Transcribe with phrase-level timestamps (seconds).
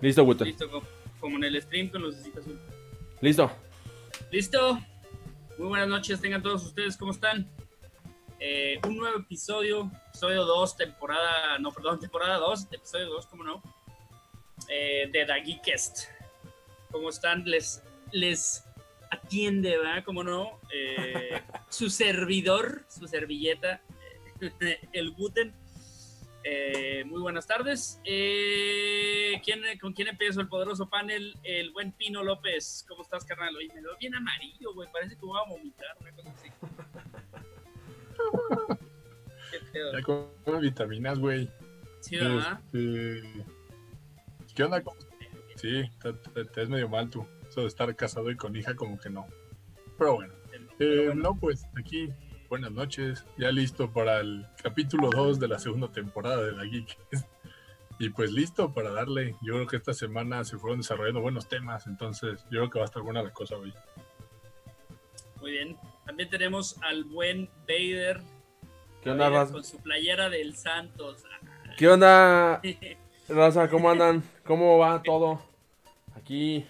[0.00, 0.44] Listo, Guto.
[0.44, 0.82] Listo, co-
[1.20, 2.58] como en el stream con lucecita azul.
[3.20, 3.50] Listo.
[4.30, 4.78] Listo.
[5.58, 7.48] Muy buenas noches, tengan todos ustedes, ¿cómo están?
[8.38, 13.62] Eh, un nuevo episodio, episodio 2, temporada, no, perdón, temporada 2, episodio 2, ¿cómo no?
[14.68, 16.04] Eh, de The Geekest.
[16.92, 17.44] ¿Cómo están?
[17.44, 18.62] Les, les
[19.10, 20.04] atiende, ¿verdad?
[20.04, 20.60] ¿Cómo no?
[20.72, 23.82] Eh, su servidor, su servilleta,
[24.92, 25.52] el Guten.
[26.44, 28.00] Eh, muy buenas tardes.
[28.04, 31.36] Eh, ¿quién, ¿Con quién empiezo el poderoso panel?
[31.42, 32.84] El buen Pino López.
[32.88, 33.54] ¿Cómo estás, carnal?
[33.56, 34.88] Oye, me veo bien amarillo, güey.
[34.92, 36.48] Parece que voy a vomitar, una cosa así.
[39.50, 39.92] Qué pedo.
[39.92, 41.48] Ya con vitaminas, güey.
[42.00, 42.60] Sí, ¿verdad?
[42.72, 43.44] Este,
[44.54, 44.82] ¿Qué onda?
[44.82, 44.96] ¿Cómo-
[45.56, 47.26] Sí, te, te- te es medio mal tú.
[47.48, 49.26] Eso de estar casado y con hija, como que no.
[49.98, 50.32] Pero bueno.
[50.78, 52.08] Eh, bueno, No, pues aquí,
[52.48, 53.24] buenas noches.
[53.36, 56.96] Ya listo para el capítulo 2 de la segunda temporada de la Geek.
[58.00, 59.34] Y pues listo para darle.
[59.42, 61.88] Yo creo que esta semana se fueron desarrollando buenos temas.
[61.88, 63.74] Entonces, yo creo que va a estar buena la cosa hoy.
[65.40, 65.76] Muy bien.
[66.06, 68.20] También tenemos al buen Vader.
[69.02, 69.52] ¿Qué onda, Vader raza?
[69.52, 71.24] Con su playera del Santos.
[71.76, 72.62] ¿Qué onda,
[73.28, 73.68] raza?
[73.68, 74.22] ¿Cómo andan?
[74.44, 75.42] ¿Cómo va todo?
[76.14, 76.64] Aquí.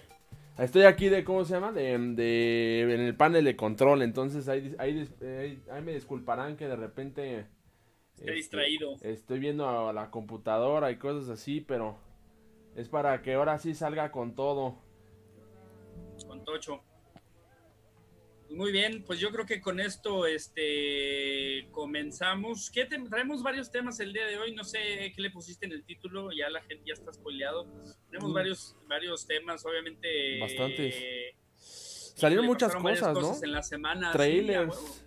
[0.59, 1.71] Estoy aquí de, ¿cómo se llama?
[1.71, 4.01] De, de- en el panel de control.
[4.01, 7.39] Entonces ahí, ahí, ahí- ahí me disculparán que de repente...
[7.39, 8.95] Esté este, distraído.
[9.01, 11.97] Estoy viendo a la computadora y cosas así, pero
[12.75, 14.75] es para que ahora sí salga con todo.
[16.27, 16.81] con Tocho.
[18.49, 22.71] Pues Muy bien, pues yo creo que con esto este comenzamos.
[22.71, 25.71] ¿Qué te- traemos varios temas el día de hoy, no sé qué le pusiste en
[25.73, 27.67] el título, ya la gente ya está spoileado.
[28.09, 28.33] Tenemos Mm.
[28.33, 30.39] varios varios temas, obviamente.
[30.39, 30.95] Bastantes.
[30.97, 33.35] eh, Salieron muchas cosas, ¿no?
[33.43, 34.11] en la semana.
[34.11, 35.03] sí, Trailers.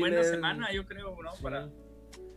[0.00, 1.34] Buena semana, yo creo, ¿no?
[1.34, 1.42] sí.
[1.42, 1.70] Para,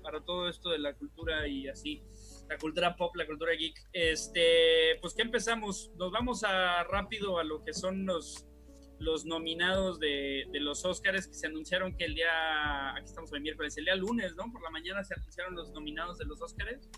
[0.02, 2.02] para todo esto de la cultura y así,
[2.50, 3.76] la cultura pop, la cultura geek.
[3.92, 8.48] Este, pues que empezamos, nos vamos a rápido a lo que son los
[9.00, 13.42] los nominados de, de los Oscars que se anunciaron que el día, aquí estamos el
[13.42, 14.52] miércoles, el día lunes, ¿no?
[14.52, 16.90] Por la mañana se anunciaron los nominados de los Oscars.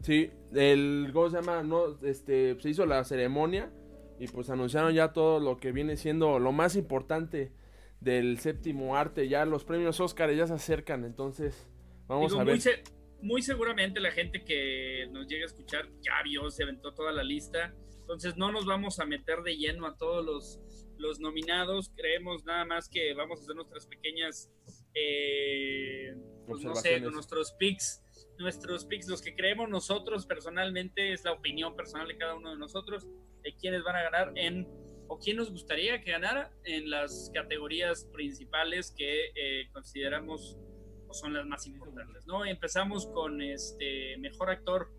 [0.00, 1.62] Sí, el, ¿cómo se llama?
[1.62, 3.70] No, este, se hizo la ceremonia
[4.18, 7.52] y pues anunciaron ya todo lo que viene siendo lo más importante
[8.00, 9.28] del séptimo arte.
[9.28, 11.68] Ya los premios Oscar ya se acercan, entonces
[12.06, 12.54] vamos Digo, a ver.
[12.54, 12.82] Muy, se-
[13.22, 17.22] muy seguramente la gente que nos llegue a escuchar ya vio, se aventó toda la
[17.22, 17.74] lista.
[18.10, 20.60] Entonces no nos vamos a meter de lleno a todos los,
[20.98, 21.92] los nominados.
[21.94, 24.50] Creemos nada más que vamos a hacer nuestras pequeñas,
[24.94, 28.02] eh, pues no sé, nuestros picks.
[28.36, 32.56] Nuestros picks, los que creemos nosotros personalmente, es la opinión personal de cada uno de
[32.56, 33.06] nosotros,
[33.42, 34.66] de quiénes van a ganar en,
[35.06, 40.58] o quién nos gustaría que ganara en las categorías principales que eh, consideramos
[41.06, 42.44] o son las más importantes, ¿no?
[42.44, 44.90] Empezamos con este mejor actor.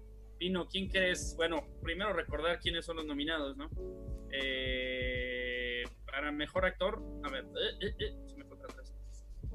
[0.42, 1.36] Pino, ¿quién crees?
[1.38, 3.70] Bueno, primero recordar quiénes son los nominados, ¿no?
[4.32, 8.92] Eh, para mejor actor, a ver, eh, eh, eh, se me fue atrás.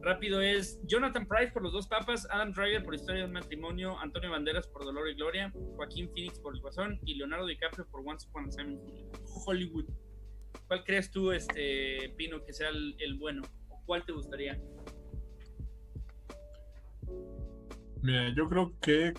[0.00, 3.98] Rápido es Jonathan Price por Los Dos Papas, Adam Driver por Historia de un Matrimonio,
[3.98, 8.02] Antonio Banderas por Dolor y Gloria, Joaquín Phoenix por El Guasón y Leonardo DiCaprio por
[8.06, 9.10] Once Upon a Time in
[9.44, 9.86] Hollywood.
[10.68, 13.42] ¿Cuál crees tú, este Pino, que sea el, el bueno?
[13.70, 14.56] ¿O cuál te gustaría?
[18.02, 19.14] Mira, yo creo que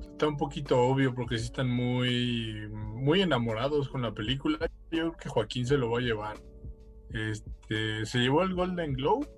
[0.00, 4.58] está un poquito obvio porque sí están muy, muy enamorados con la película.
[4.60, 6.36] Yo creo que Joaquín se lo va a llevar.
[7.10, 9.28] Este, se llevó el Golden Globe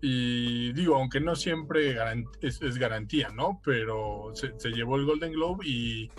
[0.00, 1.96] y digo, aunque no siempre
[2.40, 3.60] es garantía, ¿no?
[3.64, 6.10] Pero se, se llevó el Golden Globe y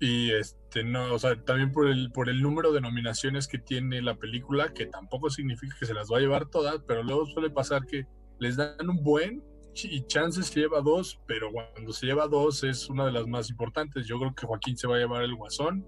[0.00, 4.00] y este no, o sea, también por el por el número de nominaciones que tiene
[4.00, 7.50] la película, que tampoco significa que se las va a llevar todas, pero luego suele
[7.50, 8.06] pasar que
[8.38, 9.42] les dan un buen
[9.84, 13.50] y chances se lleva dos, pero cuando se lleva dos es una de las más
[13.50, 14.06] importantes.
[14.06, 15.86] Yo creo que Joaquín se va a llevar el guasón.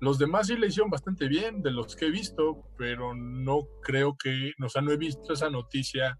[0.00, 4.16] Los demás sí le hicieron bastante bien de los que he visto, pero no creo
[4.16, 6.18] que, o sea, no he visto esa noticia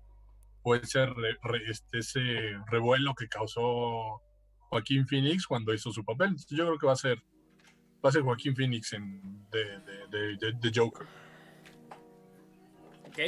[0.63, 2.23] o ese, re- re- este, ese
[2.71, 4.23] revuelo que causó
[4.71, 6.37] Joaquín Phoenix cuando hizo su papel.
[6.51, 7.19] Yo creo que va a ser,
[8.05, 9.65] va a ser Joaquín Phoenix en, de,
[10.11, 11.07] de- de- de Joker.
[13.09, 13.19] Ok.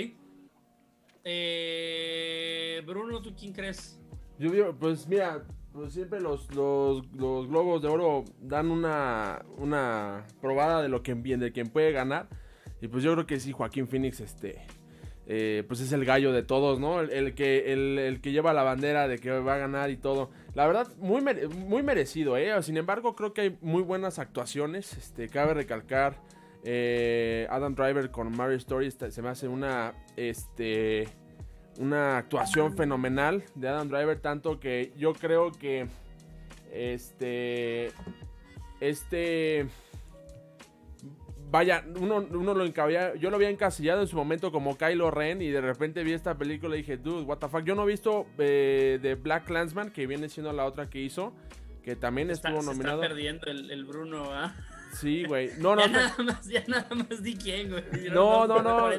[1.24, 3.98] Eh, Bruno, ¿tú quién crees?
[4.38, 5.42] Yo pues mira,
[5.72, 11.14] pues siempre los, los, los globos de oro dan una, una probada de lo que
[11.14, 12.28] de quien puede ganar.
[12.80, 14.66] Y pues yo creo que sí, Joaquín Phoenix, este,
[15.26, 17.00] eh, pues es el gallo de todos, ¿no?
[17.00, 20.30] El, que, el, el que lleva la bandera de que va a ganar y todo.
[20.54, 21.22] La verdad, muy,
[21.66, 22.62] muy merecido, ¿eh?
[22.62, 24.92] Sin embargo, creo que hay muy buenas actuaciones.
[24.98, 26.20] Este, cabe recalcar,
[26.64, 31.06] eh, Adam Driver con Mario Story se me hace una, este,
[31.78, 35.86] una actuación fenomenal de Adam Driver, tanto que yo creo que,
[36.72, 37.92] este,
[38.80, 39.68] este
[41.50, 45.40] vaya, uno, uno lo encabía, yo lo había encasillado en su momento como Kylo Ren
[45.40, 47.62] y de repente vi esta película y dije, dude, what the fuck.
[47.62, 51.32] Yo no he visto eh, de Black Clansman, que viene siendo la otra que hizo,
[51.84, 53.02] que también estuvo nominado.
[53.02, 54.52] está perdiendo el, el Bruno, ¿ah?
[54.94, 55.50] Sí, güey.
[55.58, 55.82] No, no.
[55.82, 57.84] Ya nada más, ya nada más di quién, güey.
[58.10, 58.90] No, no, no.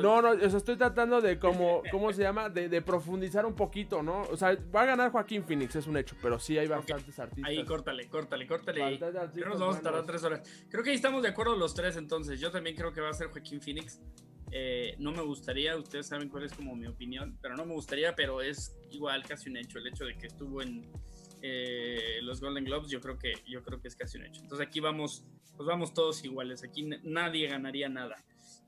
[0.00, 2.48] No, no, o sea, estoy tratando de como, ¿cómo se llama?
[2.48, 4.22] De, de, profundizar un poquito, ¿no?
[4.22, 7.48] O sea, va a ganar Joaquín Phoenix, es un hecho, pero sí hay bastantes artistas.
[7.48, 8.98] Ahí, córtale, córtale, córtale.
[9.32, 10.66] Creo nos vamos a tardar tres horas.
[10.70, 12.40] Creo que ahí estamos de acuerdo los tres, entonces.
[12.40, 14.00] Yo también creo que va a ser Joaquín Phoenix.
[14.52, 18.16] Eh, no me gustaría, ustedes saben cuál es como mi opinión, pero no me gustaría,
[18.16, 20.90] pero es igual casi un hecho el hecho de que estuvo en
[21.42, 24.42] eh, los Golden Globes, yo creo que yo creo que es casi un hecho.
[24.42, 25.24] Entonces aquí vamos,
[25.56, 26.64] pues vamos todos iguales.
[26.64, 28.16] Aquí nadie ganaría nada.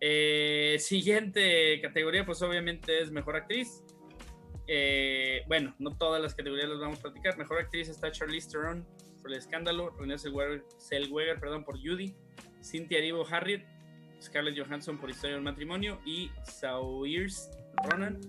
[0.00, 3.84] Eh, siguiente categoría, pues obviamente es mejor actriz.
[4.66, 7.36] Eh, bueno, no todas las categorías las vamos a platicar.
[7.36, 8.86] Mejor actriz está Charlize Theron
[9.20, 12.14] por el escándalo, Renée Zellweger, perdón, por Judy,
[12.60, 13.64] Cynthia Erivo Harriet,
[14.20, 17.50] Scarlett Johansson por Historia del Matrimonio y Saoirse
[17.88, 18.20] Ronan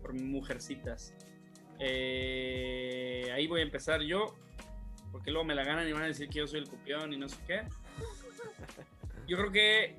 [0.00, 1.14] por Mujercitas.
[1.84, 4.36] Eh, ahí voy a empezar yo,
[5.10, 7.18] porque luego me la ganan y van a decir que yo soy el copión y
[7.18, 7.62] no sé qué.
[9.26, 9.96] Yo creo que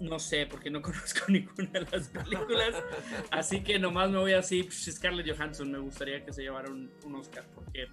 [0.00, 2.74] no sé, porque no conozco ninguna de las películas.
[3.30, 4.64] Así que nomás me voy así.
[4.64, 7.46] Pues, Scarlett Johansson me gustaría que se llevara un, Oscar.
[7.54, 7.86] Porque,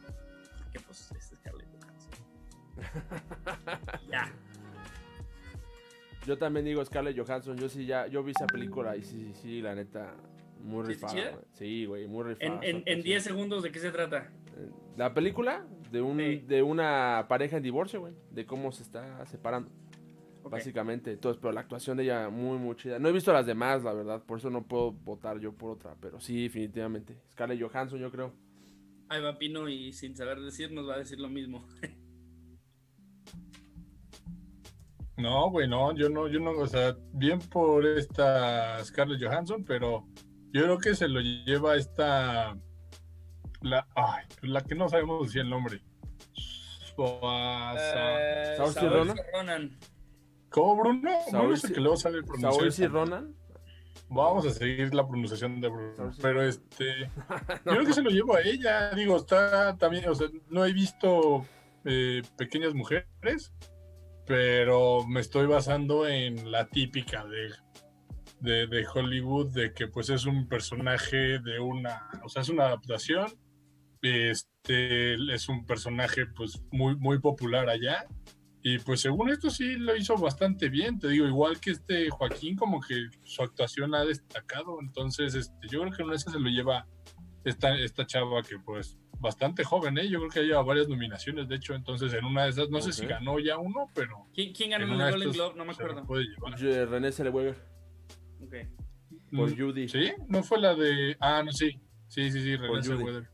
[0.57, 2.11] porque pues es Scarlett Johansson.
[4.11, 4.33] ya.
[6.25, 7.57] Yo también digo Scarlett Johansson.
[7.57, 10.15] Yo sí ya, yo vi esa película y sí, sí, sí, la neta.
[10.59, 11.39] Muy rifada.
[11.53, 12.59] Sí, güey, muy rifada.
[12.63, 14.29] En 10 segundos, ¿de qué se trata?
[14.97, 18.13] La película de, un, de una pareja en divorcio, güey.
[18.31, 19.71] De cómo se está separando.
[20.43, 22.97] Básicamente, entonces, pero la actuación de ella muy, muy chida.
[22.97, 25.95] No he visto las demás, la verdad, por eso no puedo votar yo por otra,
[25.99, 27.17] pero sí, definitivamente.
[27.31, 28.33] Scarlett Johansson, yo creo.
[29.09, 31.67] Ahí va Pino y sin saber decir nos va a decir lo mismo.
[35.17, 40.07] no, güey, no, yo no, yo no, o sea, bien por esta Scarlett Johansson, pero
[40.51, 42.57] yo creo que se lo lleva esta.
[43.61, 45.81] La, ay, la que no sabemos decir el nombre.
[46.97, 48.57] Eh,
[49.31, 49.77] Ronan?
[50.49, 51.11] ¿Cómo, Bruno?
[51.31, 52.91] no sé que luego sale pronunciación.
[52.91, 53.35] Ronan?
[54.09, 56.11] Vamos a seguir la pronunciación de Bruno.
[56.21, 57.09] Pero este.
[57.65, 58.91] Yo creo que se lo llevo a ella.
[58.91, 60.09] Digo, está también.
[60.09, 61.45] O sea, no he visto
[61.85, 63.53] eh, pequeñas mujeres.
[64.25, 67.49] Pero me estoy basando en la típica de
[68.39, 73.27] de, Hollywood de que pues es un personaje de una, o sea, es una adaptación,
[74.01, 78.05] este, es un personaje pues muy, muy popular allá.
[78.61, 82.57] Y pues según esto sí lo hizo bastante bien, te digo, igual que este Joaquín,
[82.57, 86.49] como que su actuación ha destacado, entonces este, yo creo que en esa se lo
[86.49, 86.85] lleva
[87.45, 90.09] esta, esta chava que pues bastante joven, ¿eh?
[90.09, 92.91] Yo creo que lleva varias nominaciones, de hecho, entonces en una de esas, no sé
[92.91, 94.27] si ganó ya uno, pero...
[94.33, 95.55] ¿Quién, ganó el Golden Globe?
[95.57, 96.05] No me acuerdo.
[96.89, 97.78] René Zellweger.
[99.31, 99.89] Por mm, Judy.
[99.89, 100.11] ¿Sí?
[100.27, 101.15] ¿No fue la de.?
[101.19, 101.79] Ah, no, sí.
[102.07, 103.25] Sí, sí, sí, Por Judy.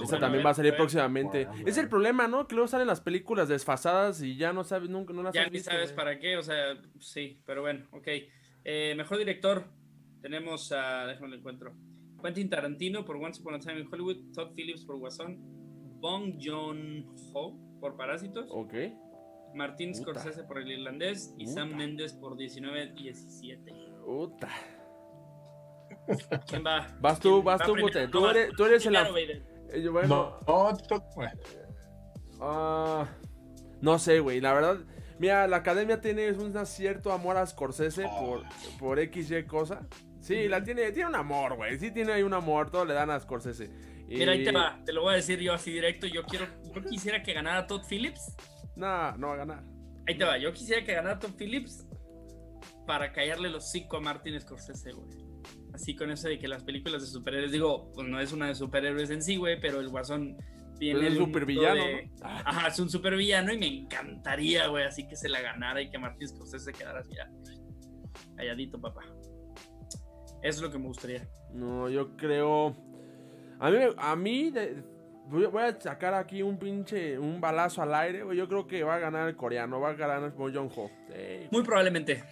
[0.00, 1.48] Esa también va a salir próximamente.
[1.66, 2.46] Es el problema, ¿no?
[2.46, 5.58] Que luego salen las películas desfasadas y ya no sabes, nunca, no las Ya ni
[5.58, 8.08] sabes para qué, o sea, sí, pero bueno, ok.
[8.64, 9.64] Eh, mejor director,
[10.22, 11.74] tenemos a, déjame lo encuentro,
[12.22, 15.36] Quentin Tarantino por Once Upon a Time in Hollywood, Todd Phillips por Guasón,
[16.00, 18.46] Bong Joon-ho por Parásitos.
[18.50, 18.74] Ok.
[19.54, 23.72] Martín Scorsese por El Irlandés y Sam Mendes por 1917.
[24.04, 24.48] Puta.
[26.46, 26.86] ¿Quién va?
[27.00, 27.74] Vas tú, vas tú,
[28.10, 28.96] Tú, eres, tú eres el.
[28.96, 30.70] Eh, bueno, no,
[32.40, 33.04] uh,
[33.80, 34.40] no sé, güey.
[34.40, 34.78] La verdad,
[35.18, 38.42] mira, la academia tiene un cierto amor a Scorsese por,
[38.78, 39.86] por XY cosa.
[40.20, 41.78] Sí, la tiene, tiene un amor, güey.
[41.78, 43.70] Sí tiene ahí un amor, todo le dan a Scorsese.
[44.08, 46.06] Mira, ahí te va, te lo voy a decir yo así directo.
[46.06, 48.36] Yo quiero, yo quisiera que ganara Todd Phillips
[48.76, 49.64] no, no va a ganar.
[50.06, 50.38] Ahí te va.
[50.38, 51.86] Yo quisiera que ganara Tom Phillips
[52.86, 55.08] para callarle los cinco a Martin Scorsese, güey.
[55.72, 58.54] Así con eso de que las películas de superhéroes, digo, pues no es una de
[58.54, 60.36] superhéroes en sí, güey, pero el Guasón
[60.78, 61.08] tiene.
[61.08, 61.82] Es un supervillano,
[62.22, 65.98] Ajá, es un supervillano y me encantaría, güey, así que se la ganara y que
[65.98, 67.12] Martin Scorsese quedara así,
[68.36, 69.02] calladito, papá.
[70.42, 71.26] Eso es lo que me gustaría.
[71.52, 72.76] No, yo creo.
[73.60, 74.52] A mí, a mí
[75.32, 78.36] Voy, a sacar aquí un pinche, un balazo al aire, güey.
[78.36, 80.90] Yo creo que va a ganar el coreano, va a ganar Bo Jong Ho.
[81.50, 82.22] Muy probablemente.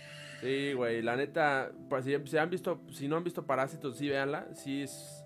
[0.42, 4.49] Sí, güey, la neta, pues, si, han visto, si no han visto Parásitos, sí, véanla.
[4.54, 5.25] Sí, es,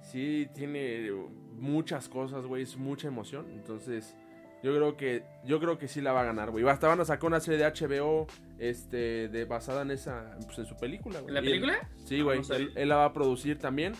[0.00, 1.12] sí tiene
[1.52, 3.46] muchas cosas, güey, es mucha emoción.
[3.52, 4.16] Entonces,
[4.62, 6.66] yo creo que, yo creo que sí la va a ganar, güey.
[6.68, 8.26] Hasta van a sacar una serie de HBO,
[8.58, 11.30] este, de, basada en esa, pues, en su película, güey.
[11.30, 11.88] ¿En la película?
[12.04, 13.94] sí, güey, él, él, la va a producir también.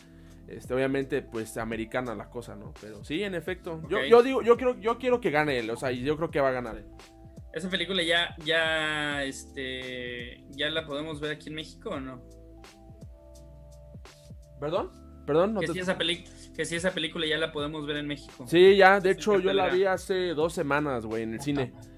[0.48, 2.74] Este, obviamente, pues americana la cosa, ¿no?
[2.80, 3.82] Pero sí, en efecto.
[3.88, 6.48] Yo, digo, yo quiero, yo quiero que gane él, o sea, yo creo que va
[6.48, 6.86] a ganar él.
[7.52, 12.22] ¿Esa película ya, ya, este, ya la podemos ver aquí en México o no?
[14.58, 14.90] ¿Perdón?
[15.26, 15.54] ¿Perdón?
[15.54, 18.46] No que, te si esa que si esa película ya la podemos ver en México.
[18.46, 21.72] Sí, ya, de hecho yo la vi hace dos semanas, güey, en el cine.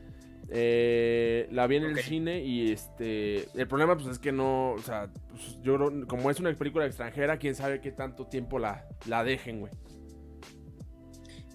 [0.56, 3.49] Eh, la vi en el cine y este.
[3.61, 4.73] El problema, pues es que no.
[4.73, 8.61] O sea, pues, yo creo- como es una película extranjera, quién sabe qué tanto tiempo
[8.61, 9.73] la, la dejen, güey.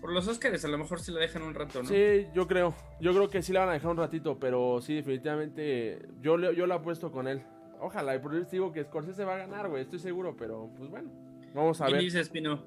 [0.01, 1.87] Por los Oscars a lo mejor sí la dejan un rato, ¿no?
[1.89, 2.73] Sí, yo creo.
[2.99, 6.05] Yo creo que sí la van a dejar un ratito, pero sí, definitivamente.
[6.21, 7.41] Yo, yo la apuesto con él.
[7.81, 10.89] Ojalá, y por eso digo que Scorsese va a ganar, güey, estoy seguro, pero pues
[10.89, 11.09] bueno.
[11.53, 12.03] Vamos a ¿Quién ver.
[12.03, 12.61] dices, Pino?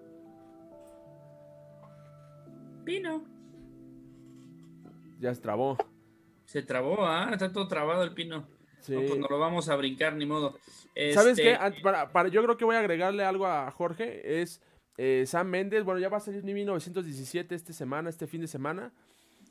[2.85, 3.23] Pino.
[5.21, 5.77] Ya se trabó.
[6.47, 7.31] Se trabó, ¿ah?
[7.33, 8.47] Está todo trabado el Pino.
[8.81, 8.93] Sí.
[8.95, 10.59] No, pues nos lo vamos a brincar, ni modo.
[11.15, 11.57] ¿Sabes Este, qué?
[11.59, 14.43] Ant- Para, para- yo creo que voy a agregarle algo a Jorge.
[14.43, 14.61] Es
[14.99, 15.85] eh, Sam Méndez.
[15.85, 18.93] Bueno, ya va a salir 1917 esta semana, este fin de semana.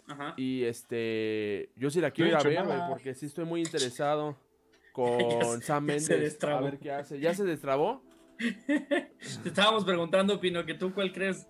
[0.08, 0.34] Ajá.
[0.38, 1.72] Y este.
[1.76, 4.38] Yo sí la quiero ir No a he ver, güey, porque sí estoy muy interesado
[4.92, 6.44] con se- Sam Méndez.
[6.44, 7.20] A ver qué hace.
[7.20, 8.04] ¿Ya se destrabó?
[8.68, 9.10] Te
[9.46, 11.48] estábamos preguntando, Pino, que tú cuál crees.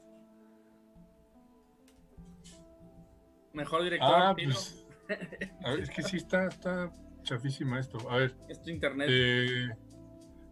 [3.53, 4.53] Mejor director, Ah, Pino.
[4.53, 4.80] pues.
[5.63, 6.91] A ver, es que sí está, está
[7.23, 7.97] chafísima esto.
[8.09, 9.07] A ver, Es tu internet.
[9.11, 9.69] eh,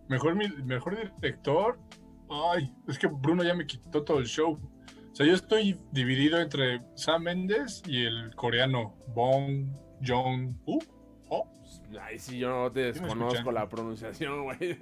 [0.08, 0.36] mejor,
[0.66, 1.80] mejor director.
[2.30, 4.60] Ay, es que Bruno ya me quitó todo el show.
[5.12, 9.68] O sea, yo estoy dividido entre Sam Mendes y el coreano Bong
[10.06, 10.78] Joon-ho.
[11.30, 11.48] Oh,
[12.02, 14.78] Ay, sí, yo no te desconozco la pronunciación, güey.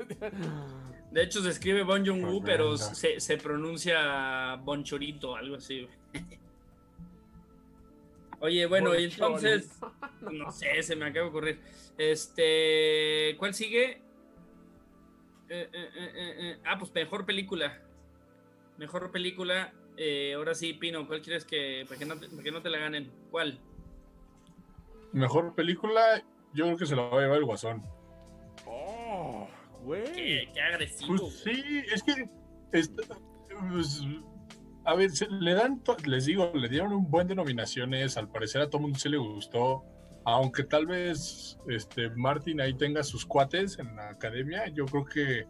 [1.11, 2.93] De hecho, se escribe Bon Jong-woo, pero Horrenda.
[2.95, 5.87] se, se pronuncia Bonchorito, algo así.
[8.39, 9.79] Oye, bueno, y entonces,
[10.31, 11.61] no sé, se me acaba de ocurrir.
[11.97, 14.01] Este, ¿cuál sigue?
[15.49, 17.81] Eh, eh, eh, Ah, pues mejor película.
[18.77, 19.73] Mejor película.
[19.95, 22.69] Eh, ahora sí, Pino, ¿cuál quieres que, para que, no te, para que no te
[22.69, 23.11] la ganen?
[23.31, 23.59] ¿Cuál?
[25.13, 27.83] mejor película, yo creo que se la va a llevar el Guasón.
[28.67, 29.47] Oh,
[29.83, 30.03] güey.
[30.13, 31.17] Qué, qué agresivo.
[31.17, 32.29] Pues sí, es que.
[32.71, 33.17] está-
[33.71, 34.01] pues,
[34.87, 38.17] a ver, se- le dan, les digo, le dieron un buen de nominaciones.
[38.17, 39.83] Al parecer a todo mundo sí le gustó.
[40.25, 45.45] Aunque tal vez este Martin ahí tenga sus cuates en la academia, yo creo que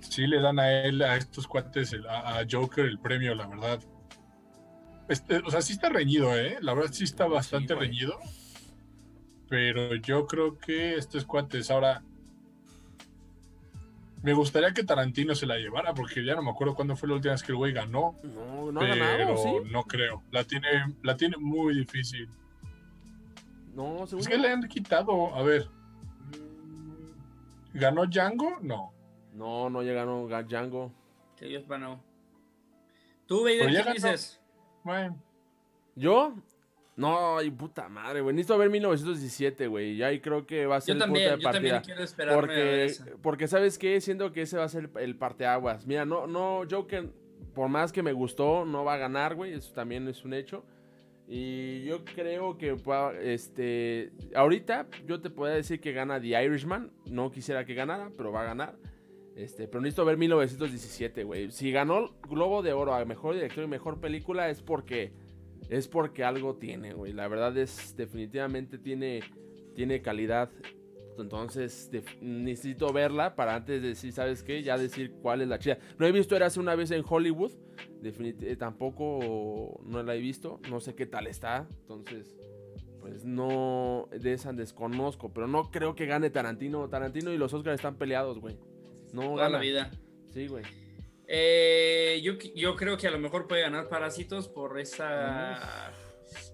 [0.00, 3.80] sí le dan a él, a estos cuates, el- a, Joker el premio, la verdad.
[5.08, 6.58] Este, o sea, sí está reñido, ¿eh?
[6.60, 8.18] La verdad sí está bastante reñido.
[9.48, 12.02] Pero yo creo que estos cuates ahora.
[14.22, 17.14] Me gustaría que Tarantino se la llevara, porque ya no me acuerdo cuándo fue la
[17.16, 18.18] última vez que el güey ganó.
[18.22, 19.50] No, no ha pero ganado, ¿sí?
[19.70, 20.22] no creo.
[20.32, 20.68] La tiene,
[21.02, 22.28] la tiene muy difícil.
[23.74, 25.68] No, según Es que le han quitado, a ver.
[27.74, 28.58] ¿Ganó Django?
[28.60, 28.92] No.
[29.34, 30.92] No, no llegaron a Django.
[31.36, 32.02] Que Dios ganó.
[33.26, 33.94] ¿Tú, Vader, ya ganó.
[33.94, 34.40] dices?
[34.82, 35.16] Bueno,
[35.94, 36.34] ¿Yo?
[36.98, 38.34] No, ay, puta madre, güey.
[38.34, 39.92] Necesito ver 1917, güey.
[39.92, 42.02] Y ahí creo que va a ser Yo el punto también, de yo también quiero
[42.02, 43.06] esperarme a ver Porque, esa.
[43.22, 44.00] porque, ¿sabes qué?
[44.00, 45.86] Siento que ese va a ser el, el parteaguas.
[45.86, 47.08] Mira, no, no, Joker,
[47.54, 49.52] por más que me gustó, no va a ganar, güey.
[49.52, 50.64] Eso también es un hecho.
[51.28, 52.74] Y yo creo que,
[53.22, 56.90] este, ahorita yo te podría decir que gana The Irishman.
[57.08, 58.76] No quisiera que ganara, pero va a ganar.
[59.36, 61.52] Este, pero necesito ver 1917, güey.
[61.52, 65.12] Si ganó Globo de Oro a Mejor Director y Mejor Película es porque
[65.68, 67.12] es porque algo tiene, güey.
[67.12, 69.20] La verdad es definitivamente tiene
[69.74, 70.50] tiene calidad.
[71.18, 74.62] Entonces necesito verla para antes de decir, ¿sabes qué?
[74.62, 75.78] Ya decir cuál es la chida.
[75.98, 77.52] No he visto Érase una vez en Hollywood.
[78.02, 80.60] Definit- tampoco no la he visto.
[80.70, 81.66] No sé qué tal está.
[81.80, 82.36] Entonces,
[83.00, 85.32] pues no de esa desconozco.
[85.32, 86.88] Pero no creo que gane Tarantino.
[86.88, 88.56] Tarantino y los Oscars están peleados, güey.
[89.12, 89.58] No Toda gana.
[89.58, 89.90] la vida.
[90.32, 90.62] Sí, güey.
[91.28, 95.92] Eh, yo, yo creo que a lo mejor puede ganar Parásitos por esa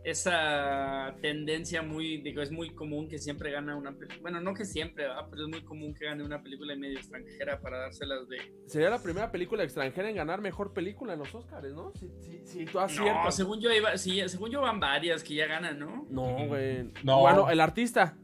[0.04, 4.20] esa tendencia muy, digo, es muy común que siempre gana una película.
[4.20, 5.26] Bueno, no que siempre, ¿verdad?
[5.30, 8.36] pero es muy común que gane una película medio extranjera para dárselas de.
[8.66, 11.92] Sería la primera película extranjera en ganar mejor película en los Oscars, ¿no?
[11.94, 13.34] Si, si, si tú No, aciertas.
[13.34, 16.06] según yo iba, sí, según yo van varias que ya ganan, ¿no?
[16.10, 16.90] No, güey.
[17.02, 17.20] No.
[17.20, 18.16] Bueno, el artista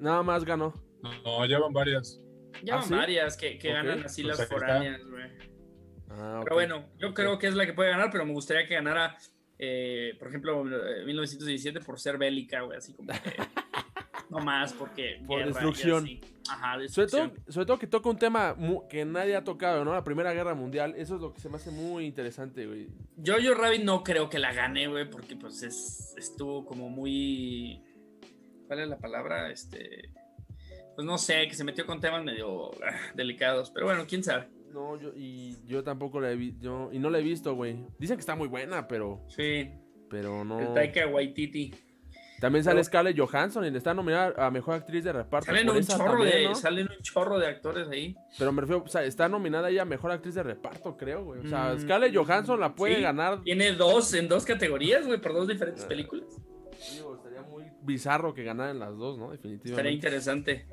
[0.00, 0.72] nada más ganó.
[1.02, 2.20] no, ya van varias.
[2.62, 2.94] Ya ¿Ah, van sí?
[2.94, 5.53] varias que, que ganan así pues las foráneas, güey.
[6.16, 6.40] Ah.
[6.42, 9.16] Pero bueno, yo creo que es la que puede ganar, pero me gustaría que ganara,
[9.58, 13.18] eh, por ejemplo, eh, 1917 por ser bélica, güey, así como que.
[14.30, 15.20] no más, porque.
[15.26, 16.08] Por guerra destrucción.
[16.48, 17.30] Ajá, Sobre destrucción.
[17.30, 18.56] todo, sobre todo que toca un tema
[18.88, 19.92] que nadie ha tocado, ¿no?
[19.94, 20.94] La Primera Guerra Mundial.
[20.96, 22.88] Eso es lo que se me hace muy interesante, güey.
[23.24, 27.82] Jojo Rabbit no creo que la gane, güey, porque pues es, estuvo como muy.
[28.66, 29.50] ¿Cuál es la palabra?
[29.50, 30.10] Este.
[30.94, 33.70] Pues no sé, que se metió con temas medio ah, delicados.
[33.70, 34.48] Pero bueno, quién sabe.
[34.74, 36.90] No, yo, y yo tampoco la he visto.
[36.92, 37.76] Y no la he visto, güey.
[37.96, 39.24] Dicen que está muy buena, pero.
[39.28, 39.70] Sí.
[40.10, 40.58] Pero no.
[40.58, 41.72] El Taika Waititi.
[42.40, 45.46] También sale Scarlett Johansson y le está nominada a mejor actriz de reparto.
[45.46, 48.16] Salen un, chorro de, salen un chorro de actores ahí.
[48.36, 51.40] Pero me refiero, o sea, está nominada ella a mejor actriz de reparto, creo, güey.
[51.40, 53.42] O sea, mm, Scarlett Johansson la puede ganar.
[53.42, 55.88] Tiene dos en dos categorías, güey, por dos diferentes ah.
[55.88, 56.26] películas.
[56.92, 59.30] Digo, estaría muy bizarro que ganaran las dos, ¿no?
[59.30, 59.70] Definitivamente.
[59.70, 60.66] Estaría interesante.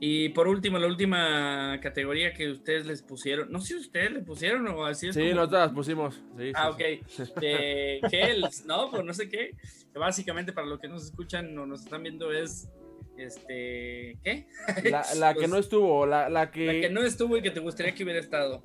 [0.00, 4.20] Y por último, la última categoría que ustedes les pusieron, no sé si ustedes le
[4.20, 5.14] pusieron o así es.
[5.14, 6.22] Sí, nosotros las pusimos.
[6.54, 6.78] ah, ok.
[7.40, 8.90] De Kells, ¿no?
[8.90, 9.56] Pues no sé qué.
[9.92, 12.68] Que básicamente para los que nos escuchan o nos están viendo es.
[13.16, 14.16] Este.
[14.22, 14.46] ¿Qué?
[14.84, 15.02] La,
[15.34, 16.66] que pues, no estuvo, la, la, que.
[16.66, 18.62] La que no estuvo y que te gustaría que hubiera estado.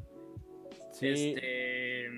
[0.92, 1.34] Sí.
[1.36, 2.10] Este.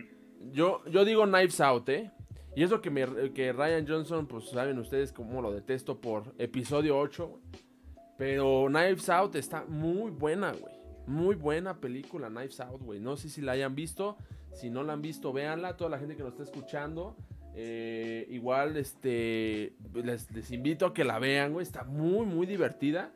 [0.51, 2.11] Yo, yo digo Knives Out, ¿eh?
[2.55, 6.97] Y eso que, me, que Ryan Johnson, pues saben ustedes cómo lo detesto por episodio
[6.97, 7.41] 8.
[8.17, 10.73] Pero Knives Out está muy buena, güey.
[11.07, 12.99] Muy buena película, Knives Out, güey.
[12.99, 14.17] No sé si la hayan visto.
[14.53, 15.75] Si no la han visto, véanla.
[15.75, 17.15] Toda la gente que nos está escuchando.
[17.55, 19.73] Eh, igual, este.
[19.93, 21.63] Les, invito a que la vean, güey.
[21.63, 23.11] Está muy, muy divertida.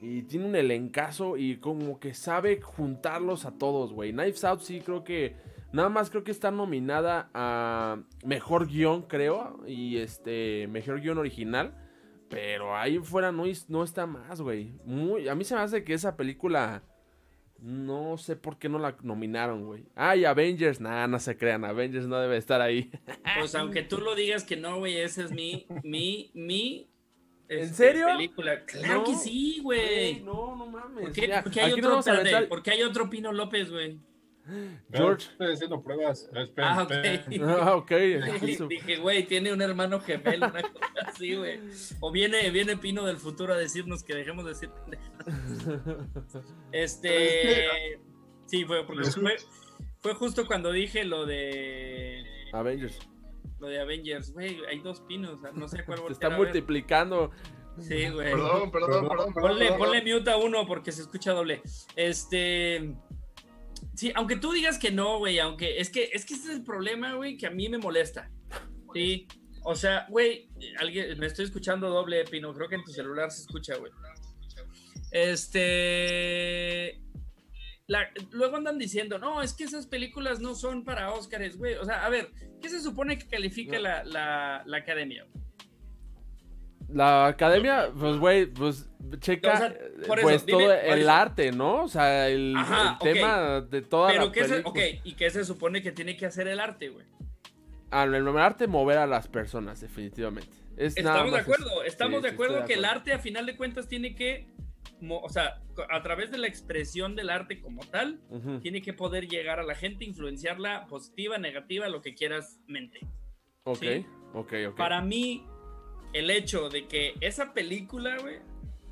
[0.00, 4.12] Y tiene un elencazo y como que sabe juntarlos a todos, güey.
[4.12, 5.36] Knives Out sí creo que...
[5.72, 9.60] Nada más creo que está nominada a Mejor Guión, creo.
[9.64, 10.66] Y este...
[10.66, 11.81] Mejor Guión Original.
[12.32, 14.72] Pero ahí fuera no, no está más, güey.
[14.84, 16.82] Muy, a mí se me hace que esa película...
[17.58, 19.84] No sé por qué no la nominaron, güey.
[19.94, 22.90] Ah, y Avengers, nada, no se crean, Avengers no debe estar ahí.
[23.38, 26.90] Pues aunque tú lo digas que no, güey, esa es mi, mi, mi...
[27.48, 28.06] ¿En este, serio?
[28.06, 28.64] Película.
[28.64, 30.22] Claro que sí, güey.
[30.22, 31.04] No, no mames.
[31.04, 32.00] ¿Por qué, porque hay, otro,
[32.48, 34.00] ¿por qué hay otro Pino López, güey?
[34.92, 35.30] George.
[35.30, 36.28] Estoy haciendo pruebas.
[36.58, 36.92] ah, ok.
[37.42, 37.90] Ah, ok.
[38.68, 41.60] Dije, güey, tiene un hermano gemelo, una cosa así, güey.
[42.00, 44.70] O viene, viene Pino del futuro a decirnos que dejemos de decir
[46.72, 47.68] Este.
[48.46, 49.36] Sí, fue porque fue,
[50.00, 52.24] fue justo cuando dije lo de.
[52.52, 52.98] Avengers.
[53.60, 57.30] Lo de Avengers, güey, hay dos pinos, no sé cuál Se está multiplicando.
[57.78, 58.32] Sí, güey.
[58.32, 59.32] Perdón, perdón, perdón.
[59.32, 61.62] Ponle, ponle mute a uno porque se escucha doble.
[61.96, 62.94] Este.
[63.94, 66.64] Sí, aunque tú digas que no, güey, aunque es que es que ese es el
[66.64, 68.30] problema, güey, que a mí me molesta.
[68.94, 69.26] Sí.
[69.64, 73.42] O sea, güey, alguien me estoy escuchando doble, Pino, creo que en tu celular se
[73.42, 73.92] escucha, güey.
[75.12, 77.02] Este
[78.30, 81.74] luego andan diciendo, no, es que esas películas no son para Óscares, güey.
[81.74, 85.26] O sea, a ver, ¿qué se supone que califica la, la, la academia?
[86.92, 89.74] La academia, pues, güey, pues checa
[90.06, 91.84] pues todo el arte, ¿no?
[91.84, 92.54] O sea, el,
[93.00, 96.48] tema de toda Pero la se, ok, ¿y qué se supone que tiene que hacer
[96.48, 97.06] el arte, güey?
[97.90, 100.50] Ah, el arte mover a las personas, definitivamente.
[100.76, 104.48] estamos de acuerdo, estamos de acuerdo que el arte, a final de cuentas, tiene que,
[105.08, 108.20] o sea, a través de la expresión del arte como tal,
[108.62, 113.00] tiene que poder llegar a la gente, influenciarla positiva, negativa, lo que quieras mente.
[113.64, 113.84] Ok,
[114.32, 114.76] ok, ok.
[114.76, 115.46] Para mí,
[116.12, 118.38] el hecho de que esa película, güey,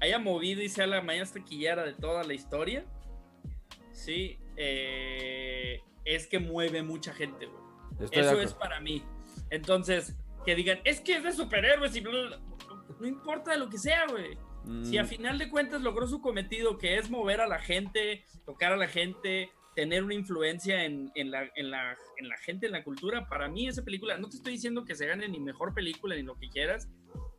[0.01, 2.85] haya movido y sea la más taquillera de toda la historia,
[3.93, 8.09] sí, eh, es que mueve mucha gente, güey.
[8.13, 9.03] Eso es para mí.
[9.51, 14.39] Entonces, que digan, es que es de superhéroes y no importa lo que sea, güey.
[14.85, 15.07] Si a mm.
[15.07, 18.89] final de cuentas logró su cometido, que es mover a la gente, tocar a la
[18.89, 19.51] gente,
[19.81, 23.67] tener una influencia en, la, en, la, en la gente, en la cultura, para mí
[23.67, 26.51] esa película, no te estoy diciendo que se gane ni mejor película ni lo que
[26.51, 26.87] quieras,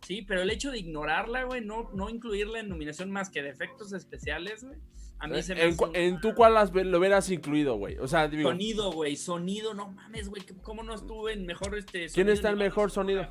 [0.02, 3.50] Sí, pero el hecho de ignorarla, güey, no, no incluirla en nominación más que de
[3.50, 4.80] efectos especiales, güey.
[5.20, 8.00] A mí se me ¿En, ¿En tú cuál lo hubieras incluido, güey?
[8.00, 8.50] O sea, digo...
[8.50, 12.58] Sonido, güey, sonido, no mames, güey, ¿cómo no estuve en mejor este ¿Quién está en
[12.58, 13.28] mejor sonido?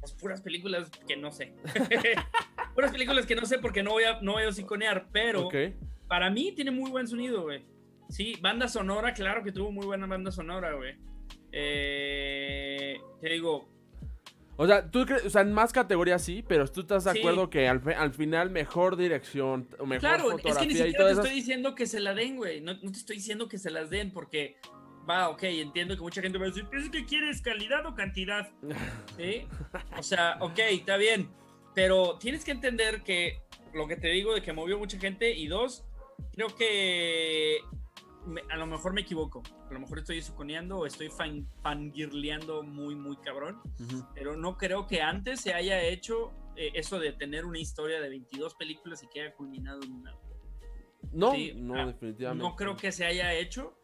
[0.00, 1.54] Pues puras películas que no sé.
[2.74, 5.48] puras películas que no sé porque no voy a, no voy a pero
[6.08, 7.64] para mí tiene muy buen sonido, güey.
[8.10, 10.96] Sí, banda sonora, claro que tuvo muy buena banda sonora, güey.
[11.52, 13.68] Eh, te digo,
[14.60, 17.48] o sea, tú crees, o sea, en más categorías sí, pero tú estás de acuerdo
[17.48, 21.74] que al, al, final mejor dirección, mejor claro, es que ni siquiera te estoy diciendo
[21.74, 22.60] que se la den, güey.
[22.60, 24.56] No, no, te estoy diciendo que se las den porque
[25.08, 28.50] va, ok, entiendo que mucha gente va a decir, ¿es que quieres calidad o cantidad?
[29.16, 29.46] ¿Sí?
[29.96, 31.30] O sea, ok, está bien.
[31.74, 33.40] Pero tienes que entender que
[33.72, 35.86] lo que te digo de que movió mucha gente y dos,
[36.34, 37.60] creo que
[38.50, 42.94] a lo mejor me equivoco, a lo mejor estoy suconeando o estoy fan, fangirleando muy,
[42.94, 43.60] muy cabrón,
[44.14, 48.08] pero no creo que antes se haya hecho eh, eso de tener una historia de
[48.08, 50.14] 22 películas y que haya culminado en una.
[51.12, 52.42] No, no, ah, definitivamente.
[52.42, 53.76] No creo que se haya hecho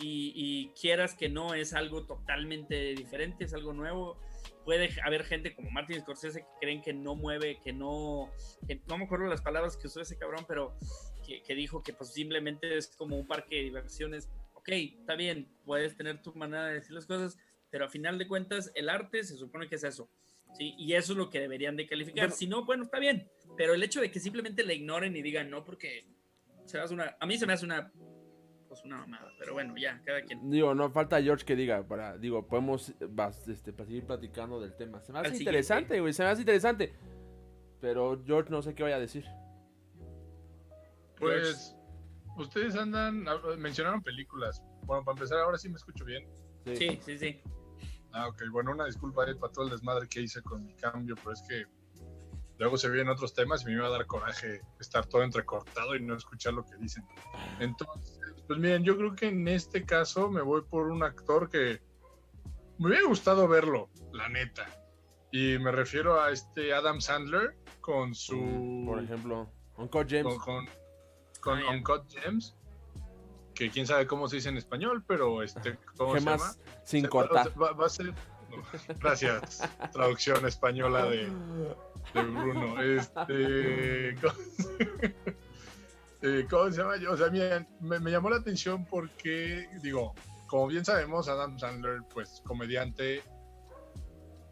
[0.00, 4.18] y, quieras que no, es algo totalmente diferente, es algo nuevo.
[4.64, 8.30] Puede haber gente como Martin Scorsese que creen que no mueve, que no,
[8.88, 10.76] no me acuerdo las palabras que usó ese cabrón, pero
[11.24, 14.28] que, dijo que pues simplemente es como un parque de diversiones.
[14.54, 17.38] Ok, está bien, puedes tener tu manera de decir las cosas,
[17.70, 20.08] pero a final de cuentas el arte se supone que es eso.
[20.54, 20.74] ¿sí?
[20.78, 22.30] Y eso es lo que deberían de calificar.
[22.30, 23.28] si no, bueno, está bien.
[23.56, 26.06] Pero el hecho de que simplemente le ignoren y digan no porque
[26.64, 27.16] se hace una...
[27.20, 27.92] A mí se me hace una...
[28.68, 29.30] Pues una mamada.
[29.38, 30.50] Pero bueno, ya, cada quien.
[30.50, 32.92] Digo, no falta George que diga, para, digo, podemos
[33.46, 35.00] este, para seguir platicando del tema.
[35.00, 36.92] Se me hace interesante, güey, se me hace interesante.
[37.80, 39.24] Pero George no sé qué vaya a decir.
[41.18, 41.76] Pues,
[42.36, 43.24] ustedes andan,
[43.58, 44.62] mencionaron películas.
[44.82, 46.28] Bueno, para empezar, ahora sí me escucho bien.
[46.74, 47.40] Sí, sí, sí.
[48.12, 48.42] Ah, ok.
[48.50, 51.64] Bueno, una disculpa para todo el desmadre que hice con mi cambio, pero es que
[52.58, 56.02] luego se vienen otros temas y me iba a dar coraje estar todo entrecortado y
[56.02, 57.04] no escuchar lo que dicen.
[57.60, 61.80] Entonces, pues miren, yo creo que en este caso me voy por un actor que
[62.78, 64.66] me hubiera gustado verlo, la neta.
[65.32, 68.84] Y me refiero a este Adam Sandler con su...
[68.86, 70.36] Por ejemplo, Uncut James.
[70.36, 70.83] Con, con,
[71.52, 72.54] ah, Uncut James
[73.54, 76.54] que quién sabe cómo se dice en español, pero este, ¿cómo se llama?
[76.82, 77.50] Sin cortar.
[77.60, 78.12] Va, a ser.
[79.00, 81.28] gracias, traducción española de,
[82.14, 82.82] de Bruno.
[82.82, 84.10] Este,
[86.22, 86.94] eh, ¿cómo, se llama?
[87.10, 87.30] O sea,
[87.80, 90.14] me, me, llamó la atención porque, digo,
[90.46, 93.22] como bien sabemos, Adam Sandler, pues comediante,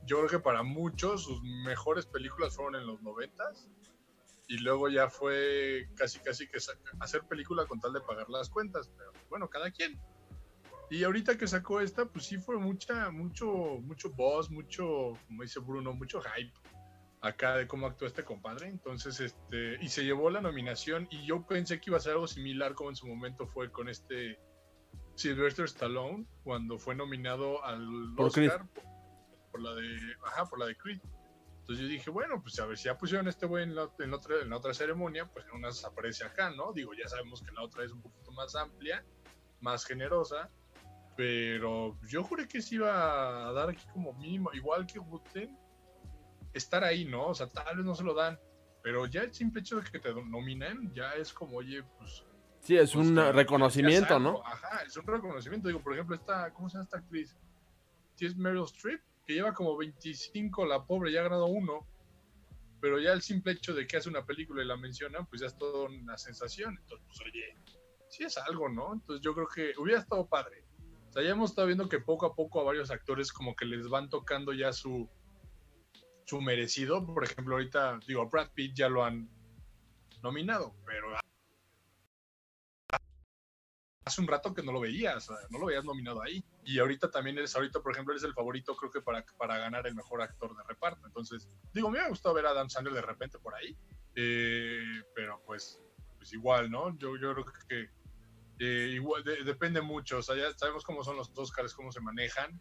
[0.05, 3.68] yo creo que para muchos sus mejores películas fueron en los noventas
[4.48, 6.59] y luego ya fue casi casi que
[7.00, 10.00] hacer película con tal de pagar las cuentas, pero bueno, cada quien.
[10.90, 13.46] Y ahorita que sacó esta, pues sí fue mucha, mucho,
[13.81, 16.52] mucho buzz, mucho, como dice Bruno, mucho hype
[17.22, 18.68] acá de cómo actuó este compadre.
[18.68, 22.26] Entonces, este, y se llevó la nominación y yo pensé que iba a ser algo
[22.26, 24.38] similar como en su momento fue con este
[25.14, 28.66] Sylvester Stallone cuando fue nominado al Oscar
[29.50, 31.00] por, la de, ajá, por la de Creed.
[31.62, 34.12] Entonces yo dije, bueno, pues a ver si ya pusieron este güey en la, en,
[34.12, 36.72] otra, en la otra ceremonia, pues en una aparece acá, ¿no?
[36.72, 39.05] Digo, ya sabemos que la otra es un poquito más amplia,
[39.61, 40.51] más generosa,
[41.16, 45.57] pero yo juré que se iba a dar aquí como mínimo, igual que Wooten,
[46.53, 47.29] estar ahí, ¿no?
[47.29, 48.40] O sea, tal vez no se lo dan,
[48.83, 52.25] pero ya el simple hecho de que te nominen, ya es como, oye, pues...
[52.59, 54.44] Sí, es pues, un reconocimiento, ¿no?
[54.44, 55.68] Ajá, es un reconocimiento.
[55.68, 57.37] Digo, por ejemplo, esta, ¿cómo se llama esta actriz?
[58.16, 61.87] Si es Meryl Streep, que lleva como 25, la pobre ya ha ganado uno,
[62.81, 65.47] pero ya el simple hecho de que hace una película y la menciona, pues ya
[65.47, 66.77] es toda una sensación.
[66.81, 67.57] Entonces, pues oye,
[68.09, 68.93] sí es algo, ¿no?
[68.95, 70.65] Entonces yo creo que hubiera estado padre.
[71.09, 73.67] O sea, ya hemos estado viendo que poco a poco a varios actores como que
[73.67, 75.09] les van tocando ya su,
[76.25, 77.07] su merecido.
[77.07, 79.29] Por ejemplo, ahorita, digo, Brad Pitt ya lo han
[80.23, 81.17] nominado, pero
[84.05, 86.45] hace un rato que no lo veías, no lo veías nominado ahí.
[86.65, 89.87] Y ahorita también eres, ahorita por ejemplo, eres el favorito creo que para, para ganar
[89.87, 91.07] el mejor actor de reparto.
[91.07, 93.77] Entonces, digo, me ha gustado ver a Adam Sandler de repente por ahí,
[94.15, 95.81] eh, pero pues,
[96.17, 96.97] pues igual, ¿no?
[96.99, 97.91] Yo, yo creo que
[98.59, 99.01] eh,
[99.45, 102.61] depende mucho, o sea, ya sabemos cómo son los Oscars, cómo se manejan.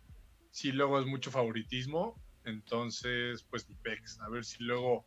[0.51, 4.19] Si luego es mucho favoritismo, entonces, pues ni pex.
[4.21, 5.05] A ver si luego...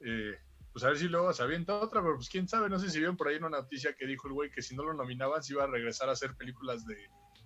[0.00, 0.36] Eh,
[0.72, 2.98] pues a ver si luego se avienta otra, pero pues quién sabe, no sé si
[2.98, 5.52] vieron por ahí una noticia que dijo el güey que si no lo nominaban se
[5.52, 6.96] iba a regresar a hacer películas de...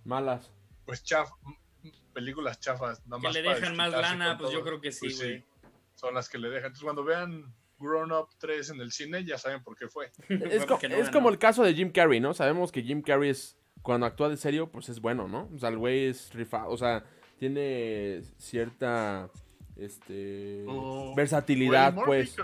[0.04, 0.52] Malas.
[0.84, 1.30] Pues chaf,
[2.12, 3.04] películas chafas.
[3.06, 5.44] Nada que le dejan más lana, pues yo creo que sí, pues güey.
[5.94, 6.66] son las que le dejan.
[6.66, 10.10] Entonces cuando vean Grown Up 3 en el cine, ya saben por qué fue.
[10.28, 12.34] es, como el caso de Jim Carrey, ¿no?
[12.34, 15.50] Sabemos que Jim Carrey es, cuando actúa de serio, pues es bueno, ¿no?
[15.54, 17.04] O sea, el güey es rifado, o sea,
[17.38, 19.30] tiene cierta
[19.76, 20.64] este
[21.14, 22.36] versatilidad, pues.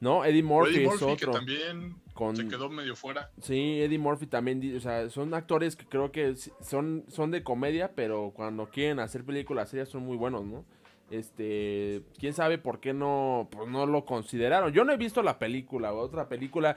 [0.00, 0.24] ¿No?
[0.24, 1.16] Eddie Murphy, es otro.
[1.16, 1.96] Que también
[2.34, 3.30] se quedó medio fuera.
[3.40, 7.92] Sí, Eddie Murphy también, o sea, son actores que creo que son, son de comedia,
[7.94, 10.64] pero cuando quieren hacer películas serias son muy buenos, ¿no?
[11.10, 14.72] Este, quién sabe por qué no, pues no lo consideraron.
[14.72, 16.76] Yo no he visto la película, otra película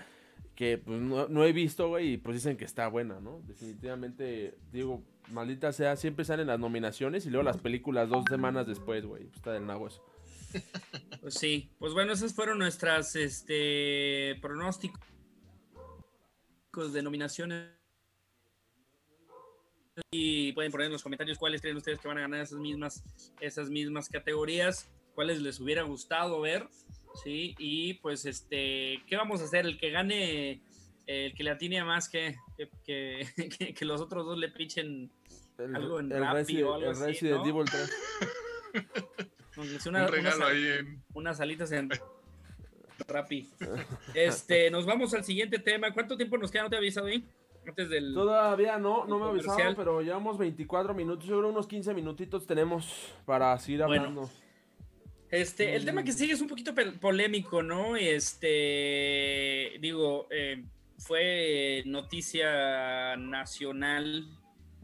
[0.55, 3.41] que pues, no, he visto, güey, y pues dicen que está buena, ¿no?
[3.47, 9.05] Definitivamente, digo, maldita sea, siempre salen las nominaciones y luego las películas dos semanas después,
[9.05, 10.03] güey, pues está del nabo eso.
[11.21, 15.01] Pues sí, pues bueno, esos fueron nuestras este, pronósticos
[16.93, 17.69] de nominaciones.
[20.11, 23.03] Y pueden poner en los comentarios cuáles creen ustedes que van a ganar esas mismas,
[23.41, 26.67] esas mismas categorías, cuáles les hubiera gustado ver,
[27.23, 27.55] ¿sí?
[27.57, 29.65] Y pues, este, ¿qué vamos a hacer?
[29.65, 30.61] El que gane,
[31.07, 32.35] el que le atine a más que,
[32.85, 33.27] que,
[33.75, 35.11] que, los otros dos le pichen
[35.73, 37.43] algo en el Rappi o algo así, ¿no?
[37.43, 39.27] Evil 3.
[39.57, 41.03] Una, un regalo ahí en...
[41.13, 41.89] Unas alitas en
[43.07, 43.49] Rappi.
[44.13, 45.93] Este, nos vamos al siguiente tema.
[45.93, 46.63] ¿Cuánto tiempo nos queda?
[46.63, 47.23] ¿No te he avisado ahí?
[47.67, 48.13] Antes del.
[48.13, 51.25] Todavía no, no me he avisado, pero llevamos 24 minutos.
[51.27, 54.29] Yo creo unos 15 minutitos tenemos para seguir hablando.
[55.29, 57.95] este, el tema que sigue es un poquito polémico, ¿no?
[57.95, 60.63] Este, digo, eh,
[60.99, 64.27] fue noticia nacional,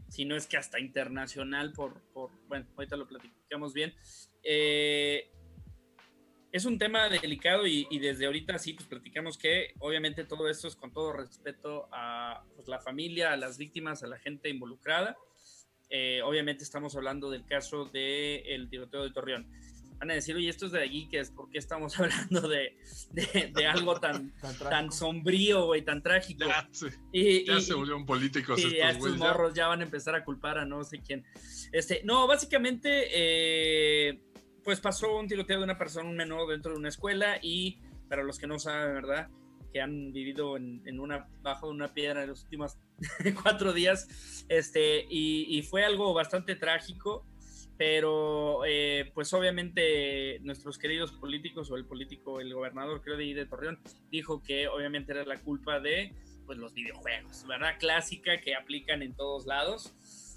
[0.08, 3.94] si no es que hasta internacional, por, por bueno, ahorita lo platicamos bien.
[4.44, 5.30] Eh,
[6.54, 10.76] es un tema delicado y, desde ahorita sí, pues platicamos que obviamente todo esto es
[10.76, 15.16] con todo respeto a pues, la familia, a las víctimas, a la gente involucrada.
[15.90, 19.50] Eh, obviamente estamos hablando del caso del el tiroteo de Torreón.
[19.98, 22.76] Van a decir, oye, esto es de allí, que es por qué estamos hablando de,
[23.10, 24.32] de, algo tan,
[24.70, 26.46] tan, sombrío, y tan trágico.
[26.46, 26.68] Ya,
[27.10, 28.60] y, ya se volvieron políticos.
[28.60, 29.66] Y estos, morros ya.
[29.66, 31.24] van a empezar a culpar a no sé quién.
[31.72, 33.08] Este, no, básicamente...
[33.10, 34.20] Eh,
[34.64, 38.22] pues pasó un tiroteo de una persona, un menor dentro de una escuela y para
[38.22, 39.28] los que no saben, ¿verdad?
[39.72, 42.78] Que han vivido en, una, bajo una piedra en los últimos
[43.42, 47.26] cuatro días, este, y, fue algo bastante trágico,
[47.76, 53.46] pero eh, pues obviamente nuestros queridos políticos o el político, el gobernador creo de, de
[53.46, 56.14] Torreón, dijo que obviamente era la culpa de
[56.46, 57.76] pues los videojuegos, ¿verdad?
[57.78, 59.94] Clásica que aplican en todos lados.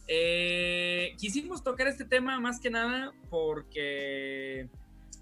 [0.07, 4.69] Eh, quisimos tocar este tema más que nada porque,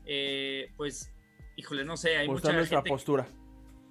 [0.06, 1.12] eh, pues,
[1.56, 3.28] híjole, no sé, hay mucha nuestra postura.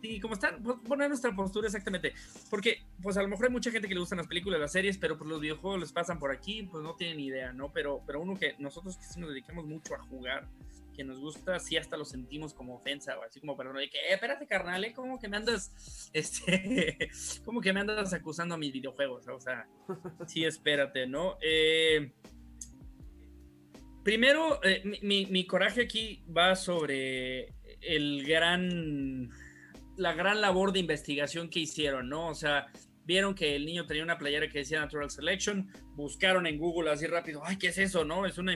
[0.00, 2.12] Sí, como están, pues, poner nuestra postura exactamente.
[2.50, 4.98] Porque, pues a lo mejor hay mucha gente que le gustan las películas, las series,
[4.98, 7.72] pero pues los videojuegos les pasan por aquí, pues no tienen idea, ¿no?
[7.72, 10.46] Pero, pero uno que nosotros que sí nos dedicamos mucho a jugar,
[10.94, 13.98] que nos gusta, sí hasta lo sentimos como ofensa, o así como perdón, de que,
[13.98, 14.92] eh, espérate, carnal, ¿eh?
[14.92, 17.11] ¿cómo que me andas, este,
[17.44, 19.28] cómo que me andas acusando a mis videojuegos?
[19.28, 19.66] O sea,
[20.26, 21.37] sí, espérate, ¿no?
[21.42, 22.12] Eh,
[24.02, 29.28] primero, eh, mi, mi coraje aquí va sobre el gran,
[29.96, 32.28] la gran labor de investigación que hicieron, ¿no?
[32.28, 32.66] O sea,
[33.05, 37.07] vieron que el niño tenía una playera que decía Natural Selection, buscaron en Google así
[37.07, 38.05] rápido, ay, ¿qué es eso?
[38.05, 38.27] ¿No?
[38.27, 38.55] Es una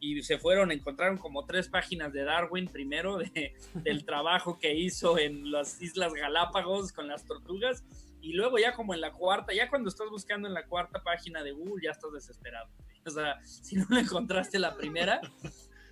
[0.00, 5.18] y se fueron, encontraron como tres páginas de Darwin primero de, del trabajo que hizo
[5.18, 7.84] en las Islas Galápagos con las tortugas
[8.20, 11.42] y luego ya como en la cuarta, ya cuando estás buscando en la cuarta página
[11.42, 12.68] de Google ya estás desesperado.
[13.04, 15.20] O sea, si no encontraste la primera,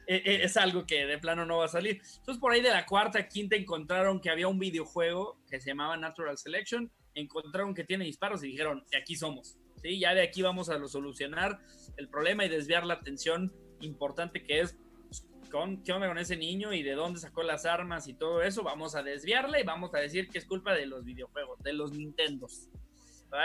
[0.07, 2.03] e, e, es algo que de plano no va a salir.
[2.19, 5.97] Entonces por ahí de la cuarta, quinta encontraron que había un videojuego que se llamaba
[5.97, 9.99] Natural Selection encontraron que tiene disparos y dijeron, de aquí somos, ¿sí?
[9.99, 11.61] Ya de aquí vamos a solucionar
[11.97, 16.37] el problema y desviar la atención importante que es pues, con, qué onda con ese
[16.37, 19.95] niño y de dónde sacó las armas y todo eso, vamos a desviarle y vamos
[19.95, 22.69] a decir que es culpa de los videojuegos, de los Nintendos.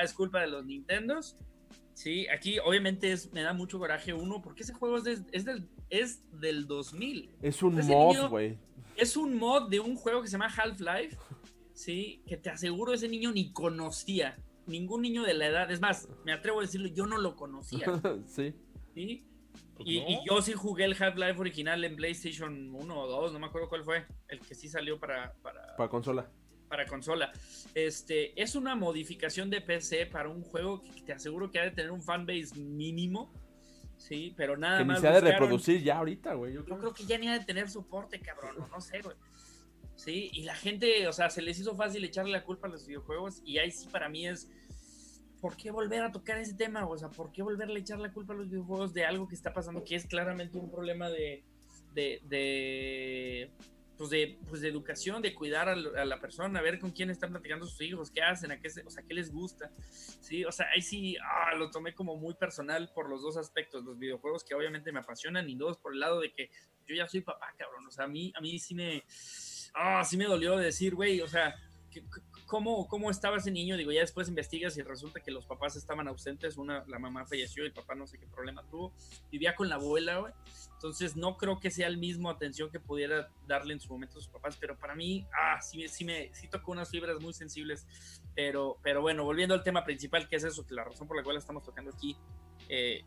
[0.03, 1.36] Es culpa de los Nintendos.
[1.93, 5.67] Sí, aquí obviamente es, me da mucho coraje uno, porque ese juego es, es, del,
[5.89, 7.29] es del 2000.
[7.41, 8.58] Es un mod, güey.
[8.95, 11.17] Es un mod de un juego que se llama Half-Life
[11.80, 12.22] ¿sí?
[12.28, 14.38] Que te aseguro ese niño ni conocía.
[14.68, 17.86] Ningún niño de la edad, es más, me atrevo a decirlo, yo no lo conocía.
[18.28, 18.54] sí.
[18.94, 19.26] ¿Sí?
[19.76, 23.48] Pues y, yo sí jugué el Half-Life original en PlayStation 1 o 2, no me
[23.48, 25.34] acuerdo cuál fue, el que sí salió para...
[25.42, 26.30] Para, para consola.
[26.68, 27.32] Para consola.
[27.74, 31.72] Este, es una modificación de PC para un juego que te aseguro que ha de
[31.72, 33.34] tener un fanbase mínimo.
[33.98, 35.00] Sí, pero nada más.
[35.00, 36.54] Que ni se ha de reproducir ya ahorita, güey.
[36.54, 36.94] Yo, creo.
[36.94, 38.56] que ya ni ha de tener soporte, cabrón.
[38.70, 39.15] no sé, güey.
[39.99, 42.88] Sí, y la gente, o sea, se les hizo fácil echarle la culpa a los
[42.88, 44.49] videojuegos y ahí sí para mí es,
[45.41, 46.88] ¿por qué volver a tocar ese tema?
[46.88, 49.35] O sea, ¿por qué volverle a echar la culpa a los videojuegos de algo que
[49.35, 51.43] está pasando que es claramente un problema de,
[51.93, 53.51] de, de
[53.97, 57.31] pues de, pues de educación, de cuidar a, la persona, a ver con quién están
[57.31, 59.69] platicando sus hijos, qué hacen, a qué, o sea, qué les gusta.
[60.21, 63.83] Sí, o sea, ahí sí ah, lo tomé como muy personal por los dos aspectos,
[63.83, 66.49] los videojuegos que obviamente me apasionan y dos por el lado de que
[66.88, 69.03] yo ya soy papá, cabrón, o sea, a mí, a mí sí me,
[69.73, 71.55] ah, sí me dolió decir, güey, o sea,
[72.45, 73.77] ¿cómo, ¿cómo estaba ese niño?
[73.77, 77.63] Digo, ya después investigas y resulta que los papás estaban ausentes, una, la mamá falleció
[77.63, 78.93] y el papá no sé qué problema tuvo,
[79.32, 80.34] vivía con la abuela, güey.
[80.73, 84.21] Entonces no creo que sea el mismo atención que pudiera darle en su momento a
[84.21, 87.86] sus papás, pero para mí, ah, sí, sí me sí tocó unas fibras muy sensibles,
[88.36, 91.23] pero, pero bueno, volviendo al tema principal, que es eso, que la razón por la
[91.23, 92.17] cual estamos tocando aquí,
[92.67, 93.03] eh,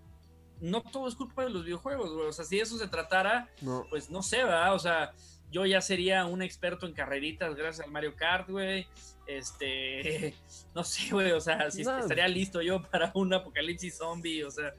[0.61, 2.29] no todo es culpa de los videojuegos, güey.
[2.29, 3.51] O sea, si eso se tratara,
[3.91, 4.75] pues no sé, ¿verdad?
[4.75, 5.13] O sea,
[5.53, 8.87] yo ya sería un experto en carreritas gracias al Mario Kart, güey.
[9.27, 10.35] Este,
[10.75, 14.75] no sé, güey, o sea, si estaría listo yo para un apocalipsis zombie, o sea.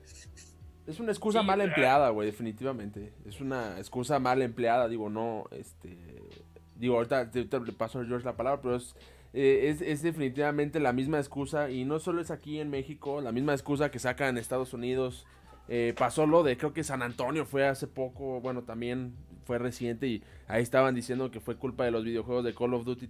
[0.86, 3.14] Es una excusa mal empleada, güey, definitivamente.
[3.26, 5.98] Es una excusa mal empleada, digo, no, este,
[6.76, 8.96] digo, ahorita, le paso a George la palabra, pero es,
[9.32, 13.32] eh, es, es, definitivamente la misma excusa y no solo es aquí en México, la
[13.32, 15.26] misma excusa que sacan en Estados Unidos.
[15.69, 19.13] Eh, pasó lo de, creo que San Antonio fue hace poco, bueno, también
[19.45, 22.86] fue reciente y ahí estaban diciendo que fue culpa de los videojuegos de Call of
[22.86, 23.10] Duty.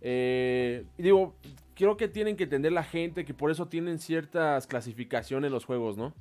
[0.00, 1.34] Eh, y digo,
[1.74, 5.96] creo que tienen que entender la gente que por eso tienen ciertas clasificaciones los juegos,
[5.96, 6.14] ¿no?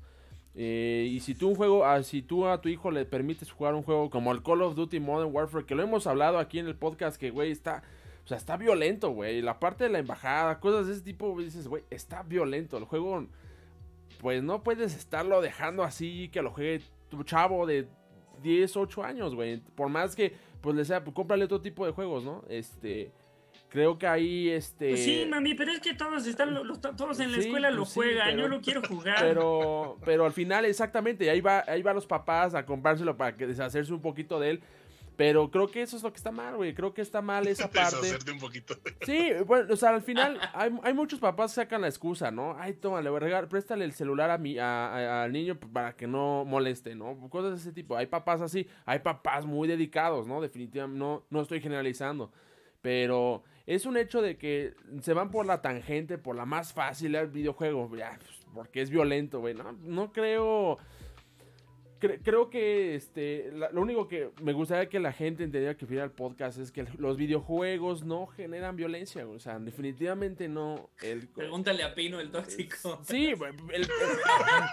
[0.60, 3.76] Eh, y si tú un juego, ah, si tú a tu hijo le permites jugar
[3.76, 6.66] un juego como el Call of Duty Modern Warfare, que lo hemos hablado aquí en
[6.66, 7.84] el podcast, que güey está,
[8.26, 9.42] O sea, está violento, güey.
[9.42, 12.78] La parte de la embajada, cosas de ese tipo, dices, güey, está violento.
[12.78, 13.28] El juego,
[14.20, 17.88] pues no puedes estarlo dejando así que lo juegue tu chavo de
[18.42, 19.60] 10, 8 años, güey.
[19.76, 22.44] Por más que, pues le sea, pues, cómprale otro tipo de juegos, ¿no?
[22.50, 23.12] Este.
[23.70, 24.92] Creo que ahí, este...
[24.92, 26.58] Pues sí, mami, pero es que todos están,
[26.96, 29.18] todos en la escuela lo pues juegan, yo lo quiero jugar.
[29.20, 33.46] Pero, pero al final, exactamente, ahí va, ahí va los papás a comprárselo para que
[33.46, 34.62] deshacerse un poquito de él.
[35.18, 36.76] Pero creo que eso es lo que está mal, güey.
[36.76, 38.32] Creo que está mal esa parte.
[38.32, 38.76] un poquito.
[39.04, 42.56] Sí, bueno, o sea, al final hay, hay, muchos papás que sacan la excusa, ¿no?
[42.58, 46.06] Ay, toma, le voy a regalar, préstale el celular a mi, al niño para que
[46.06, 47.18] no moleste, ¿no?
[47.30, 47.98] Cosas de ese tipo.
[47.98, 50.40] Hay papás así, hay papás muy dedicados, ¿no?
[50.40, 52.32] Definitivamente, no, no estoy generalizando.
[52.84, 57.16] Pero es un hecho de que se van por la tangente, por la más fácil
[57.16, 59.56] al videojuego, ya, pues, porque es violento, güey.
[59.56, 60.78] No, no creo
[62.00, 66.12] creo que este lo único que me gustaría que la gente entendiera que final el
[66.12, 70.90] podcast es que los videojuegos no generan violencia, o sea, definitivamente no.
[71.02, 73.00] El, Pregúntale a Pino el tóxico.
[73.04, 73.34] Sí,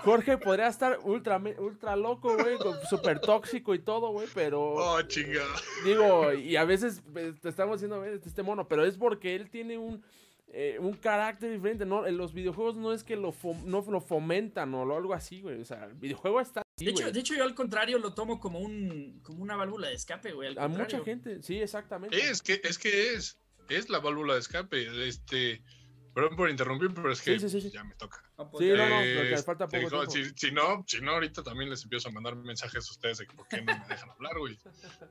[0.03, 2.57] Jorge podría estar ultra ultra loco, güey,
[2.89, 5.43] súper tóxico y todo, güey, pero Oh, chinga.
[5.85, 9.79] Digo, y a veces pues, te estamos diciendo, este mono, pero es porque él tiene
[9.79, 10.03] un
[10.57, 11.85] eh, un carácter diferente.
[11.85, 13.35] No, en los videojuegos no es que lo,
[13.65, 15.61] no lo fomentan o algo así, güey.
[15.61, 16.64] O sea, el videojuego está.
[16.77, 19.95] De, hecho, de hecho, yo al contrario lo tomo como un como una válvula de
[19.95, 20.57] escape, güey.
[20.59, 22.17] A mucha gente, sí, exactamente.
[22.17, 23.39] Es que es que es.
[23.69, 25.09] Es la válvula de escape.
[25.09, 25.63] Este.
[26.15, 28.23] Perdón por interrumpir, pero es que ya me toca.
[28.37, 31.83] Pues sí, no, no, porque falta poco si, si, no, si no, ahorita también les
[31.83, 34.57] empiezo a mandar mensajes a ustedes de que por qué no me dejan hablar, güey.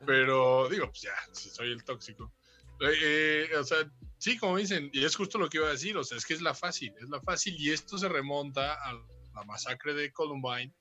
[0.06, 2.32] Pero digo, pues ya, si soy el tóxico.
[2.80, 3.80] Eh, o sea,
[4.17, 6.34] sí, como dicen, y es justo lo que iba a decir, o sea, es que
[6.34, 10.73] es la fácil, es la fácil, y esto se remonta a la masacre de Columbine,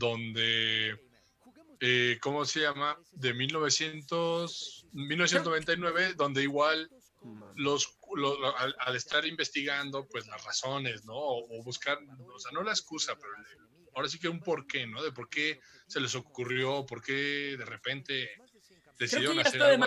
[0.00, 0.98] donde,
[1.78, 2.98] eh, ¿cómo se llama?
[3.12, 6.90] De 1900, 1999, donde igual
[7.54, 7.98] los,
[8.78, 11.14] al, estar investigando, pues las razones, ¿no?
[11.14, 11.98] O, buscar,
[12.34, 13.30] o sea, no la excusa, pero
[13.94, 15.02] ahora sí que un porqué, ¿no?
[15.02, 18.30] De por qué se les ocurrió, por qué de repente
[18.98, 19.86] decidieron ya hacer algo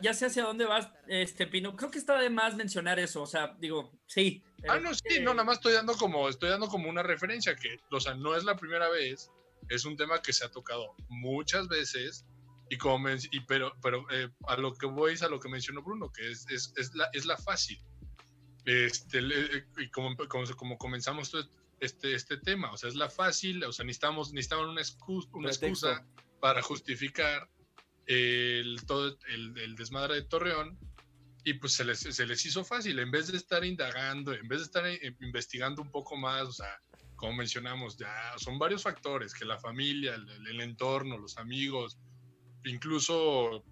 [0.00, 1.76] Ya sé, hacia dónde vas, este Pino.
[1.76, 3.22] Creo que está de más mencionar eso.
[3.22, 4.42] O sea, digo, sí.
[4.68, 7.76] Ah, no, sí, no, nada más estoy dando como, estoy dando como una referencia que,
[7.90, 9.30] o sea, no es la primera vez.
[9.68, 12.24] Es un tema que se ha tocado muchas veces.
[12.70, 15.82] Y como y pero, pero eh, a lo que voy es a lo que mencionó
[15.82, 17.78] Bruno, que es, es, es la, es la fácil.
[18.64, 21.32] Este, eh, y como, como, como comenzamos
[21.80, 25.48] este, este tema, o sea, es la fácil, o sea, necesitamos, necesitamos una excusa, una
[25.50, 26.06] excusa
[26.40, 27.48] para justificar
[28.06, 30.78] el, todo el, desmadre de Torreón
[31.44, 34.60] y pues se les, se les hizo fácil, en vez de estar indagando, en vez
[34.60, 36.80] de estar eh, investigando un poco más, o sea,
[37.16, 41.98] como mencionamos, ya son varios factores, que la familia, el, entorno, los amigos,
[42.64, 43.64] incluso,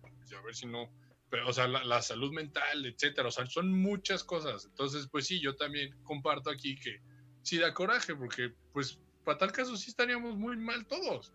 [0.00, 0.90] pues, a ver si no,
[1.30, 4.66] pero, o sea, la, salud mental, etcétera, o sea, son muchas cosas.
[4.66, 7.00] Entonces, pues sí, yo también comparto aquí que
[7.42, 11.32] sí da coraje, porque pues para tal caso sí estaríamos muy mal todos.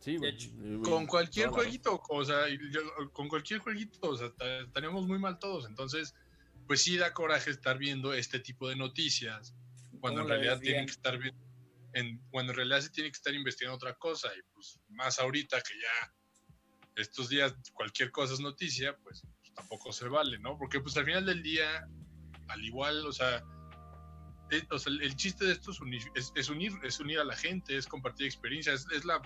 [0.00, 0.16] Sí,
[0.84, 2.46] Con cualquier jueguito, o sea,
[3.12, 4.32] con cualquier jueguito, o sea,
[4.64, 5.66] estaríamos muy mal todos.
[5.66, 6.14] Entonces,
[6.66, 9.54] pues sí da coraje estar viendo este tipo de noticias
[10.00, 11.18] cuando en realidad tienen que estar
[11.94, 15.60] en, cuando en realidad se tiene que estar investigando otra cosa y pues más ahorita
[15.60, 16.14] que ya
[16.96, 20.58] estos días cualquier cosa es noticia, pues, pues tampoco se vale, ¿no?
[20.58, 21.86] Porque pues al final del día,
[22.48, 23.42] al igual, o sea,
[24.50, 27.86] eh, el, chiste de esto es unir, es, unir, es unir a la gente, es
[27.86, 29.22] compartir experiencias, es la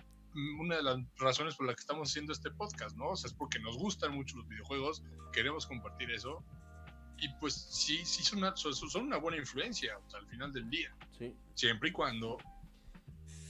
[0.59, 3.11] una de las razones por las que estamos haciendo este podcast, ¿no?
[3.11, 5.03] O sea, es porque nos gustan mucho los videojuegos,
[5.33, 6.43] queremos compartir eso.
[7.23, 10.69] Y pues sí, sí son una, son una buena influencia o sea, al final del
[10.69, 10.93] día.
[11.17, 11.33] Sí.
[11.55, 12.37] Siempre y cuando.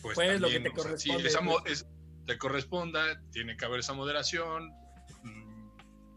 [0.02, 1.30] Pues, pues lo que te corresponde.
[1.62, 1.86] Pues.
[2.26, 4.70] te corresponda, tiene que haber esa moderación.
[5.22, 5.70] Mm,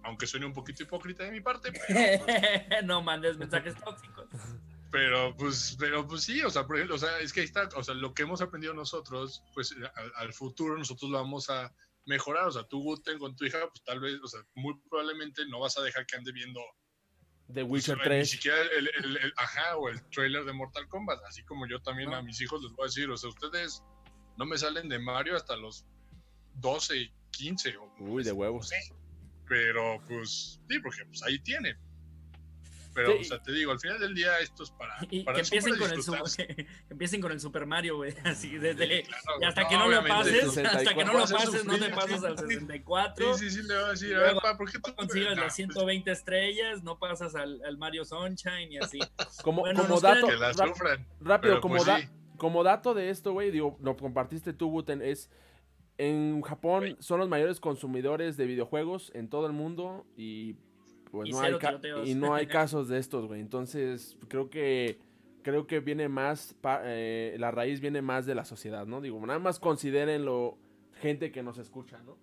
[0.04, 1.72] aunque suene un poquito hipócrita de mi parte.
[1.72, 1.86] Pues
[2.84, 4.28] no mandes mensajes tóxicos.
[4.92, 7.68] Pero pues, pero pues sí, o sea, por ejemplo, o sea, es que ahí está,
[7.76, 9.76] o sea, lo que hemos aprendido nosotros, pues
[10.16, 11.76] al, futuro nosotros lo vamos a
[12.06, 15.46] mejorar, o sea, tú Guten con tu hija, pues tal vez, o sea, muy probablemente
[15.48, 16.62] no vas a dejar que ande viendo
[17.48, 18.20] The pues, Witcher 3.
[18.20, 22.14] Ni siquiera el, el, ajá, o el trailer de Mortal Kombat, así como yo también
[22.14, 23.84] a mis hijos les voy a decir, o sea, ustedes
[24.38, 25.86] no me salen de Mario hasta los
[26.56, 27.94] 12, 15 o...
[28.00, 28.72] Uy, de huevos.
[29.48, 31.78] pero pues sí, porque pues ahí tienen.
[32.96, 34.96] Pero, o sea, te digo, al final del día esto es para.
[35.12, 36.00] Y para que, empiecen con el,
[36.38, 38.16] que, empiecen con el Super Mario, güey.
[38.24, 39.02] Así, desde.
[39.42, 42.38] y hasta que no lo pases, hasta que no lo pases, no te pasas al
[42.38, 43.38] 64.
[43.38, 45.54] Sí, sí, sí, le voy a decir, a ver, pa, ¿por qué tú consigues las
[45.54, 46.84] 120 pues estrellas?
[46.84, 49.00] No pasas al, al, Mario Sunshine y así.
[49.44, 50.28] Como, como dato.
[50.28, 51.06] Que la sufran.
[51.20, 52.00] Rápido, como, pues, da,
[52.38, 55.30] como dato de esto, güey, digo, lo compartiste tú, Buten, es.
[55.98, 60.58] En Japón son los mayores consumidores de videojuegos en todo el mundo y
[61.16, 61.54] pues Y no hay
[62.06, 63.42] y no casos de estos, güey.
[63.42, 65.00] Entonces, creo que
[65.42, 69.00] creo que viene más eh, la raíz viene más de la sociedad, ¿no?
[69.00, 70.58] Digo, nada más considérenlo
[71.00, 72.18] gente que nos escucha, ¿no?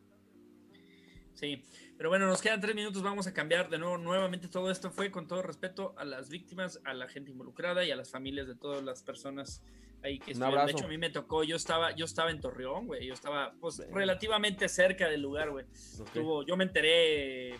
[1.34, 1.62] Sí,
[1.96, 3.96] pero bueno, nos quedan tres minutos, vamos a cambiar de nuevo.
[3.96, 7.90] Nuevamente todo esto fue con todo respeto a las víctimas, a la gente involucrada y
[7.90, 9.62] a las familias de todas las personas
[10.02, 10.66] ahí que estuvieron.
[10.66, 13.54] De hecho, a mí me tocó, yo estaba, yo estaba en Torreón, güey, yo estaba
[13.60, 15.64] pues relativamente cerca del lugar, güey.
[15.64, 16.06] Ok.
[16.06, 17.54] Estuvo, yo me enteré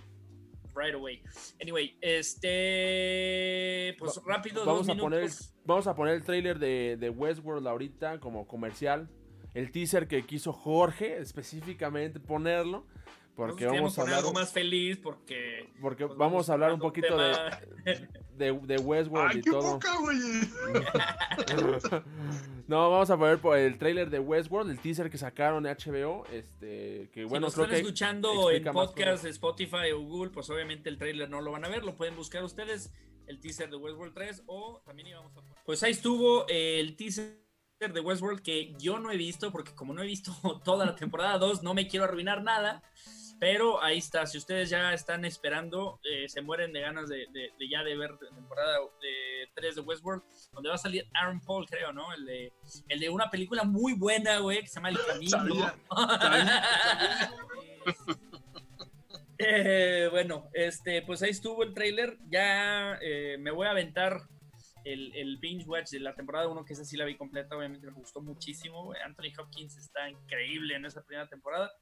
[0.74, 1.22] right away.
[1.60, 5.28] Anyway, este, pues Va- rápido, vamos a poner
[5.64, 9.08] vamos a poner el tráiler de, de Westworld ahorita como comercial.
[9.54, 12.86] El teaser que quiso Jorge específicamente ponerlo.
[13.34, 17.16] Porque vamos a hablar, algo más feliz porque porque pues, vamos a hablar un poquito
[17.16, 17.32] de,
[18.36, 19.78] de, de Westworld ¡Ay, y qué todo.
[19.78, 19.88] poca,
[22.68, 26.26] no, vamos a poner por el tráiler de Westworld, el teaser que sacaron de HBO,
[26.30, 30.50] este, que si bueno, nos creo están que escuchando en podcast Spotify o Google, pues
[30.50, 32.92] obviamente el trailer no lo van a ver, lo pueden buscar ustedes,
[33.26, 37.40] el teaser de Westworld 3 o también íbamos a Pues ahí estuvo eh, el teaser
[37.80, 40.32] de Westworld que yo no he visto porque como no he visto
[40.64, 42.82] toda la temporada 2 no me quiero arruinar nada.
[43.42, 47.50] Pero ahí está, si ustedes ya están esperando, eh, se mueren de ganas de, de-
[47.58, 50.22] de ya de ver la temporada de 3 de Westworld,
[50.52, 52.14] donde va a salir Aaron Paul, creo, ¿no?
[52.14, 52.52] El de,
[52.88, 55.30] el de una película muy buena, güey, que se llama El Camino.
[55.38, 55.74] Sabía,
[59.38, 62.16] Eh, bueno, este, pues ahí estuvo el trailer.
[62.30, 64.20] Ya eh, me voy a aventar
[64.84, 67.88] el, el binge watch de la temporada 1, que esa sí la vi completa, obviamente
[67.88, 68.92] me gustó muchísimo.
[69.04, 71.72] Anthony Hopkins está increíble en esa primera temporada.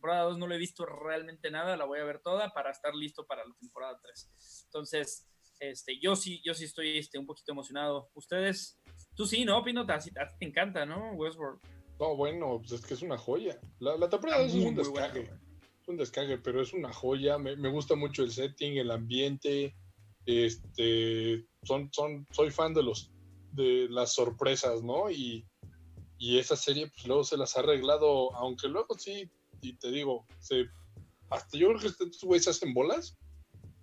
[0.00, 2.94] Temporada 2 no lo he visto realmente nada, la voy a ver toda para estar
[2.94, 4.64] listo para la temporada 3.
[4.64, 5.28] Entonces,
[5.58, 8.10] este, yo sí, yo sí estoy este, un poquito emocionado.
[8.14, 8.80] ¿Ustedes?
[9.14, 9.84] Tú sí, ¿no, Pino?
[9.86, 11.12] A ti te encanta, ¿no?
[11.12, 11.60] Westworld.
[11.98, 13.60] No, bueno, pues es que es una joya.
[13.78, 15.40] La, la temporada Está dos es muy, un muy buena,
[15.82, 17.36] es un descague, pero es una joya.
[17.36, 19.76] Me, me gusta mucho el setting, el ambiente.
[20.24, 23.12] Este, son, son, soy fan de los
[23.52, 25.10] de las sorpresas, ¿no?
[25.10, 25.46] Y,
[26.16, 29.30] y esa serie, pues luego se las ha arreglado, aunque luego sí,
[29.60, 30.66] y te digo, se,
[31.30, 33.16] hasta yo creo que estos güeyes hacen bolas.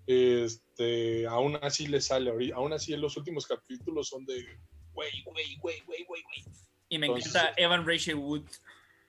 [0.05, 4.41] Este, aún así le sale, aún así en los últimos capítulos son de,
[4.93, 6.43] güey, güey, güey, güey, güey, güey.
[6.89, 8.43] Y me Entonces- encanta Evan Rachel Wood.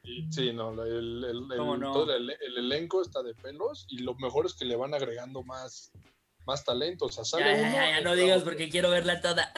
[0.03, 1.93] Y- Sí, no, el, el- ¿Cómo el- no?
[1.93, 5.43] todo el, el elenco está de pelos y lo mejor es que le van agregando
[5.45, 5.93] más,
[6.47, 7.17] más talentos.
[7.19, 9.53] O sea, Ya, ya, ya, no digas porque quiero verla toda.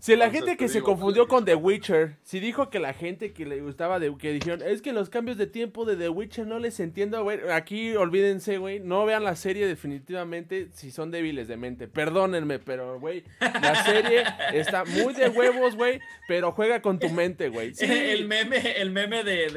[0.00, 2.78] Si la gente te que se digo, confundió pues, con The Witcher, si dijo que
[2.78, 5.94] la gente que le gustaba de que dijeron, es que los cambios de tiempo de
[5.96, 7.38] The Witcher no les entiendo, güey.
[7.52, 11.86] Aquí olvídense, güey, no vean la serie definitivamente si son débiles de mente.
[11.86, 14.24] Perdónenme, pero güey, la serie
[14.54, 17.74] está muy de huevos, güey, pero juega con tu mente, güey.
[17.74, 19.50] Sí, El meme, el meme de,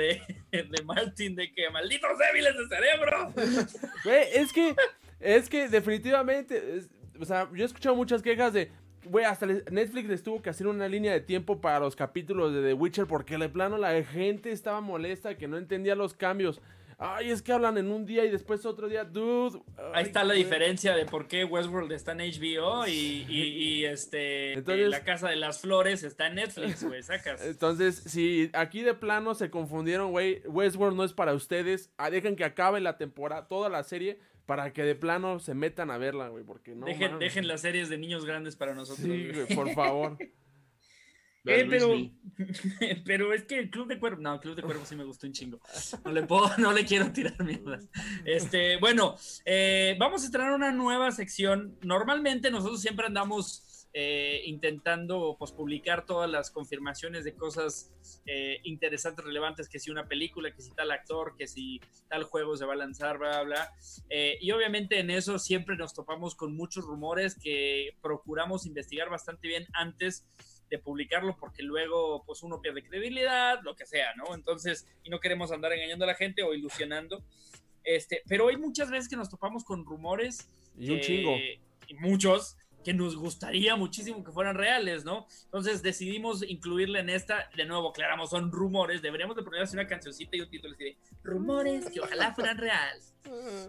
[0.51, 3.33] de, de Martin de que malditos débiles de cerebro.
[4.03, 4.75] Güey, es que,
[5.21, 6.89] es que definitivamente, es-
[7.19, 8.71] o sea, yo he escuchado muchas quejas de,
[9.05, 12.61] güey, hasta Netflix les tuvo que hacer una línea de tiempo para los capítulos de
[12.61, 16.61] The Witcher porque de plano la gente estaba molesta, que no entendía los cambios.
[16.99, 19.59] Ay, es que hablan en un día y después otro día, dude.
[19.93, 24.53] Ahí está la diferencia de por qué Westworld está en HBO y, y, y, este
[24.53, 27.41] Entonces- La Casa de las Flores está en Netflix, güey, sacas.
[27.45, 31.91] Entonces, si aquí de plano se confundieron, güey, Westworld no es para ustedes.
[31.97, 35.91] Ah, dejen que acabe la temporada, toda la serie, para que de plano se metan
[35.91, 36.85] a verla, güey, porque no.
[36.85, 39.07] dejen, las series de niños grandes para nosotros.
[39.07, 39.55] Sí, güey.
[39.55, 40.17] por favor.
[41.45, 41.93] Eh, pero,
[43.05, 45.27] pero es que el Club de Cuervos, no, el Club de Cuervos sí me gustó
[45.27, 45.59] un chingo.
[46.05, 47.89] No le puedo, no le quiero tirar mierdas.
[48.23, 51.77] Este, bueno, eh, vamos a estrenar una nueva sección.
[51.81, 57.93] Normalmente nosotros siempre andamos eh, intentando pues, publicar todas las confirmaciones de cosas
[58.25, 61.79] eh, interesantes, relevantes, que si una película, que si tal actor, que si
[62.09, 63.71] tal juego se va a lanzar, bla, bla, bla.
[64.09, 69.47] Eh, y obviamente en eso siempre nos topamos con muchos rumores que procuramos investigar bastante
[69.47, 70.25] bien antes
[70.71, 74.33] de publicarlo porque luego pues uno pierde credibilidad, lo que sea, ¿no?
[74.33, 77.23] Entonces, y no queremos andar engañando a la gente o ilusionando.
[77.83, 81.35] Este, pero hay muchas veces que nos topamos con rumores Y un que- chingo.
[81.87, 85.25] y muchos que nos gustaría muchísimo que fueran reales, ¿no?
[85.45, 89.87] Entonces decidimos incluirla en esta, de nuevo, aclaramos, son rumores, deberíamos de ponerle así una
[89.87, 93.13] cancioncita y un título así de rumores que ojalá fueran reales.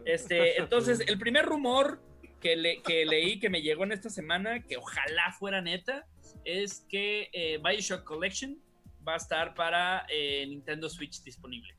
[0.04, 2.02] Este, entonces, el primer rumor
[2.40, 6.06] que, le- que leí, que me llegó en esta semana, que ojalá fuera neta,
[6.44, 8.58] es que eh, Bioshock Collection
[9.06, 11.74] va a estar para eh, Nintendo Switch disponible.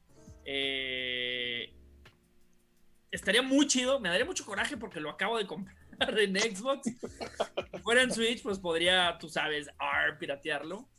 [0.45, 1.73] Eh,
[3.11, 6.85] estaría muy chido, me daría mucho coraje porque lo acabo de comprar en Xbox.
[6.85, 10.89] Si fuera en Switch, pues podría, tú sabes, ar, piratearlo.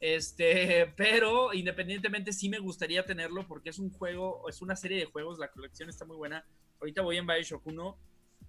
[0.00, 5.06] Este, pero independientemente sí me gustaría tenerlo porque es un juego, es una serie de
[5.06, 6.44] juegos, la colección está muy buena.
[6.80, 7.98] Ahorita voy en Bioshock 1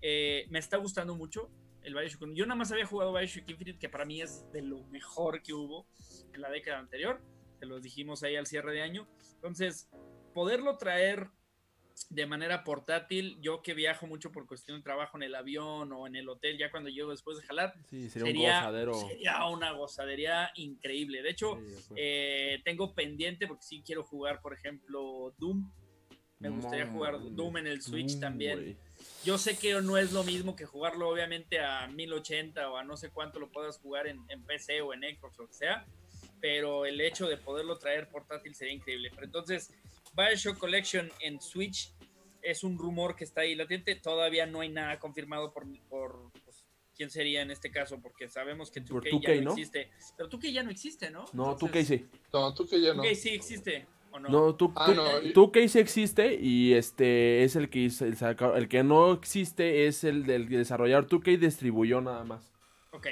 [0.02, 1.50] eh, me está gustando mucho
[1.84, 2.34] el Bioshock.
[2.34, 5.54] Yo nada más había jugado Bioshock Infinite, que para mí es de lo mejor que
[5.54, 5.88] hubo
[6.34, 7.22] en la década anterior.
[7.60, 9.08] Se los dijimos ahí al cierre de año.
[9.36, 9.90] Entonces,
[10.34, 11.30] poderlo traer
[12.10, 16.08] de manera portátil, yo que viajo mucho por cuestión de trabajo en el avión o
[16.08, 18.94] en el hotel, ya cuando llego después de jalar, Sí, sería, sería, un gozadero.
[19.08, 21.22] sería una gozadería increíble.
[21.24, 21.96] De hecho, Sí, acuerdo.
[21.98, 25.72] eh, tengo pendiente porque sí quiero jugar, por ejemplo, Doom.
[26.40, 27.36] Me gustaría No, jugar mames.
[27.36, 28.60] Doom en el Switch Doom, también.
[28.60, 28.78] güey.
[29.24, 32.98] Yo sé que no es lo mismo que jugarlo obviamente a 1080 o a no
[32.98, 35.86] sé cuánto lo puedas jugar en, en PC o en Xbox o lo que sea,
[36.42, 39.10] pero el hecho de poderlo traer portátil sería increíble.
[39.16, 39.72] Pero entonces,
[40.16, 41.94] Bioshock Collection en Switch
[42.42, 43.96] es un rumor que está ahí latente.
[43.96, 46.64] Todavía no hay nada confirmado por, por pues,
[46.96, 49.52] quién sería en este caso, porque sabemos que 2K, Por ya 2K, no, ¿no?
[49.52, 49.90] existe.
[50.18, 51.26] Pero 2K ya no existe, ¿no?
[51.34, 52.06] No, tú Entonces, qué hice.
[52.32, 53.04] No, tú que ya no.
[53.04, 54.30] 2K sí existe, ¿o no?
[54.30, 57.80] No, tú, Ah, tú, no, y- tú que sí existe y este es el que
[57.80, 58.16] hizo- el,
[58.56, 62.54] el que no existe es el del desarrollador 2K distribuyó nada más.
[62.92, 63.08] Ok,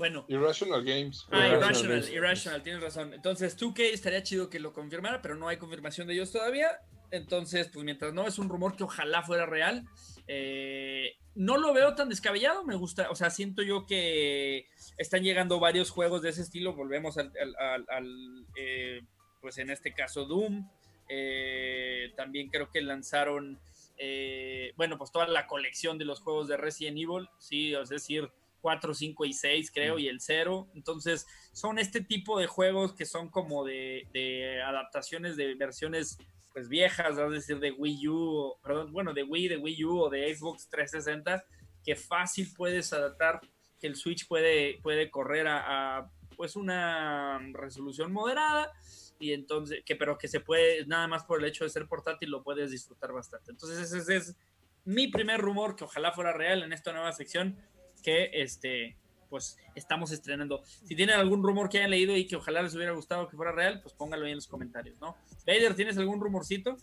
[0.00, 0.24] bueno.
[0.28, 1.26] Irrational Games.
[1.30, 2.10] Ah, Irrational Irrational, Games.
[2.12, 3.14] Irrational, tienes razón.
[3.14, 6.80] Entonces, 2K estaría chido que lo confirmara, pero no hay confirmación de ellos todavía.
[7.12, 9.84] Entonces, pues mientras no es un rumor que ojalá fuera real,
[10.26, 12.64] eh, no lo veo tan descabellado.
[12.64, 16.74] Me gusta, o sea, siento yo que están llegando varios juegos de ese estilo.
[16.74, 19.02] Volvemos al, al- al- al, eh,
[19.40, 20.68] pues en este caso, Doom.
[21.08, 23.58] Eh, también creo que lanzaron,
[23.98, 28.30] eh, bueno, pues toda la colección de los juegos de Resident Evil, sí, es decir,
[28.60, 30.68] 4, 5 y 6, creo, y el 0.
[30.74, 36.18] Entonces, son este tipo de juegos que son como de, de adaptaciones de versiones
[36.52, 40.00] pues viejas, es decir, de Wii U, o- perdón, bueno, de Wii, de Wii U
[40.00, 41.44] o de Xbox 360,
[41.84, 43.40] que fácil puedes adaptar,
[43.80, 48.72] que el Switch puede, puede correr a, a, pues una resolución moderada
[49.20, 52.30] y entonces, que pero que se puede, nada más por el hecho de ser portátil,
[52.30, 53.52] lo puedes disfrutar bastante.
[53.52, 54.36] Entonces, ese es
[54.84, 57.56] mi primer rumor, que ojalá fuera real en esta nueva sección,
[58.00, 58.96] que este,
[59.28, 60.62] pues estamos estrenando.
[60.64, 63.52] Si tienen algún rumor que hayan leído y que ojalá les hubiera gustado que fuera
[63.52, 65.16] real, pues póngalo ahí en los comentarios, ¿no?
[65.46, 66.76] Vader, ¿tienes algún rumorcito?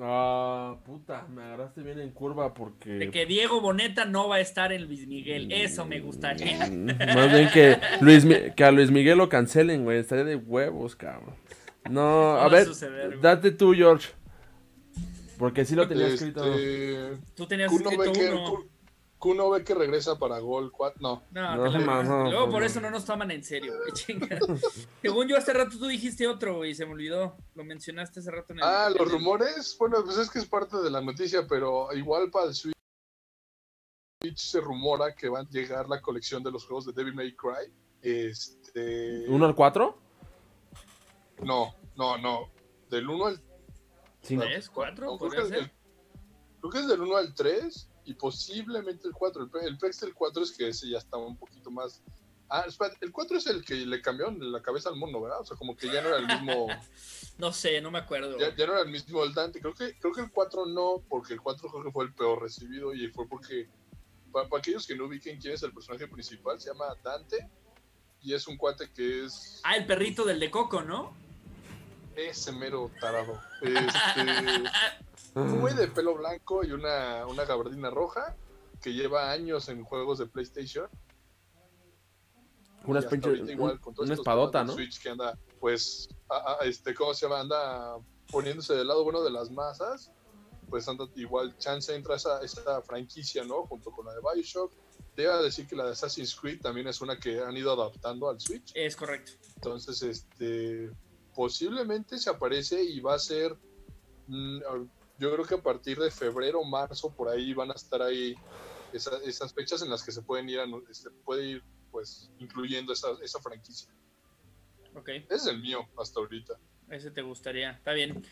[0.00, 2.90] Ah, puta, me agarraste bien en curva porque...
[2.90, 5.52] De que Diego Boneta no va a estar en Luis Miguel.
[5.52, 6.66] Eso me gustaría.
[6.66, 8.26] Mm, Más bien que, Luis,
[8.56, 9.98] que a Luis Miguel lo cancelen, güey.
[9.98, 11.36] Estaría de huevos, cabrón.
[11.88, 14.08] No, a a ver, suceder, date tú, George.
[15.38, 16.54] Porque sí lo tenía escrito.
[16.54, 18.64] Este, Tú tenías Kuno escrito uno.
[19.24, 21.00] Ku- Kuno ve que regresa para Gol 4.
[21.00, 22.66] No, No, No, luego no, por no.
[22.66, 24.38] eso no nos toman en serio, güey, chinga.
[25.00, 27.36] Según yo hace rato tú dijiste otro, güey, se me olvidó.
[27.54, 28.64] Lo mencionaste hace rato en el.
[28.64, 32.46] Ah, los rumores, bueno, pues es que es parte de la noticia, pero igual para
[32.48, 32.74] el Switch
[34.36, 37.72] se rumora que va a llegar la colección de los juegos de Devil May Cry.
[38.02, 39.98] Este, ¿Uno al cuatro?
[41.42, 42.50] no, no, no,
[42.90, 43.40] del 1 al.
[44.22, 44.70] ¿Tres?
[44.70, 45.06] ¿Cuatro?
[45.06, 45.58] no, creo, ¿Podría que, ser?
[45.58, 45.70] el-
[46.60, 49.50] creo que es del 1 al 3 y posiblemente el 4.
[49.62, 52.02] El, el prex del 4 es que ese ya estaba un poquito más.
[52.50, 52.64] Ah,
[53.00, 55.40] el 4 es el que le cambió la cabeza al mono, ¿verdad?
[55.40, 56.66] O sea, como que ya no era el mismo.
[57.36, 58.38] No sé, no me acuerdo.
[58.38, 59.60] Ya no era el mismo el Dante.
[59.60, 62.40] Creo que, creo que el 4 no, porque el 4 creo que fue el peor
[62.40, 63.68] recibido y fue porque,
[64.30, 67.48] para, para aquellos que no ubiquen quién es el personaje principal, se llama Dante
[68.20, 71.12] y es un cuate que es Ah, el perrito del de Coco, ¿no?
[72.16, 73.40] ese mero tarado.
[73.60, 73.82] Este,
[75.34, 78.36] un güey de pelo blanco y una, una gabardina roja
[78.80, 80.88] que lleva años en juegos de PlayStation.
[82.86, 84.74] Ahorita igual, con todos una espadota, ¿no?
[84.74, 87.40] Switch que anda, pues, a- a- este, ¿cómo se llama?
[87.40, 87.96] Anda
[88.30, 90.10] poniéndose del lado bueno de las masas.
[90.68, 93.66] Pues anda igual, chance entra esa, esa franquicia, ¿no?
[93.66, 94.72] Junto con la de Bioshock.
[95.16, 98.40] Debo decir que la de Assassin's Creed también es una que han ido adaptando al
[98.40, 98.72] Switch.
[98.74, 99.32] Es correcto.
[99.56, 100.90] Entonces, este,
[101.34, 103.56] posiblemente se aparece y va a ser,
[104.26, 104.58] mm,
[105.18, 108.34] yo creo que a partir de febrero, marzo, por ahí van a estar ahí
[108.92, 112.92] esa- esas fechas en las que se pueden ir, anu- se puede ir, pues, incluyendo
[112.92, 113.88] esa, esa franquicia.
[114.96, 116.54] Ok, Ese es el mío hasta ahorita.
[116.90, 117.70] ese te gustaría.
[117.72, 118.22] Está bien.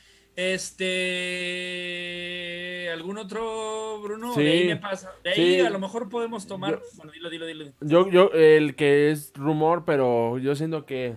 [1.53, 2.89] Este.
[2.93, 4.35] ¿Algún otro, Bruno?
[4.35, 4.43] Sí.
[4.43, 5.13] De ahí me pasa.
[5.23, 5.61] De ahí Sí.
[5.61, 6.73] a lo mejor podemos tomar.
[6.75, 7.73] Yo- Bueno, dilo, dilo, dilo.
[7.81, 11.17] Yo, yo, el que es rumor, pero yo siento que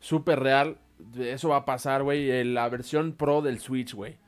[0.00, 0.78] súper real,
[1.18, 2.30] eso va a pasar, güey.
[2.30, 4.18] en La versión pro del Switch, güey.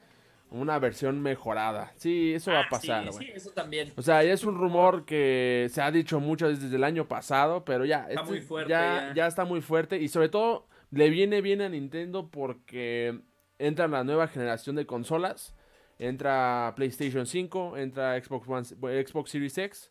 [0.50, 1.92] Una versión mejorada.
[1.96, 3.92] Sí, eso va Ah, a pasar, sí, eso también.
[3.96, 7.64] O sea, ya es un rumor que se ha dicho mucho desde el año pasado,
[7.64, 9.14] pero ya, Está este muy fuerte, ya, ya.
[9.14, 13.20] ya está muy fuerte y sobre todo le viene bien a Nintendo porque
[13.58, 15.52] entra la nueva generación de consolas,
[15.98, 19.90] entra PlayStation 5, entra Xbox One, Xbox Series X,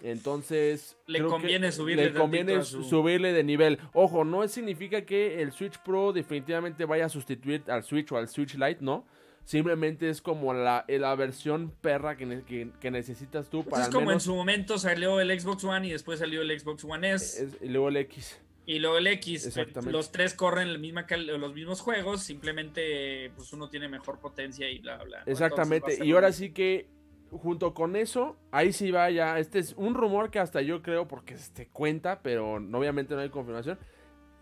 [0.00, 3.78] entonces Le conviene subirle le conviene su- subirle de nivel.
[3.92, 8.28] Ojo, no significa que el Switch Pro definitivamente vaya a sustituir al Switch o al
[8.28, 9.04] Switch Lite, no
[9.48, 13.86] Simplemente es como la, la versión perra que, que, que necesitas tú Pues para es
[13.88, 17.12] al como en su momento salió el Xbox One y después salió el Xbox One
[17.14, 17.44] S.
[17.44, 18.38] es- y luego el X.
[18.66, 19.90] Y luego el X, Exactamente.
[19.90, 21.06] los tres corren misma
[21.38, 25.20] los mismos juegos, simplemente pues uno tiene mejor potencia y bla, bla.
[25.24, 25.32] ¿no?
[25.32, 26.04] Exactamente.
[26.04, 26.86] Y ahora sí que,
[27.30, 29.38] junto con eso, ahí sí va ya.
[29.38, 33.22] Este es un rumor que hasta yo creo, porque este cuenta, pero no- obviamente no
[33.22, 33.78] hay confirmación.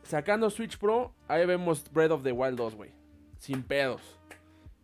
[0.03, 2.91] Sacando Switch Pro, ahí vemos Breath of the Wild 2, güey.
[3.39, 4.01] Sin pedos.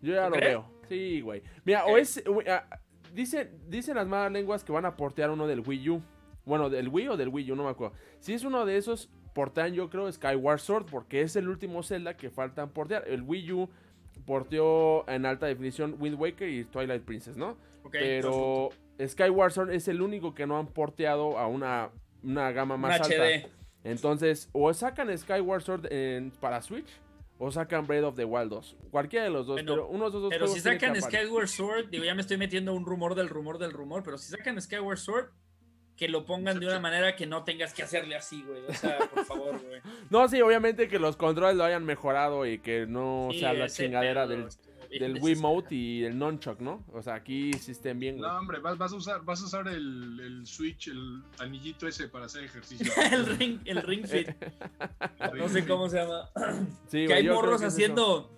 [0.03, 0.51] Yo ya ¿Tú lo crees?
[0.53, 0.71] veo.
[0.89, 1.43] Sí, güey.
[1.65, 2.23] Mira, o es.
[2.49, 2.67] ah,
[3.15, 6.03] Dicen, dicen las malas lenguas que van a portear uno del Wii U.
[6.45, 7.95] Bueno, del Wii o del Wii U, no me acuerdo.
[8.21, 12.17] Si es uno de esos, portean yo creo Skyward Sword, porque es el último Zelda
[12.17, 13.05] que faltan portear.
[13.07, 13.71] El Wii U
[14.27, 17.57] porteó en alta definición Wind Waker y Twilight Princess, ¿no?
[17.85, 18.71] Ok, Pero
[19.05, 21.91] Skyward Sword es el único que no han porteado a una,
[22.23, 23.15] una gama más alta.
[23.15, 23.47] HD.
[23.85, 26.89] Entonces, o sacan Skyward Sword en- para Switch
[27.45, 28.77] o sacan Breath of the Wild 2.
[28.93, 30.95] Cualquiera de los dos, Bueno, pero uno de esos dos Pero si sacan.
[31.03, 34.31] Skyward Sword, digo, ya me estoy metiendo un rumor del rumor del rumor, pero si
[34.31, 35.31] sacan Skyward Sword,
[35.97, 38.63] que lo pongan de una manera que no tengas que hacerle así, güey.
[38.69, 39.81] O sea, por favor, güey.
[40.09, 43.69] No, sí, obviamente que los controles lo hayan mejorado y que no Sí, sea la
[43.69, 44.49] chingadera pedo del, bien
[45.01, 46.85] del Wiimote y el Nunchuck, ¿no?
[46.93, 48.31] O sea, aquí sí estén bien, güey.
[48.31, 52.09] No, hombre, vas, vas a usar, vas a usar el, el Switch, el anillito ese
[52.09, 52.93] para hacer ejercicio.
[53.13, 54.29] el ring, el ring fit.
[55.35, 56.31] No sé cómo se llama.
[56.89, 58.31] Sí, que güey, hay morros que es haciendo.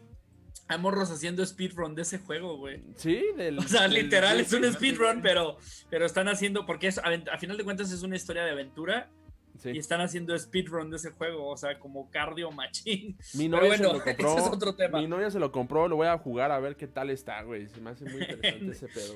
[0.67, 2.83] Hay morros haciendo speedrun de ese juego, güey.
[2.97, 3.59] Sí, del.
[3.61, 5.59] O sea, del- literal es un speedrun, pero,
[5.91, 7.03] pero están haciendo, porque es, a,
[7.33, 9.11] a final de cuentas es una historia de aventura
[9.59, 9.71] sí.
[9.71, 13.17] y están haciendo speedrun de ese juego, o sea, como cardio machín.
[13.35, 14.29] Mi novia bueno, se lo compró.
[14.39, 15.01] ese es otro tema.
[15.01, 17.69] Mi novia se lo compró, lo voy a jugar a ver qué tal está, güey.
[17.69, 19.15] Se me hace muy interesante ese pedo,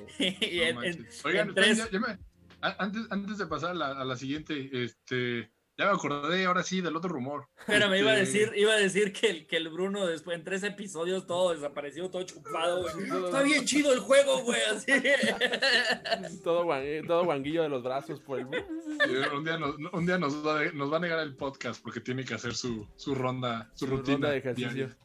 [0.75, 1.07] No en-.
[1.25, 2.17] Oigan, en tres- ya- ya me-
[2.61, 6.61] a- antes, antes de pasar a la, a la siguiente, este, ya me acordé ahora
[6.61, 7.47] sí del otro rumor.
[7.65, 10.37] Pero me iba a Este, decir, iba a decir que el, que el Bruno después
[10.37, 13.25] en tres episodios todo desaparecido, todo chupado, güey.
[13.25, 14.59] Está bien chido el juego, güey.
[14.69, 14.91] Así.
[16.43, 18.45] Todo, guan- eh, todo guanguillo de los brazos por el.
[18.47, 21.99] Un día, nos, un día nos, va a, nos va a negar el podcast porque
[22.01, 24.13] tiene que hacer su, su ronda, su, Su rutina.
[24.15, 24.71] ronda de ejercicio.
[24.73, 24.97] diaria.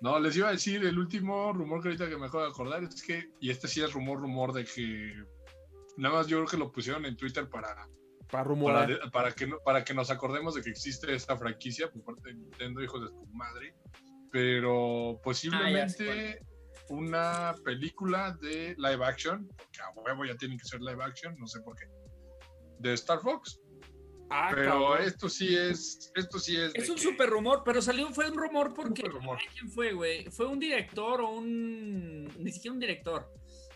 [0.00, 2.84] No, les iba a decir, el último rumor que ahorita que me acabo de acordar
[2.84, 5.12] es que, y este sí es rumor, rumor de que
[5.96, 7.88] nada más yo creo que lo pusieron en Twitter para,
[8.34, 8.88] Para para, rumorar.
[8.88, 12.34] de- para que, para que nos acordemos de que existe esta franquicia por parte de
[12.34, 13.74] Nintendo, hijos de tu madre.
[14.32, 16.40] Pero posiblemente
[16.88, 21.46] una película de live action, que a huevo ya tienen que ser live action, no
[21.46, 21.86] sé por qué,
[22.80, 23.60] de Star Fox.
[24.30, 25.02] Ah, Pero cabrón.
[25.06, 26.74] esto sí es, esto sí es.
[26.74, 29.02] Es un que- super rumor, pero salió, fue un rumor porque.
[29.02, 29.38] Rumor.
[29.52, 30.24] ¿Quién fue, güey?
[30.30, 32.24] Fue un director o un.
[32.38, 33.32] Ni siquiera un director.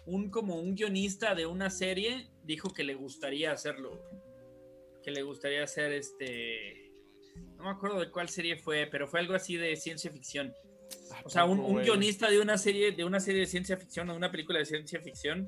[0.06, 3.90] Un como un guionista de una serie dijo que le gustaría hacerlo.
[3.90, 4.27] güey.
[5.08, 6.92] Que le gustaría hacer este.
[7.56, 10.52] No me acuerdo de cuál serie fue, pero fue algo así de ciencia ficción.
[11.24, 14.18] O sea, un, guionista de una serie, de una serie de ciencia ficción o de
[14.18, 15.46] una película de ciencia ficción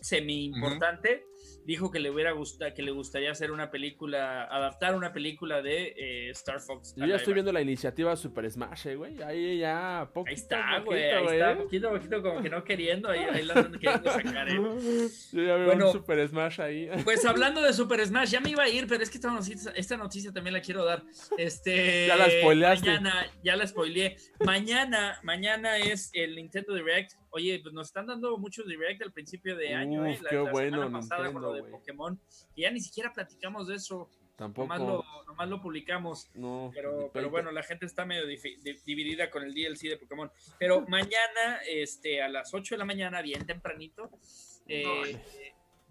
[0.00, 1.24] semi importante,
[1.70, 5.94] dijo que le hubiera gustado, que le gustaría hacer una película, adaptar una película de
[5.96, 6.94] eh, Star Fox.
[6.96, 9.22] Yo ya estoy viendo la iniciativa Super Smash, eh, güey.
[9.22, 10.28] Ahí ya, poco.
[10.28, 13.54] Ahí está, güey, ahí está, poquito a poquito como que no queriendo, ahí, ahí la
[13.54, 14.54] andan queriendo sacar, ¿eh?
[15.32, 15.86] Yo ya veo Bueno.
[15.86, 16.90] un Super Smash ahí.
[17.04, 19.72] Pues hablando de Super Smash, ya me iba a ir, pero es que esta noticia,
[19.76, 21.04] esta noticia también la quiero dar.
[21.38, 22.86] Este, Ya la spoileaste.
[22.88, 24.16] Mañana, ya la spoileé.
[24.44, 27.12] Mañana, mañana es el Nintendo Direct.
[27.30, 30.18] Oye, pues nos están dando muchos Direct al principio de año, ¿eh?
[30.20, 31.62] Uf, qué bueno, semana pasada con lo de.
[31.62, 32.20] Pokémon.
[32.54, 34.08] Y ya ni siquiera platicamos de eso.
[34.36, 34.66] Tampoco.
[34.66, 36.30] Nomás lo, nomás lo publicamos.
[36.34, 36.70] No.
[36.74, 38.24] Pero, pero bueno, la gente está medio
[38.84, 40.30] dividida con el DLC de Pokémon.
[40.58, 44.10] Pero mañana, este, a las 8 de la mañana, bien tempranito,
[44.66, 45.22] eh,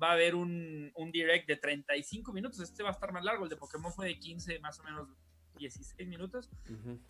[0.01, 2.59] va a haber un, un direct de 35 minutos.
[2.59, 3.43] Este va a estar más largo.
[3.43, 5.07] El de Pokémon fue de 15, más o menos
[5.59, 6.49] 16 minutos.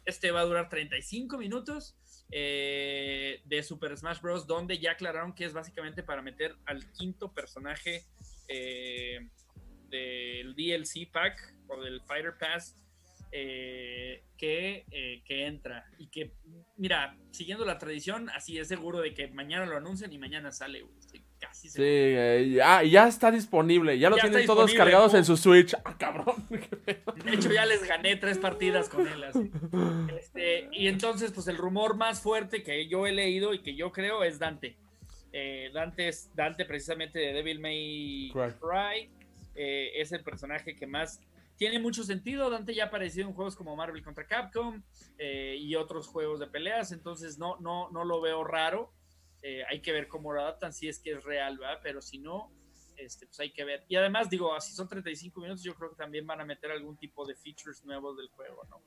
[0.05, 1.95] Este va a durar 35 minutos
[2.31, 4.47] eh, de Super Smash Bros.
[4.47, 8.03] Donde ya aclararon que es básicamente para meter al quinto personaje
[8.47, 9.29] eh,
[9.89, 12.75] del DLC pack o del Fighter Pass
[13.31, 15.85] eh, que, eh, que entra.
[15.97, 16.33] Y que,
[16.77, 20.81] mira, siguiendo la tradición, así es seguro de que mañana lo anuncian y mañana sale.
[20.81, 21.28] güey.
[21.39, 21.89] Casi Sí, seguro.
[21.89, 23.97] eh, ya, ya está disponible.
[23.97, 25.73] Ya lo Ya tienen todos cargados en su Switch.
[25.85, 26.35] Ah, cabrón.
[26.49, 29.23] De hecho, ya les gané tres partidas con él.
[29.23, 29.49] así.
[30.19, 33.91] Este, y entonces, pues el rumor más fuerte que yo he leído y que yo
[33.91, 34.75] creo es Dante.
[35.31, 38.51] Eh, Dante es Dante precisamente de Devil May Cry.
[38.59, 39.09] Cry.
[39.55, 41.21] Eh, es el personaje que más
[41.55, 42.49] tiene mucho sentido.
[42.49, 44.81] Dante ya ha aparecido en juegos como Marvel contra Capcom
[45.17, 48.91] eh, y otros juegos de peleas, entonces no, no, no lo veo raro.
[49.41, 51.79] Eh, hay que ver cómo lo adaptan, si es que es real, ¿verdad?
[51.81, 52.51] Pero si no,
[52.97, 53.85] este, pues hay que ver.
[53.87, 56.97] Y además, digo, si son 35 minutos, yo creo que también van a meter algún
[56.97, 58.81] tipo de features nuevos del juego, ¿no?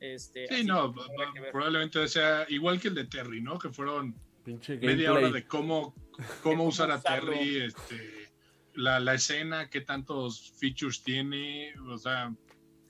[0.00, 3.58] Este, Sí, así no, que que probablemente sea igual que el de Terry, ¿no?
[3.58, 4.14] Que fueron
[4.44, 5.94] Pinche media hora de cómo,
[6.42, 7.00] cómo usar a.
[7.00, 8.28] Terry, este,
[8.74, 12.34] la, la escena, qué tantos features tiene, o sea,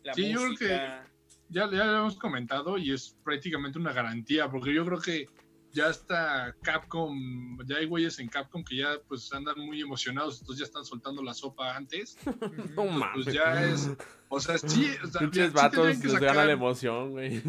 [0.03, 1.09] La sí, yo creo música.
[1.49, 5.29] ya, ya lo hemos comentado y es prácticamente una garantía, porque yo creo que
[5.77, 10.61] ya está Capcom, ya hay güeyes en Capcom que ya pues andan muy emocionados, entonces
[10.61, 12.17] ya están soltando la sopa antes,
[12.75, 12.91] No Ujú.
[12.93, 13.25] mames.
[13.25, 13.91] pues ya es,
[14.29, 17.41] o sea, sí, o sea, sí vatos tendrían que les gana sacar- la emoción, güey.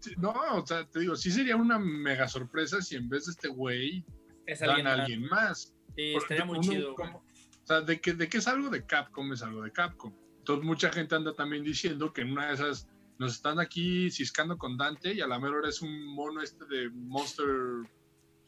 [0.00, 3.32] sí, no, o sea, te digo, sí sería una mega sorpresa si en vez de
[3.32, 4.04] este güey
[4.46, 5.00] Es dan alguien a más.
[5.00, 5.74] alguien más.
[5.96, 6.94] Sí, Por- estaría muy uno chido.
[6.94, 10.12] como- o sea, de que, de que es algo de Capcom, es algo de Capcom.
[10.38, 12.88] Entonces mucha gente anda también diciendo que en una de esas
[13.18, 16.64] nos están aquí ciscando con Dante y a la mera hora es un mono este
[16.66, 17.46] de Monster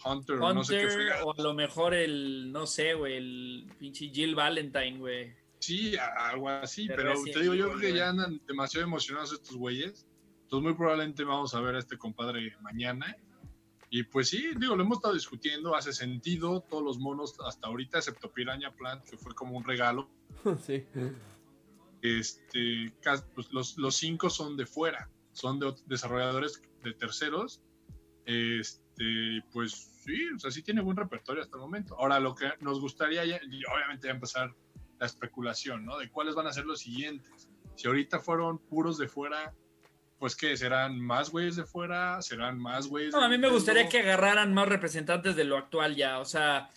[0.04, 1.24] Hunter, o no sé qué Hunter, fregada.
[1.24, 5.34] o a lo mejor el, no sé, güey, el pinche Jill Valentine, güey.
[5.58, 9.56] Sí, algo así, De pero te digo, yo creo que ya andan demasiado emocionados estos
[9.56, 10.06] güeyes.
[10.42, 13.16] Entonces muy probablemente vamos a ver a este compadre mañana.
[13.90, 17.98] Y pues sí, digo, lo hemos estado discutiendo, hace sentido todos los monos hasta ahorita,
[17.98, 20.08] excepto Piranha Plant, que fue como un regalo.
[20.64, 20.86] sí.
[22.02, 22.92] Este,
[23.34, 27.60] pues, los, los cinco son de fuera, son de desarrolladores de terceros.
[28.26, 29.72] Este, pues
[30.04, 31.96] sí, o sea, sí tiene buen repertorio hasta el momento.
[31.98, 34.54] Ahora, lo que nos gustaría, ya, y obviamente, ya empezar
[34.98, 35.96] la especulación, ¿no?
[35.98, 37.48] De cuáles van a ser los siguientes.
[37.76, 39.54] Si ahorita fueron puros de fuera,
[40.18, 43.12] pues que serán más güeyes de fuera, serán más güeyes.
[43.12, 46.24] No, de a mí me gustaría que agarraran más representantes de lo actual ya, o
[46.24, 46.68] sea,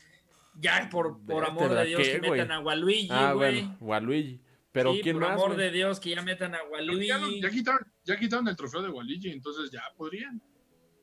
[0.56, 2.32] ya por, por amor de ¿verdad Dios qué, que güey?
[2.42, 3.62] metan a Waluigi, Ah, güey.
[3.64, 4.40] bueno, Waluigi.
[4.72, 5.34] Pero Sí, ¿quién por más?
[5.34, 5.60] amor güey?
[5.66, 7.42] de Dios que ya metan a Waluigi.
[7.42, 10.42] Ya, quitaron, ya quitaron el trofeo de Waligi, entonces ya podrían.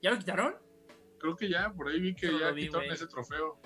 [0.03, 0.55] ¿Ya lo quitaron?
[1.19, 2.95] Creo que ya, por ahí vi que Yo ya vi, quitaron güey.
[2.95, 3.61] ese trofeo.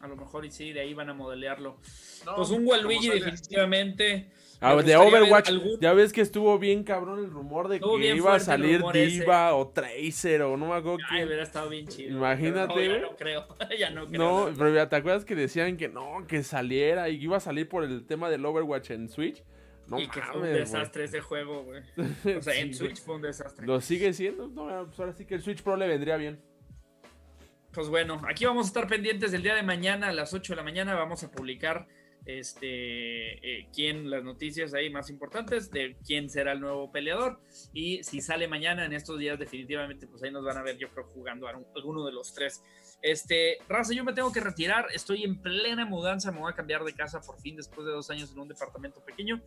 [0.00, 1.76] A lo mejor y sí, de ahí van a modelearlo.
[2.24, 4.30] No, Pues un Waluigi definitivamente.
[4.62, 8.14] Ah, de Overwatch, algún- ya ves que estuvo bien cabrón el rumor de Estuvo que
[8.14, 9.20] iba a salir ese.
[9.20, 12.16] Diva o Tracer o no me acuerdo Ay, hubiera estado bien chido.
[12.18, 13.46] Imagínate, no, ya no creo.
[13.78, 14.48] ya no creo.
[14.48, 17.40] No, pero ya, ¿te acuerdas que decían que no, que saliera y que iba a
[17.40, 19.42] salir por el tema del Overwatch en Switch?
[19.86, 21.82] No y que fue un desastre ese juego, güey.
[22.38, 23.66] O sea, en Switch fue un desastre.
[23.66, 26.38] Lo sigue siendo, no, pues ahora sí que el Switch Pro le vendría bien.
[27.72, 30.56] Pues bueno, aquí vamos a estar pendientes del día de mañana a las 8 de
[30.56, 30.94] la mañana.
[30.94, 31.86] Vamos a publicar
[32.26, 37.40] este eh, quién las noticias ahí más importantes de quién será el nuevo peleador.
[37.72, 40.88] Y si sale mañana en estos días definitivamente pues ahí nos van a ver yo
[40.88, 42.62] creo jugando a un- alguno de los tres.
[43.02, 44.86] Este raza yo me tengo que retirar.
[44.92, 46.32] Estoy en plena mudanza.
[46.32, 49.02] Me voy a cambiar de casa por fin después de dos años en un departamento
[49.04, 49.40] pequeño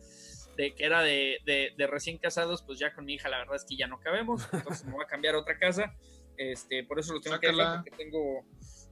[0.56, 3.56] de que era de, de- de recién casados pues ya con mi hija la verdad
[3.56, 4.48] es que ya no cabemos.
[4.52, 5.94] Entonces me voy a cambiar a otra casa
[6.36, 7.64] este por eso lo tengo que Sácala.
[7.64, 8.44] dejar porque tengo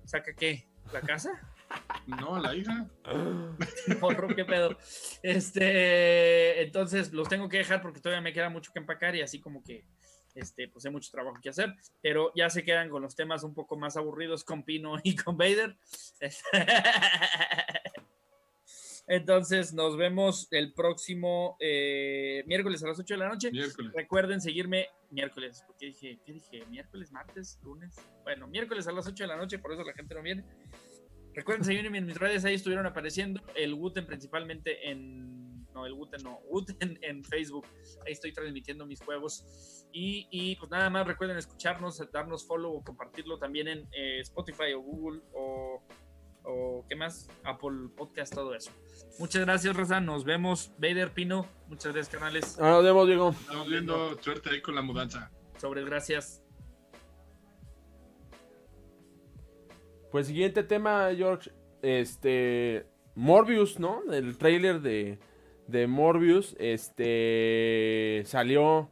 [0.04, 1.30] saca qué la casa
[2.06, 2.86] No, la hija.
[4.00, 4.76] morro, qué pedo.
[5.22, 9.40] Este, entonces los tengo que dejar porque todavía me queda mucho que empacar y así
[9.40, 9.84] como que,
[10.34, 13.54] este, pues hay mucho trabajo que hacer, pero ya se quedan con los temas un
[13.54, 15.76] poco más aburridos con Pino y con Vader.
[19.06, 23.50] Entonces nos vemos el próximo eh, miércoles a las 8 de la noche.
[23.50, 23.92] Miércoles.
[23.94, 26.64] Recuerden seguirme miércoles, porque dije, ¿qué dije?
[26.66, 27.96] ¿Miércoles, martes, lunes?
[28.22, 30.44] Bueno, miércoles a las 8 de la noche, por eso la gente no viene.
[31.34, 33.40] Recuerden seguirme en mis redes, ahí estuvieron apareciendo.
[33.54, 35.66] El Wooten principalmente en.
[35.72, 37.66] No, el Wooten no, Wooten en Facebook.
[38.06, 39.86] Ahí estoy transmitiendo mis juegos.
[39.92, 44.72] Y, y, pues nada más recuerden escucharnos, darnos follow o compartirlo también en eh, Spotify
[44.74, 45.82] o Google o,
[46.44, 48.70] o qué más, Apple Podcast, todo eso.
[49.18, 50.00] Muchas gracias, Raza.
[50.00, 50.72] Nos vemos.
[50.78, 52.58] Vader Pino, muchas gracias, canales.
[52.58, 53.30] Ahora nos vemos, Diego.
[53.30, 55.30] Estamos viendo suerte ahí con la mudanza.
[55.58, 56.42] Sobre gracias.
[60.10, 61.50] Pues siguiente tema, George.
[61.82, 62.86] Este.
[63.14, 64.02] Morbius, ¿no?
[64.12, 65.18] El trailer de,
[65.68, 66.56] de Morbius.
[66.58, 68.22] Este.
[68.26, 68.90] Salió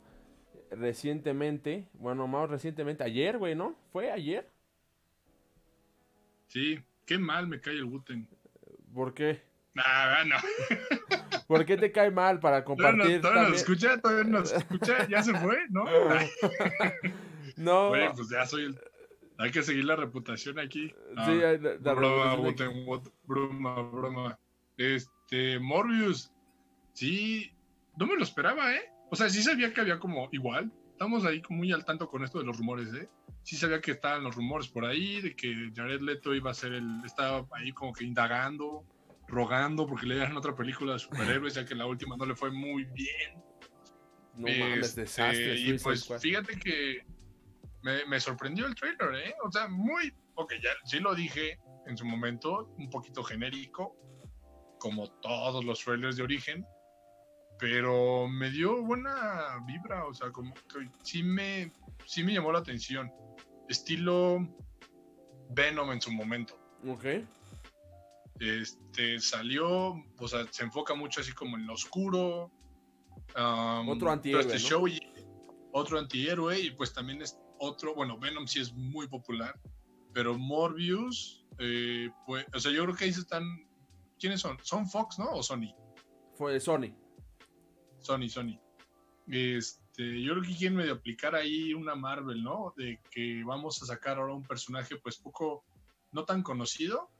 [0.70, 1.88] recientemente.
[1.94, 3.04] Bueno, más recientemente.
[3.04, 3.76] Ayer, güey, ¿no?
[3.92, 4.50] ¿Fue ayer?
[6.46, 6.80] Sí,
[7.10, 8.28] qué mal me cae el Wooten.
[8.94, 9.42] ¿Por qué?
[9.74, 10.36] Nah, no.
[11.48, 13.12] ¿Por qué te cae mal para Todavía compartir?
[13.14, 15.84] nos, todavía nos escucha, todavía nos escucha, ya se fue, ¿no?
[17.56, 17.88] No.
[17.88, 18.80] Güey, pues ya soy el.
[19.38, 20.94] Hay que seguir la reputación aquí.
[21.14, 24.38] No, Sí, hay la- la broma, reputación Wooten, broma, broma.
[24.76, 26.30] Este, Morbius.
[26.92, 27.50] Sí,
[27.98, 28.82] no me lo esperaba, ¿eh?
[29.10, 30.70] O sea, sí sabía que había como igual.
[31.00, 33.08] Estamos ahí muy al tanto con esto de los rumores, ¿eh?
[33.42, 36.74] Sí sabía que estaban los rumores por ahí, de que Jared Leto iba a ser
[36.74, 37.02] el.
[37.06, 38.84] Estaba ahí como que indagando,
[39.26, 42.50] rogando porque le dieran otra película de superhéroes, ya que la última no le fue
[42.50, 43.42] muy bien.
[44.34, 45.58] No mames, Este, desastre.
[45.58, 47.02] Y pues fíjate que
[47.82, 49.34] me, me sorprendió el trailer, ¿eh?
[49.42, 50.12] O sea, muy.
[50.34, 53.96] Ok, ya sí lo dije en su momento, un poquito genérico,
[54.78, 56.66] como todos los trailers de origen.
[57.60, 61.70] Pero me dio buena vibra, o sea, como que sí me,
[62.06, 63.12] sí me llamó la atención.
[63.68, 64.38] Estilo
[65.50, 66.58] Venom en su momento.
[66.88, 67.04] Ok.
[68.40, 72.50] Este salió, o sea, se enfoca mucho así como en lo oscuro.
[73.36, 74.60] um, Otro antihéroe, este ¿no?
[74.60, 74.98] show y-
[75.72, 79.54] otro antihéroe y pues también es otro, bueno, Venom sí es muy popular,
[80.14, 83.44] pero Morbius, eh, pues, o sea, yo creo que ahí están,
[84.18, 84.56] ¿quiénes son?
[84.62, 85.26] ¿Son Fox, no?
[85.30, 85.74] ¿O Sony?
[86.34, 86.96] Fue Sony.
[88.00, 88.58] Sony, Sony.
[89.28, 92.74] Este, yo creo que quieren medio aplicar ahí una Marvel, ¿no?
[92.76, 95.64] De que vamos a sacar ahora un personaje pues poco,
[96.12, 97.10] no tan conocido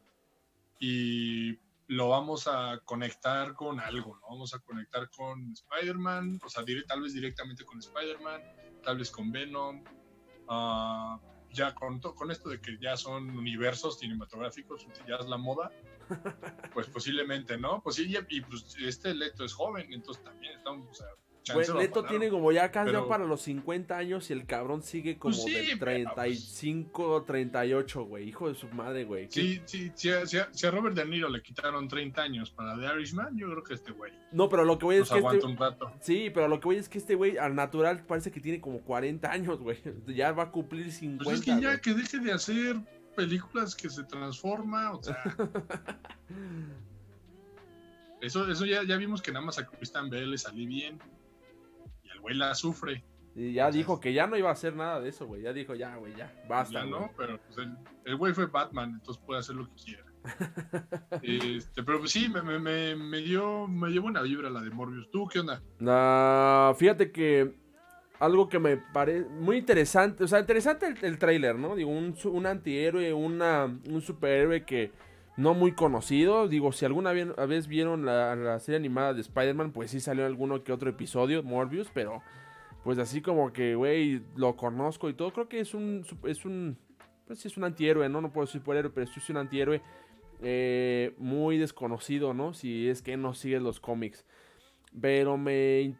[0.79, 4.29] y lo vamos a conectar con algo, ¿no?
[4.31, 8.43] Vamos a conectar con Spider-Man, o sea, tal vez directamente con Spider-Man,
[8.83, 9.85] tal vez con Venom,
[10.49, 11.19] ah,
[11.53, 15.71] ya con, con esto de que ya son universos cinematográficos, ya es la moda,
[16.75, 17.83] pues posiblemente, ¿no?
[17.83, 21.81] Pues sí, y, y, pues este Leto es joven, entonces también estamos, o sea, va
[21.81, 25.35] Leto tiene como ya casi Pero- para los 50 años y el cabrón sigue como
[25.35, 28.29] Pues sí, de pero, 35, 38, güey.
[28.29, 29.27] Hijo de su madre, güey.
[29.29, 32.23] ¿Qué- Sí, sí, si a, si a- si a Robert De Niro le quitaron 30
[32.23, 35.09] años para The Irishman, yo creo que este güey No, pero lo que voy es
[35.11, 35.47] que este...
[35.47, 35.91] un rato.
[36.01, 38.81] Sí, pero lo que voy es que este güey al natural parece que tiene como
[38.83, 39.79] 40 años, güey.
[40.09, 41.81] Ya va a cumplir 50, Pues es que ya güey.
[41.81, 42.77] que deje de hacer
[43.15, 45.17] películas que se transforma, o sea,
[48.21, 50.99] eso, eso ya, ya vimos que nada más a Christian Bale le salí bien
[52.05, 53.05] y el güey la sufre,
[53.35, 55.43] Y ya dijo que ya no iba a hacer nada de eso, güey.
[55.43, 56.33] Ya dijo, ya, güey, ya.
[56.49, 56.91] Basta, ya güey.
[56.91, 60.05] no, pero pues, el, el güey fue Batman, entonces puede hacer lo que quiera.
[61.23, 64.71] Este, pero pues sí, me, me, me, me dio, me dio buena vibra la de
[64.71, 65.11] Morbius.
[65.11, 65.63] ¿Tú qué onda?
[65.87, 67.55] Ah, fíjate que
[68.21, 71.75] algo que me parece muy interesante, o sea, interesante el, el tráiler, ¿no?
[71.75, 74.93] Digo, un, un antihéroe, una, un superhéroe que
[75.37, 76.47] no muy conocido.
[76.47, 80.63] Digo, si alguna vez, vieron la, la serie animada de Spider-Man, pues sí salió alguno
[80.63, 82.23] que otro episodio, Morbius, pero
[82.85, 85.33] pues así como que, güey, lo conozco y todo.
[85.33, 86.77] Creo que es un, es un,
[87.27, 88.21] pues sí es un antihéroe, ¿no?
[88.21, 89.81] No puedo decir superhéroe, pero sí es un antihéroe
[90.43, 92.53] eh, muy desconocido, ¿no?
[92.53, 94.27] Si es que no sigues los cómics.
[95.01, 95.95] Pero me.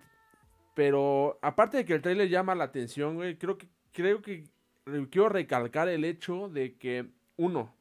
[0.81, 3.69] Pero aparte de que el trailer llama la atención, güey, creo que.
[3.93, 4.45] Creo que.
[5.11, 7.11] Quiero recalcar el hecho de que.
[7.37, 7.77] Uno.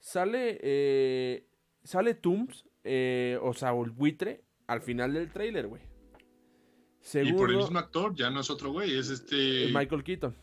[0.00, 0.58] Sale.
[0.62, 1.46] eh,
[1.82, 2.66] sale Tooms.
[2.84, 4.42] eh, o sea, el buitre.
[4.66, 5.80] Al final del trailer, güey.
[5.80, 7.38] Y Segundo.
[7.38, 10.36] por el mismo actor, ya no es otro güey, es este es Michael Keaton.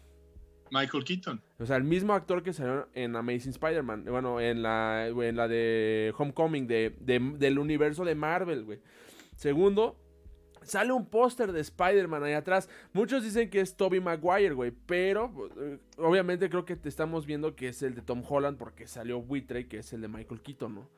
[0.71, 1.41] Michael Keaton.
[1.59, 4.05] O sea, el mismo actor que salió en Amazing Spider-Man.
[4.05, 8.79] Bueno, en la, en la de Homecoming, de, de- del universo de Marvel, güey.
[9.35, 9.95] Segundo,
[10.69, 12.69] sale un póster de Spider-Man ahí atrás.
[12.93, 14.71] Muchos dicen que es Tobey Maguire, güey.
[14.85, 18.87] Pero, eh, obviamente creo que te estamos viendo que es el de Tom Holland porque
[18.87, 20.89] salió Buitre, que es el de Michael Keaton, ¿no?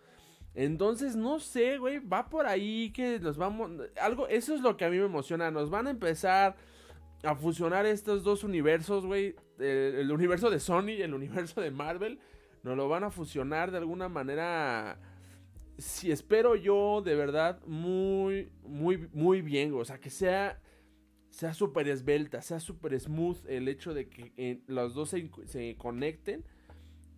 [0.53, 3.71] Entonces, no sé, güey, va por ahí que nos vamos...
[4.01, 5.49] Algo, eso es lo que a mí me emociona.
[5.49, 6.55] Nos van a empezar
[7.23, 9.35] a fusionar estos dos universos, güey.
[9.59, 12.19] El, el universo de Sony y el universo de Marvel.
[12.63, 14.99] Nos lo van a fusionar de alguna manera.
[15.81, 19.73] Si espero yo, de verdad, muy, muy, muy bien.
[19.73, 20.61] O sea, que sea.
[21.29, 25.77] Sea súper esbelta, sea súper smooth el hecho de que eh, los dos se, se
[25.77, 26.43] conecten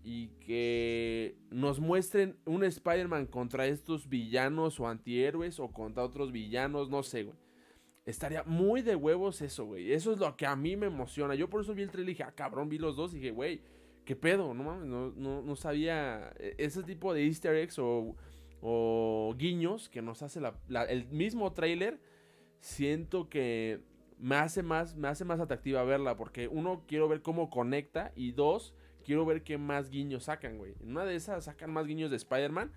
[0.04, 6.90] y que nos muestren un Spider-Man contra estos villanos o antihéroes o contra otros villanos,
[6.92, 7.38] no sé, güey.
[8.06, 9.94] Estaría muy de huevos eso, güey.
[9.94, 11.36] Eso es lo que a mí me emociona.
[11.36, 13.32] Yo por eso vi el trailer y dije, ah, cabrón, vi los dos y dije,
[13.32, 13.62] güey,
[14.06, 14.54] ¿qué pedo?
[14.54, 18.16] No mames, no, no, no sabía e- ese tipo de easter eggs o,
[18.66, 22.00] o guiños que nos hace la- la- el mismo trailer.
[22.60, 23.82] Siento que
[24.18, 28.32] me hace más, me hace más atractiva verla porque uno, quiero ver cómo conecta y
[28.32, 30.74] dos, quiero ver qué más guiños sacan, güey.
[30.82, 32.72] En una de esas sacan más guiños de Spider-Man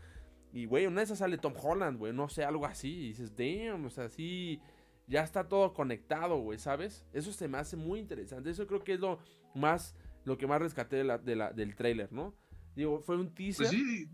[0.53, 2.89] y, güey, en una de esas sale Tom Holland, güey, no sé, algo así.
[2.91, 4.61] Y dices, damn, o sea, sí
[5.07, 7.07] ya está todo conectado, güey, ¿sabes?
[7.13, 8.51] Eso se me hace muy interesante.
[8.51, 9.21] Eso creo que es lo
[9.55, 12.35] más, lo que más rescaté de la, de la- del trailer, ¿no?
[12.75, 14.09] Digo, fue un teaser, Pues sí,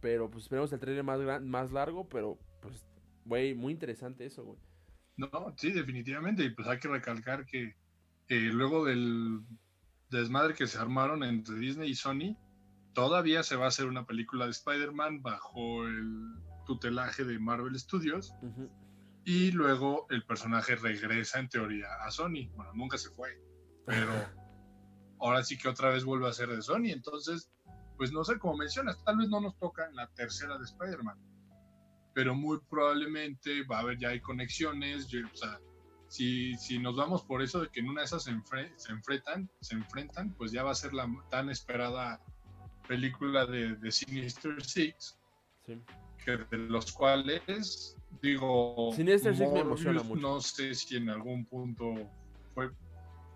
[0.00, 2.84] pero pues esperemos el trailer más, gran- más largo, pero pues,
[3.24, 4.58] güey, muy interesante eso, güey.
[5.16, 6.44] no, sí, definitivamente.
[6.44, 7.74] Y pues hay que recalcar que
[8.28, 9.40] eh, luego del
[10.10, 12.36] desmadre que se armaron entre Disney y Sony,
[12.94, 16.34] todavía se va a hacer una película de Spider-Man bajo el
[16.66, 18.32] tutelaje de Marvel Studios.
[19.24, 22.48] Y luego el personaje regresa en teoría a Sony.
[22.54, 23.28] Bueno, nunca se fue,
[23.84, 24.08] pero
[25.20, 26.86] ahora sí que otra vez vuelve a ser de Sony.
[26.90, 27.50] Entonces,
[28.00, 31.18] pues no sé, como mencionas, tal vez no nos toca en la tercera de Spider-Man,
[32.14, 35.06] pero muy probablemente va a haber ya hay conexiones.
[35.08, 35.60] yo- o sea,
[36.08, 38.92] si, si nos vamos por eso de que en una de esas se, enfre- se
[38.92, 42.18] enfrentan, se enfrentan, pues ya va a ser la tan esperada
[42.88, 45.18] película de, de Sinister Six
[45.66, 45.78] Sí.
[46.24, 50.20] que de los cuales digo, Sinister Six me emociona mucho.
[50.22, 51.92] no sé si en algún punto
[52.54, 52.70] fue,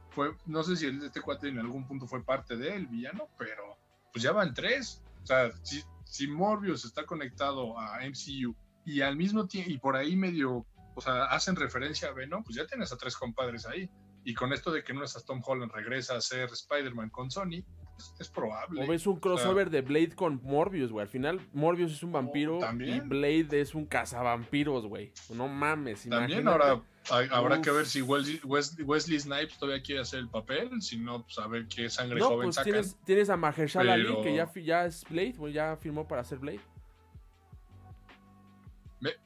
[0.09, 3.77] fue, no sé si el- este cuate en algún punto fue parte del villano, pero
[4.15, 5.03] pues ya van tres.
[5.25, 8.55] O sea, si, si Morbius está conectado a MCU
[8.87, 12.57] y al mismo tiempo, y por ahí medio, o sea, hacen referencia a Venom, pues
[12.57, 13.91] ya tienes a tres compadres ahí.
[14.23, 17.63] Y con esto de que no estás Tom Holland regresa a ser Spider-Man con Sony,
[17.97, 18.85] pues, es probable.
[18.85, 21.03] O ves un crossover de Blade con Morbius, güey.
[21.03, 23.01] Al final, Morbius es un vampiro y.
[23.01, 25.13] Blade es un cazavampiros, güey.
[25.31, 26.03] No mames.
[26.09, 26.65] También imagínate.
[26.65, 30.97] ahora habrá que ver si Wesley, Wes- Wesley Snipes todavía quiere hacer el papel, si
[30.99, 32.73] no, pues a ver qué sangre No, joven pues sacan.
[32.73, 35.35] tienes, tienes a Mahershala Ali, Pero- que ya, ya es Blade.
[35.53, 36.61] Ya firmó para ser Blade.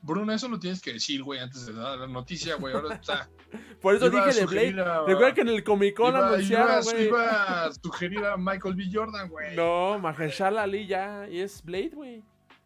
[0.02, 2.74] Bruno, eso lo tienes que decir, güey, antes de dar la noticia, güey.
[2.74, 3.28] Ahora está.
[3.80, 4.80] Por eso Iba dije de Blade.
[4.82, 7.06] a- Recuerda que en el Comic Con anunciaron, güey.
[7.06, 8.88] iba a sugerir a Michael B.
[8.92, 9.54] Jordan, güey.
[9.54, 12.24] No, Mahershala Ali ya es Blade, güey.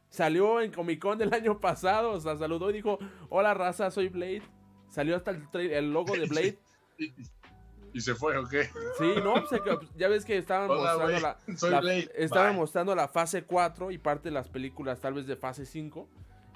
[0.08, 2.98] Salió en Comic Con del año pasado, o sea, saludó y dijo,
[3.28, 4.42] hola raza, soy Blade.
[4.92, 6.58] Salió hasta el, el logo de Blade.
[7.94, 8.64] Y, se fue, ¿o qué?
[8.98, 12.10] Sí, no, pues, que- ya ves que estaban Hola, mostrando la, Soy la- Blade.
[12.14, 16.08] estaban mostrando la fase 4 y parte de las películas tal vez de fase 5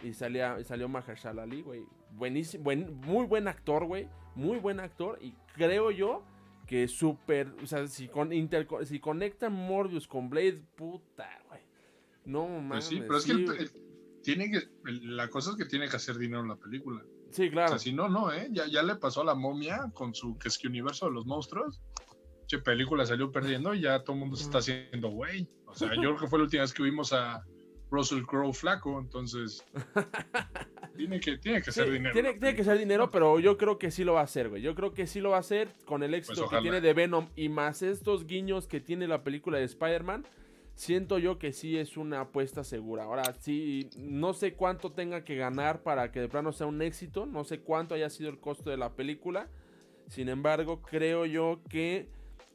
[0.03, 1.85] y salía y salió Mahershala Ali, güey.
[2.13, 4.09] Buenísimo, buen, muy buen actor, güey.
[4.35, 6.23] Muy buen actor y creo yo
[6.67, 11.61] que súper, o sea, si con interco- si conectan Morbius con Blade, puta, güey.
[12.25, 12.69] No mames.
[12.71, 13.71] Pues sí, pero es que el- el-
[14.35, 14.69] tiene que.
[15.07, 17.03] La cosa es que tiene que hacer dinero la película.
[17.31, 17.69] Sí, O claro.
[17.71, 18.49] sea, si no, no, ¿eh?
[18.51, 21.27] Ya, ya le pasó a la momia con su que es que universo de los
[21.27, 21.81] monstruos.
[22.47, 25.49] Che, película salió perdiendo y ya todo el mundo se está haciendo güey.
[25.67, 27.43] O sea, yo creo que fue la última vez que vimos a
[27.91, 29.65] Russell Crowe flaco, entonces.
[30.97, 32.13] tiene que, tiene que Sí, ser dinero.
[32.13, 34.63] tiene, tiene que ser dinero, pero yo creo que sí lo va a hacer, güey.
[34.63, 36.63] Yo creo que sí lo va a hacer con el éxito que Pues ojalá.
[36.63, 40.25] tiene de Venom y más estos guiños que tiene la película de Spider-Man.
[40.77, 43.05] Siento yo que sí es una apuesta segura.
[43.05, 47.25] Ahora sí, no sé cuánto tenga que ganar para que de plano sea un éxito.
[47.25, 49.49] No sé cuánto haya sido el costo de la película.
[50.09, 52.11] Sin embargo, creo yo que.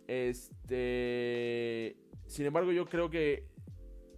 [0.07, 1.95] Este.
[2.27, 3.45] Sin embargo, yo creo que.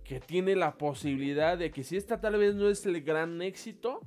[0.04, 4.02] Que tiene la posibilidad de que si esta tal vez no es el gran éxito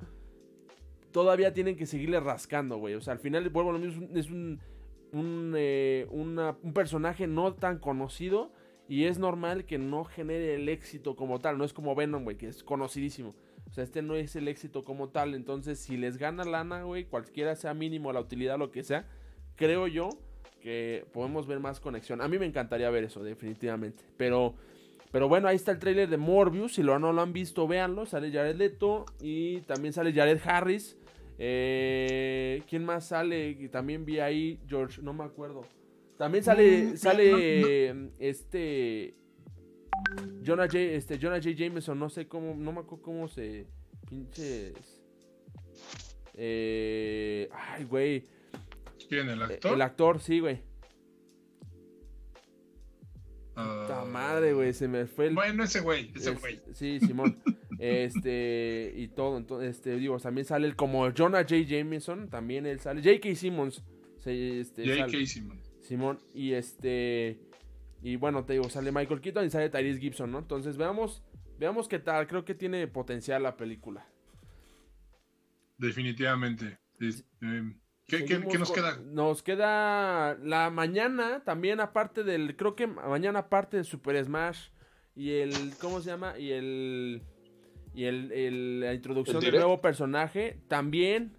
[1.10, 2.92] todavía tienen que seguirle rascando, güey.
[2.94, 4.60] O sea, al final, vuelvo a lo mismo, es un,
[5.12, 8.52] un, eh, una- un personaje no tan conocido
[8.88, 11.58] y es normal que no genere el éxito como tal.
[11.58, 13.34] No es como Venom, güey, que es conocidísimo.
[13.68, 15.34] O sea, este no es el éxito como tal.
[15.34, 19.08] Entonces, si les gana lana, güey, cualquiera sea mínimo la utilidad, lo que sea,
[19.56, 20.10] creo yo
[20.60, 22.20] que podemos ver más conexión.
[22.20, 24.04] A mí me encantaría ver eso, definitivamente.
[24.16, 24.54] Pero...
[25.12, 26.74] Pero bueno, ahí está el tráiler de Morbius.
[26.74, 28.04] Si lo, no lo han visto, véanlo.
[28.04, 30.98] Sale Jared Leto y también sale Jared Harris.
[31.38, 33.54] Eh, ¿Quién más sale?
[33.68, 35.62] También vi ahí George, no me acuerdo.
[36.18, 39.14] También sale, Mm, sale este
[40.44, 41.50] Jonah J, este Jonah J.
[41.50, 43.66] Jameson, no sé cómo, no me acuerdo cómo se
[44.08, 45.02] pinches.
[46.34, 48.26] Eh, ay, güey,
[49.08, 49.28] ¿Quién?
[49.28, 49.74] ¿El eh, actor?
[49.74, 50.60] el actor, sí, güey.
[53.54, 56.60] Ah, Puta madre, güey, se me fue el Bueno, ese güey, ese Es- güey.
[56.74, 57.38] Sí, Simón.
[57.78, 59.38] este, y todo.
[59.38, 61.56] Entonces, este, digo, también sale el como Jonah J.
[61.66, 63.02] Jameson, también él sale.
[63.02, 63.34] J.K.
[63.34, 63.82] Simmons.
[64.18, 65.26] se- este, J.K.
[65.26, 65.65] Simmons.
[65.86, 66.18] Simón.
[66.34, 67.40] Y este.
[68.02, 70.38] Y bueno, te digo, sale Michael Keaton y sale Tyrese Gibson, ¿no?
[70.38, 71.22] Entonces, veamos.
[71.58, 72.26] Veamos qué tal.
[72.26, 74.06] Creo que tiene potencial la película.
[75.78, 76.78] Definitivamente.
[77.00, 77.74] Es- eh,
[78.06, 78.98] ¿Qué, qué- qué nos con- queda?
[79.04, 84.68] Nos queda la mañana, también aparte del, creo que mañana aparte de Super Smash
[85.16, 86.38] y el, ¿cómo se llama?
[86.38, 87.22] Y el,
[87.94, 91.35] y el, el- la introducción ¿El del nuevo personaje, también,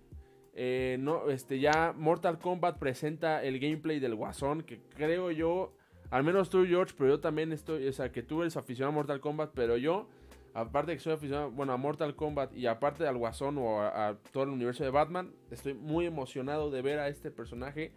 [0.60, 5.76] eh, no, este, ya Mortal Kombat presenta el gameplay del Guasón, que creo yo,
[6.10, 8.96] al menos tú George, pero yo también estoy, o sea, que tú eres aficionado a
[8.96, 10.08] Mortal Kombat, pero yo,
[10.56, 14.18] aparte de que soy aficionado, bueno, a Mortal Kombat y aparte al Guasón o a,
[14.32, 17.92] todo el universo de Batman, estoy muy emocionado de ver a este personaje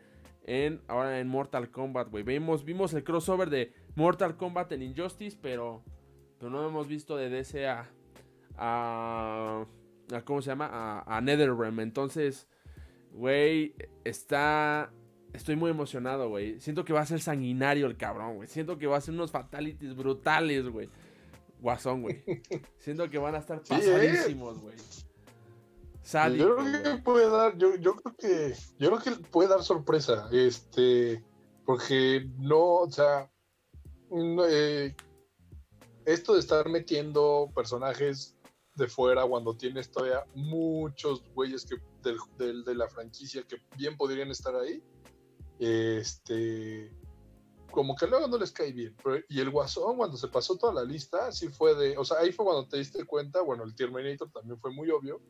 [0.44, 2.24] en ahora en Mortal Kombat, güey.
[2.24, 5.82] Vimos, vimos el crossover de Mortal Kombat en Injustice, pero,
[6.38, 7.88] pero no hemos visto de DC a,
[8.58, 9.64] a,
[10.12, 10.68] a- ¿cómo se llama?
[10.70, 11.80] A, a NetherRealm.
[11.80, 12.48] Entonces,
[13.12, 14.92] güey, está...
[15.32, 16.58] Estoy muy emocionado, güey.
[16.58, 18.48] Siento que va a ser sanguinario el cabrón, güey.
[18.48, 20.88] Siento que va a ser unos fatalities brutales, güey.
[21.61, 22.24] Guasón, güey.
[22.78, 23.62] Siento que van a estar ¿eh?
[23.68, 24.74] pasadísimos, güey.
[26.36, 30.28] Yo creo que puede dar, yo, yo creo que, yo creo que puede dar sorpresa,
[30.32, 31.22] este,
[31.64, 33.30] porque no, o sea,
[34.11, 34.96] no, eh,
[36.06, 38.36] esto de estar metiendo personajes
[38.74, 43.96] de fuera cuando tienes todavía muchos güeyes que del, del- de la franquicia que bien
[43.96, 44.82] podrían estar ahí,
[45.59, 46.92] este,
[47.70, 48.96] como que luego no les cae bien.
[49.03, 52.18] Pero- y el Guasón, cuando se pasó toda la lista, sí fue de, o sea,
[52.18, 55.20] ahí fue cuando te diste cuenta, bueno, el Terminator también fue muy obvio,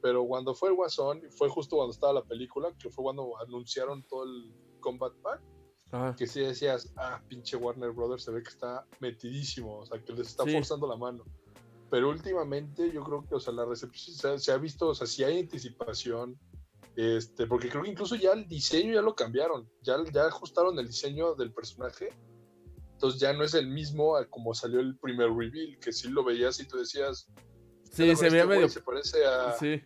[0.00, 4.02] pero cuando fue el Guasón, fue justo cuando estaba la película, que fue cuando anunciaron
[4.04, 5.40] todo el Combat Pack,
[5.92, 6.16] Ajá.
[6.16, 10.12] que sí decías, ah, pinche Warner Brothers se ve que está metidísimo, o sea, que
[10.12, 10.52] les está Sí.
[10.52, 11.24] forzando la mano.
[11.92, 14.94] Pero últimamente yo creo que, o sea, la recepción se, ha- se ha visto, o
[14.94, 16.38] sea, si hay anticipación,
[16.96, 20.86] este, porque creo que incluso ya el diseño ya lo cambiaron, ya, ya ajustaron el
[20.86, 22.08] diseño del personaje,
[22.92, 26.24] entonces ya no es el mismo a como salió el primer reveal, que sí lo
[26.24, 27.28] veías y tú decías,
[27.90, 28.70] Sí, "Este se veía güey medio.
[28.70, 29.82] Se parece a, Sí.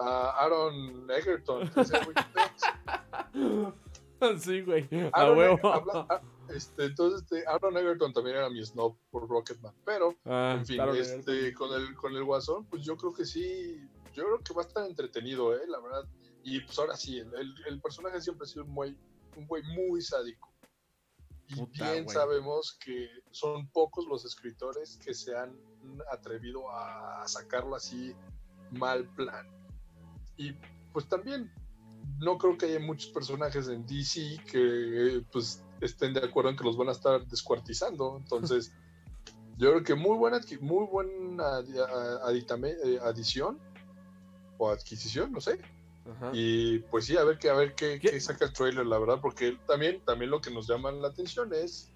[0.00, 1.70] a Aaron Egerton.
[4.40, 4.88] Sí, güey.
[5.12, 5.72] A Aaron, huevo.
[5.72, 10.54] habla- ah, este, entonces, este, Aaron Egerton también era mi snob por Rocketman, pero Ah,
[10.58, 13.80] en fin, claro, este, con el con el Guasón, pues yo creo que sí,
[14.14, 16.04] yo creo que va a estar entretenido, eh, la verdad.
[16.42, 18.96] Y pues ahora sí, el, el- el personaje siempre ha sido un güey,
[19.36, 20.52] un güey muy sádico.
[21.48, 25.56] Y Puta, bien sabemos que son pocos los escritores que se han
[26.10, 28.14] atrevido a sacarlo así
[28.72, 29.46] mal plan.
[30.36, 30.52] Y
[30.92, 31.52] pues también
[32.18, 36.64] no creo que haya muchos personajes en DC que pues estén de acuerdo en que
[36.64, 38.16] los van a estar descuartizando.
[38.18, 38.72] Entonces,
[39.58, 43.58] yo creo que muy buena, muy buena eh, adición
[44.58, 45.58] o adquisición, no sé.
[46.08, 46.30] Ajá.
[46.32, 49.58] Y pues sí, a ver qué, a ver qué, saca el trailer, la verdad, porque
[49.66, 51.90] también, también lo que nos llama la atención es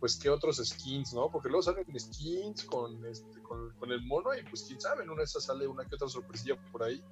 [0.00, 1.30] pues qué otros skins, ¿no?
[1.30, 5.08] Porque luego salen skins con este, con, con el mono y pues quién sabe, en
[5.08, 7.02] una de esas sale una que otra sorpresilla por ahí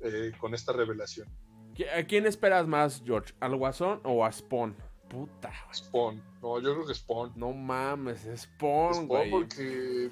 [0.00, 1.28] eh, con esta revelación.
[1.74, 3.34] ¿Qui- ¿A quién esperas más, George?
[3.38, 4.74] ¿Al Guasón o a Spawn?
[5.08, 5.74] Puta, güey.
[5.74, 7.32] Spawn, no, yo creo que Spawn.
[7.36, 9.30] No mames, es Spawn, Spawn güey.
[9.30, 10.10] porque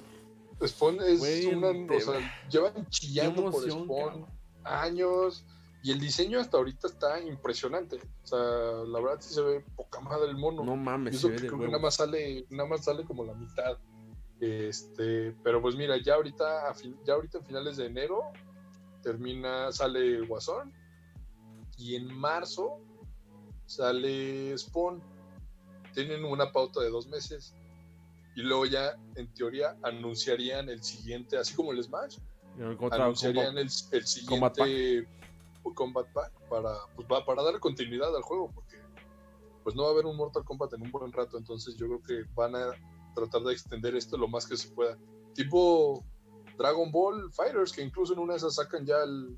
[0.65, 4.25] Spawn es Güey, una, te- o sea, llevan chillando por Spawn cabrón.
[4.63, 5.45] años
[5.83, 7.97] y el diseño hasta ahorita está impresionante.
[8.23, 10.63] O sea, la verdad sí se ve poca madre el mono.
[10.63, 13.03] No Y mames, eso se ve que creo que nada más sale, nada más sale
[13.03, 13.77] como la mitad.
[14.39, 18.21] Este, pero pues mira, ya ahorita, a fin- ya ahorita en finales de enero
[19.03, 20.73] termina, sale el Guasón
[21.77, 22.79] y en marzo
[23.65, 25.01] sale Spawn.
[25.93, 27.53] Tienen una pauta de dos meses
[28.35, 32.17] y luego ya en teoría anunciarían el siguiente, así como el Smash,
[32.91, 34.67] anunciarían el, el Combat Pack.
[34.67, 35.07] siguiente
[35.73, 38.77] Combat Pack para, pues, para darle continuidad al juego, porque
[39.63, 42.03] pues no va a haber un Mortal Kombat en un buen rato, entonces yo creo
[42.03, 42.71] que van a
[43.15, 44.95] tratar de extender esto lo más que se pueda.
[45.33, 46.03] Tipo
[46.57, 49.37] Dragon Ball Fighters, que incluso en una de esas sacan ya el-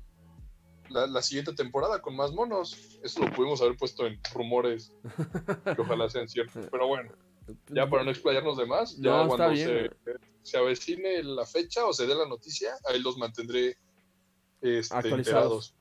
[0.90, 2.98] la, la siguiente temporada con más monos.
[3.02, 4.92] Eso lo pudimos haber puesto en rumores
[5.74, 6.66] que ojalá sean ciertos.
[6.70, 7.12] Pero bueno,
[7.68, 9.90] ya para no explayarnos de más, ya No, cuando se,
[10.42, 13.76] se avecine la fecha o se dé la noticia, ahí los mantendré
[14.60, 15.18] este, Actualizados.
[15.18, 15.74] enterados.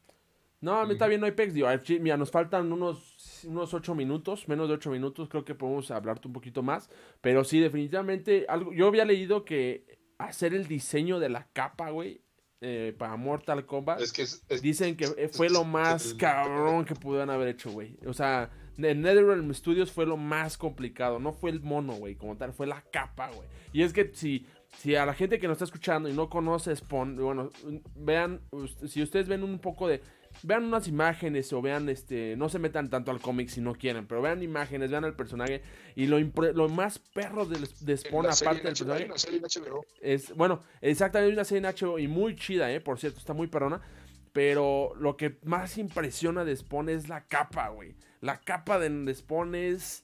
[0.60, 0.92] No, a mí Mm.
[0.94, 1.54] está bien, no hay pex.
[1.54, 1.68] Digo,
[2.00, 5.30] mira, nos faltan unos, unos 8 minutos, menos de 8 minutos.
[5.30, 6.90] Creo que podemos hablarte un poquito más.
[7.22, 12.22] Pero sí, definitivamente, algo, yo había leído que hacer el diseño de la capa, güey,
[12.62, 14.02] eh, para Mortal Kombat.
[14.02, 17.72] Es que es, es- Dicen que eh, fue lo más cabrón que pudieron haber hecho,
[17.72, 17.98] güey.
[18.06, 21.20] O sea, en NetherRealm Studios fue lo más complicado.
[21.20, 22.54] No fue el mono, güey, como tal.
[22.54, 23.48] Fue la capa, güey.
[23.74, 24.46] Y es que si,
[24.78, 27.50] si a la gente que nos está escuchando y no conoce Spawn, bueno,
[27.96, 28.42] vean,
[28.88, 30.02] si ustedes ven un poco de...
[30.44, 34.06] Vean unas imágenes o vean, este, no se metan tanto al cómic si no quieren,
[34.08, 35.62] pero vean imágenes, vean al personaje
[35.96, 39.64] y lo, lo más perro de, de Spawn, aparte del personaje, hay una serie en
[39.64, 39.86] HBO.
[40.02, 43.48] es, bueno, exactamente una serie en HBO y muy chida, eh, por cierto, está muy
[43.48, 43.82] perrona.
[44.34, 47.96] Pero lo que más impresiona de Spawn es la capa, güey.
[48.22, 50.04] La capa de, de Spawn es.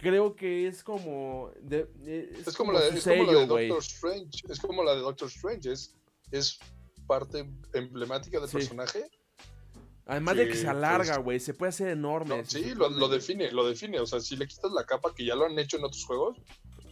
[0.00, 1.52] Creo que es como.
[1.62, 3.46] de- eh, es, Es como, la de, como la.
[3.46, 4.30] Doctor Strange.
[4.48, 5.70] Es como la de Doctor Strange.
[5.70, 5.94] Es,
[6.32, 6.58] es
[7.06, 8.56] parte emblemática del Sí.
[8.56, 9.04] personaje.
[10.08, 11.40] Además de que se alarga, pues, güey.
[11.40, 12.38] Se puede hacer enorme.
[12.38, 14.00] No, sí, lo, define, lo define.
[14.00, 16.38] O sea, si le quitas la capa que ya lo han hecho en otros juegos,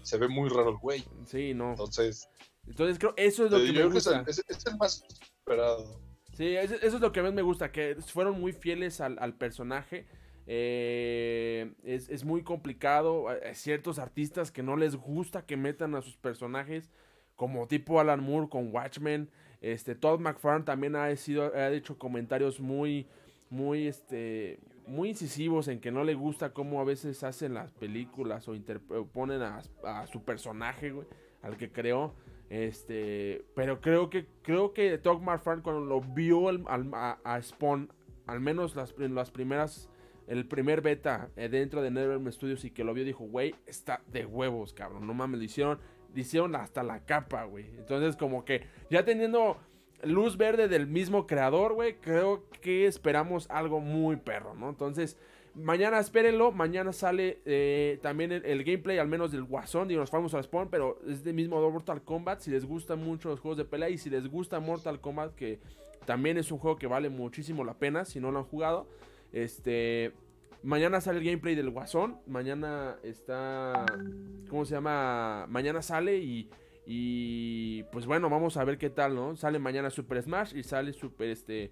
[0.03, 1.03] se ve muy raro el güey.
[1.27, 1.71] Sí, no.
[1.71, 2.29] Entonces,
[2.69, 4.21] Entonces creo eso es lo que me creo que es gusta.
[4.21, 6.01] el, es- es el más esperado.
[6.37, 9.35] Sí, eso, eso es lo que más me gusta, que fueron muy fieles al, al
[9.35, 10.07] personaje.
[10.49, 13.29] Eh, es, es muy complicado.
[13.29, 16.91] Hay ciertos artistas que no les gusta que metan a sus personajes,
[17.35, 19.31] como tipo Alan Moore con Watchmen.
[19.73, 23.07] Este, Todd McFarlane también ha, sido, ha hecho comentarios muy,
[23.51, 28.47] muy, este, muy incisivos en que no le gusta cómo a veces hacen las películas
[28.47, 29.61] o, interp- o ponen a,
[30.07, 31.07] su personaje, güey,
[31.43, 32.15] al que creó.
[32.49, 37.91] Este, pero creo que creo que Todd McFarlane cuando lo vio al- al- a, Spawn,
[38.27, 39.89] al menos las, en las primeras,
[40.29, 44.01] el primer beta eh, dentro de NetherRealm Studios y que lo vio dijo, güey, está
[44.13, 45.79] de huevos, cabrón, no mames, lo hicieron,
[46.17, 47.67] le hicieron hasta la capa, güey.
[47.79, 49.59] Entonces como que ya teniendo
[50.03, 54.69] luz verde del mismo creador, güey, creo que esperamos algo muy perro, ¿no?
[54.69, 55.17] Entonces
[55.57, 60.35] Mañana espérenlo, mañana sale eh, también el, gameplay, al menos del Guasón, y nos vamos
[60.35, 62.41] a Spawn, pero es del mismo Mortal Kombat.
[62.41, 65.59] Si les gustan mucho los juegos de pelea y si les gusta Mortal Kombat, que
[66.05, 68.87] también es un juego que vale muchísimo la pena si no lo han jugado.
[69.33, 70.13] Este,
[70.67, 72.19] mañana sale el gameplay del Guasón.
[72.27, 73.87] Mañana está,
[74.51, 75.47] ¿cómo se llama?
[75.49, 76.51] Mañana sale y,
[76.85, 79.37] y pues bueno, vamos a ver qué tal, ¿no?
[79.37, 81.71] Sale mañana Super Smash y sale Super, este,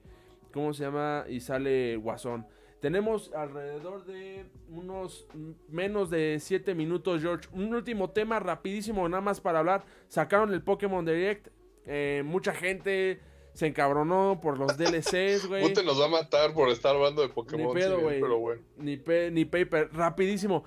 [0.53, 1.25] ¿cómo se llama?
[1.29, 2.47] Y sale Guasón.
[2.81, 5.27] Tenemos alrededor de unos
[5.69, 7.49] menos de 7 minutos, George.
[7.53, 9.85] Un último tema rapidísimo, nada más para hablar.
[10.07, 11.49] Sacaron el Pokémon Direct.
[11.87, 13.21] Eh, mucha gente
[13.55, 15.63] se encabronó por los DLCs, güey.
[15.63, 17.69] Pute nos va a matar por estar hablando de Pokémon.
[17.75, 18.21] Ni pedo, güey.
[18.21, 18.61] pero bueno.
[18.77, 19.89] Ni, pe- ni paper.
[19.93, 20.65] Rapidísimo.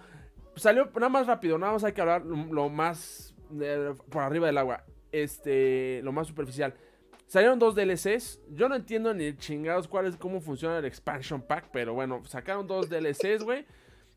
[0.55, 1.57] Salió nada más rápido.
[1.59, 4.83] Nada más hay que hablar lo, más eh, por arriba del agua.
[5.11, 6.73] Este, lo más superficial.
[7.27, 8.39] Salieron dos DLCs.
[8.51, 11.69] Yo no entiendo ni chingados cuál es, cómo funciona el expansion pack.
[11.71, 13.65] Pero bueno, sacaron dos DLCs, güey.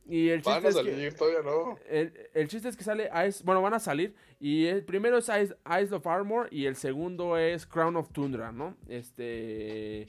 [0.09, 1.77] Y el chiste Van a es que- salir, todavía no.
[1.89, 5.29] el, el chiste es que sale Ice, bueno, van a salir y el primero es
[5.29, 8.77] Ice of Armor y el segundo es Crown of Tundra, ¿no?
[8.89, 10.09] Este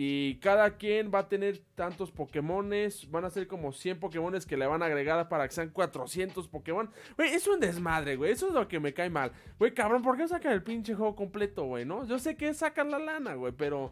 [0.00, 4.56] y cada quien va a tener tantos Pokémones, van a ser como 100 Pokémones que
[4.56, 6.88] le van a agregar para que sean 400 Pokémon.
[7.16, 9.32] Güey, es un desmadre, güey, eso es lo que me cae mal.
[9.58, 12.06] Güey, cabrón, ¿por qué sacan el pinche juego completo, güey, no?
[12.06, 13.90] Yo sé que sacan la lana, güey, pero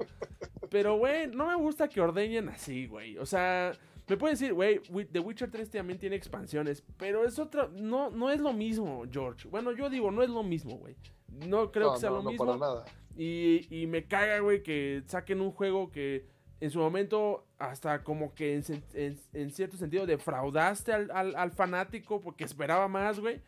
[0.71, 3.19] pero güey, no me gusta que ordeñen así, güey.
[3.19, 3.73] O sea,
[4.09, 4.81] me puede decir, güey,
[5.13, 9.49] The Witcher 3 también tiene expansiones, pero es otra, no, no es lo mismo, George.
[9.49, 10.97] Bueno, yo digo, no es lo mismo, güey.
[11.29, 12.47] No creo no, que sea no, lo no mismo.
[12.47, 12.85] para nada.
[13.17, 16.27] Y, y me caga, güey, que saquen un juego que
[16.61, 21.35] en su momento hasta como que en, sen- en- en cierto sentido defraudaste al, al-
[21.35, 23.41] al fanático porque esperaba más, güey.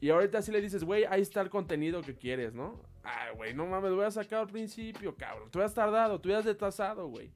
[0.00, 2.78] Y ahorita sí le dices, güey, ahí está el contenido que quieres, ¿no?
[3.04, 5.50] Ah, güey, no mames, lo hubieras sacado al principio, cabrón.
[5.50, 7.30] Te hubieras tardado, te hubieras detrasado, güey.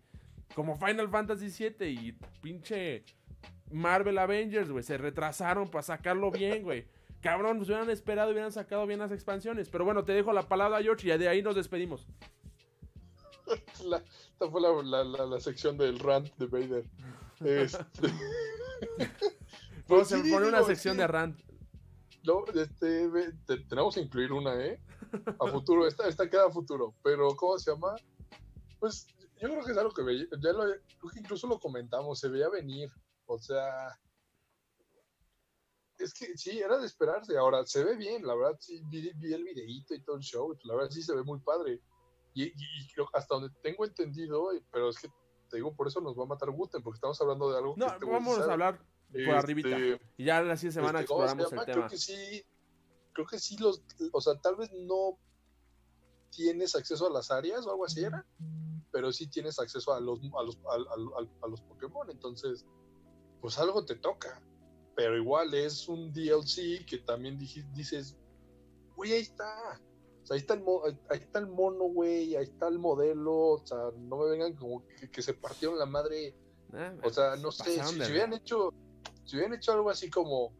[0.55, 3.05] Como Final Fantasy VII y pinche
[3.70, 4.83] Marvel Avengers, güey.
[4.83, 6.87] Se retrasaron para sacarlo bien, güey.
[7.20, 9.69] Cabrón, pues hubieran esperado y hubieran sacado bien las expansiones.
[9.69, 12.07] Pero bueno, te dejo la palabra, George, y de ahí nos despedimos.
[13.85, 16.85] La- esta fue la, la- la- la sección del rant de Vader.
[17.45, 18.09] Este...
[19.87, 21.01] Pues sí, poner una digo, sección sí.
[21.01, 21.41] de rant.
[22.25, 23.09] No, este,
[23.47, 24.79] te- tenemos que incluir una, ¿eh?
[25.41, 26.95] A futuro, esta, esta queda a futuro.
[27.03, 27.97] Pero, ¿cómo se llama?
[28.79, 29.07] Pues
[29.40, 32.48] yo creo que es algo que veía, ya lo, creo incluso lo comentamos, se veía
[32.48, 32.90] venir.
[33.27, 33.98] O sea,
[35.98, 37.36] es que sí, era de esperarse.
[37.36, 40.56] Ahora, se ve bien, la verdad, sí, vi, vi el videíto y todo el show,
[40.65, 41.81] la verdad sí se ve muy padre.
[42.35, 45.09] Y, y- y creo, hasta donde tengo entendido, pero es que
[45.51, 47.86] te digo, por eso nos va a matar Guten, porque estamos hablando de algo No,
[47.86, 49.69] que este güey sí vamos a hablar por Este, arribita.
[50.19, 51.89] Y ya la siguiente semana este, ¿cómo se exploramos el Creo tema.
[51.89, 52.44] que sí,
[53.12, 53.82] creo que sí los,
[54.12, 55.19] o sea, tal vez no
[56.31, 58.24] tienes acceso a las áreas o algo así era,
[58.99, 60.59] pero sí tienes acceso a los, a los,
[61.41, 62.66] a los Pokémon, entonces,
[63.41, 64.43] pues algo te toca,
[64.97, 68.16] pero igual es un DLC que también dices,
[68.97, 69.81] güey, ahí está,
[70.25, 73.33] o sea, ahí está el, mo- ahí está el mono, güey, ahí está el modelo,
[73.37, 76.35] o sea, no me vengan como que, que se partieron la madre
[76.73, 78.75] Ah, o sea, no sé, si, hubieran hecho,
[79.25, 80.53] si hubieran hecho algo así como,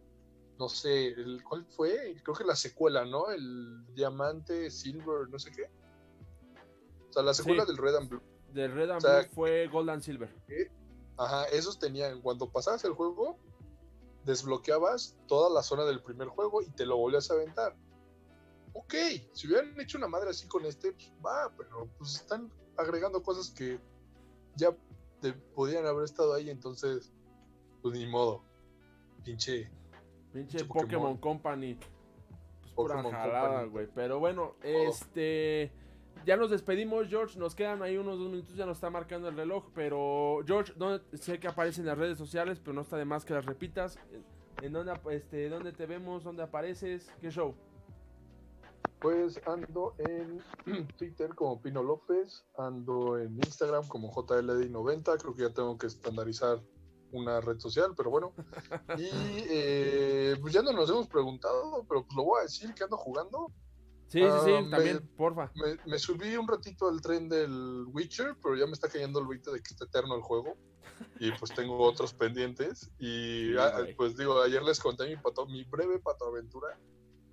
[0.61, 2.15] no sé, el, ¿cuál fue?
[2.23, 3.31] Creo que la secuela, ¿no?
[3.31, 5.65] El diamante, silver, no sé qué.
[7.09, 7.69] O sea, la secuela Sí.
[7.73, 8.23] del Red and Blue.
[8.53, 10.35] Del Red and o sea, Blue fue Gold and Silver.
[11.17, 13.39] Ajá, esos tenían, cuando pasabas el juego,
[14.25, 17.77] desbloqueabas toda la zona del primer juego y te lo volvías a aventar.
[18.73, 18.95] Ok,
[19.33, 23.51] si hubieran hecho una madre así con este, pues va, pero pues están agregando cosas
[23.51, 23.81] que
[24.55, 24.77] ya
[25.21, 27.13] te podían haber estado ahí, entonces,
[27.83, 28.45] pues ni modo.
[29.25, 29.71] Pinche.
[30.33, 31.17] Pinche Pokémon, Pokémon.
[31.19, 31.75] Company.
[31.75, 33.71] Pues pura Pokémon jalada, Company.
[33.71, 33.89] güey.
[33.95, 35.73] Pero bueno, este.
[36.29, 37.39] Ya nos despedimos, George.
[37.39, 38.55] Nos quedan ahí unos dos minutos.
[38.55, 39.65] Ya nos está marcando el reloj.
[39.75, 43.25] Pero, George, ¿dónde- sé que aparece en las redes sociales, pero no está de más
[43.25, 43.99] que las repitas.
[44.61, 46.25] ¿En dónde, este, dónde te vemos?
[46.25, 47.11] ¿Dónde apareces?
[47.23, 47.55] ¿Qué show?
[49.01, 50.43] Pues ando en
[50.99, 56.61] Twitter como Pino López, ando en Instagram como JLD90, creo que ya tengo que estandarizar
[57.11, 58.35] una red social, pero bueno.
[58.99, 59.09] Y
[59.49, 62.99] eh, pues ya no nos hemos preguntado, pero pues lo voy a decir que ando
[62.99, 63.51] jugando.
[64.09, 65.53] Sí, sí, sí, Ah, me- también, porfa.
[65.55, 69.27] Me, me subí un ratito al tren del Witcher, pero ya me está cayendo el
[69.27, 70.57] 20 de que está eterno el juego.
[71.21, 72.91] Y pues tengo otros pendientes.
[72.99, 76.79] Y Sí, ah, pues digo, ayer les conté mi, pato, mi breve patoaventura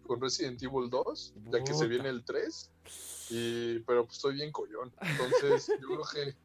[0.05, 2.71] con Resident Evil 2, ya que se viene el 3.
[3.29, 4.93] Y, pero pues estoy bien collón.
[5.01, 6.35] Entonces yo creo que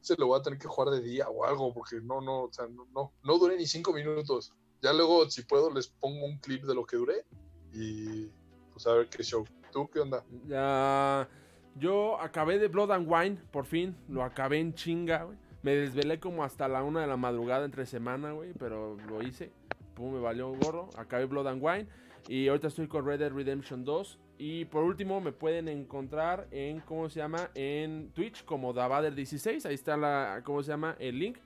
[0.00, 2.52] se lo voy a tener que jugar de día o algo, porque no, no, o
[2.52, 4.52] sea, no, no, no duré ni 5 minutos.
[4.82, 7.24] Ya luego, si puedo, les pongo un clip de lo que duré.
[7.72, 8.26] Y
[8.72, 9.44] pues a ver qué show.
[9.72, 10.24] ¿Tú qué onda?
[10.46, 11.28] Ya,
[11.76, 13.96] yo acabé de Blood and Wine, por fin.
[14.08, 15.38] Lo acabé en chinga, güey.
[15.62, 18.52] Me desvelé como hasta la una de la madrugada entre semana, güey.
[18.58, 19.52] Pero lo hice.
[19.94, 20.88] Pum, me valió un gorro.
[20.96, 21.86] Acabé Blood and Wine.
[22.28, 24.18] Y ahorita estoy con Red Dead Redemption 2.
[24.38, 27.50] Y por último, me pueden encontrar en, ¿cómo se llama?
[27.54, 29.66] En Twitch como Davader16.
[29.66, 30.96] Ahí está la, ¿cómo se llama?
[30.98, 31.38] El link.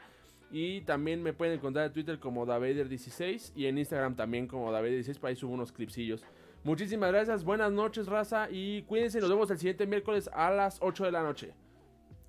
[0.50, 5.18] Y también me pueden encontrar en Twitter como Davader16 y en Instagram también como Davader16.
[5.18, 6.24] Por ahí subo unos clipsillos.
[6.64, 8.48] Muchísimas gracias, buenas noches, raza.
[8.50, 11.54] Y cuídense, nos vemos el siguiente miércoles a las 8 de la noche.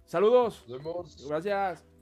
[0.05, 0.65] Saludos.
[0.67, 1.27] Nos vemos.
[1.27, 1.92] Gracias.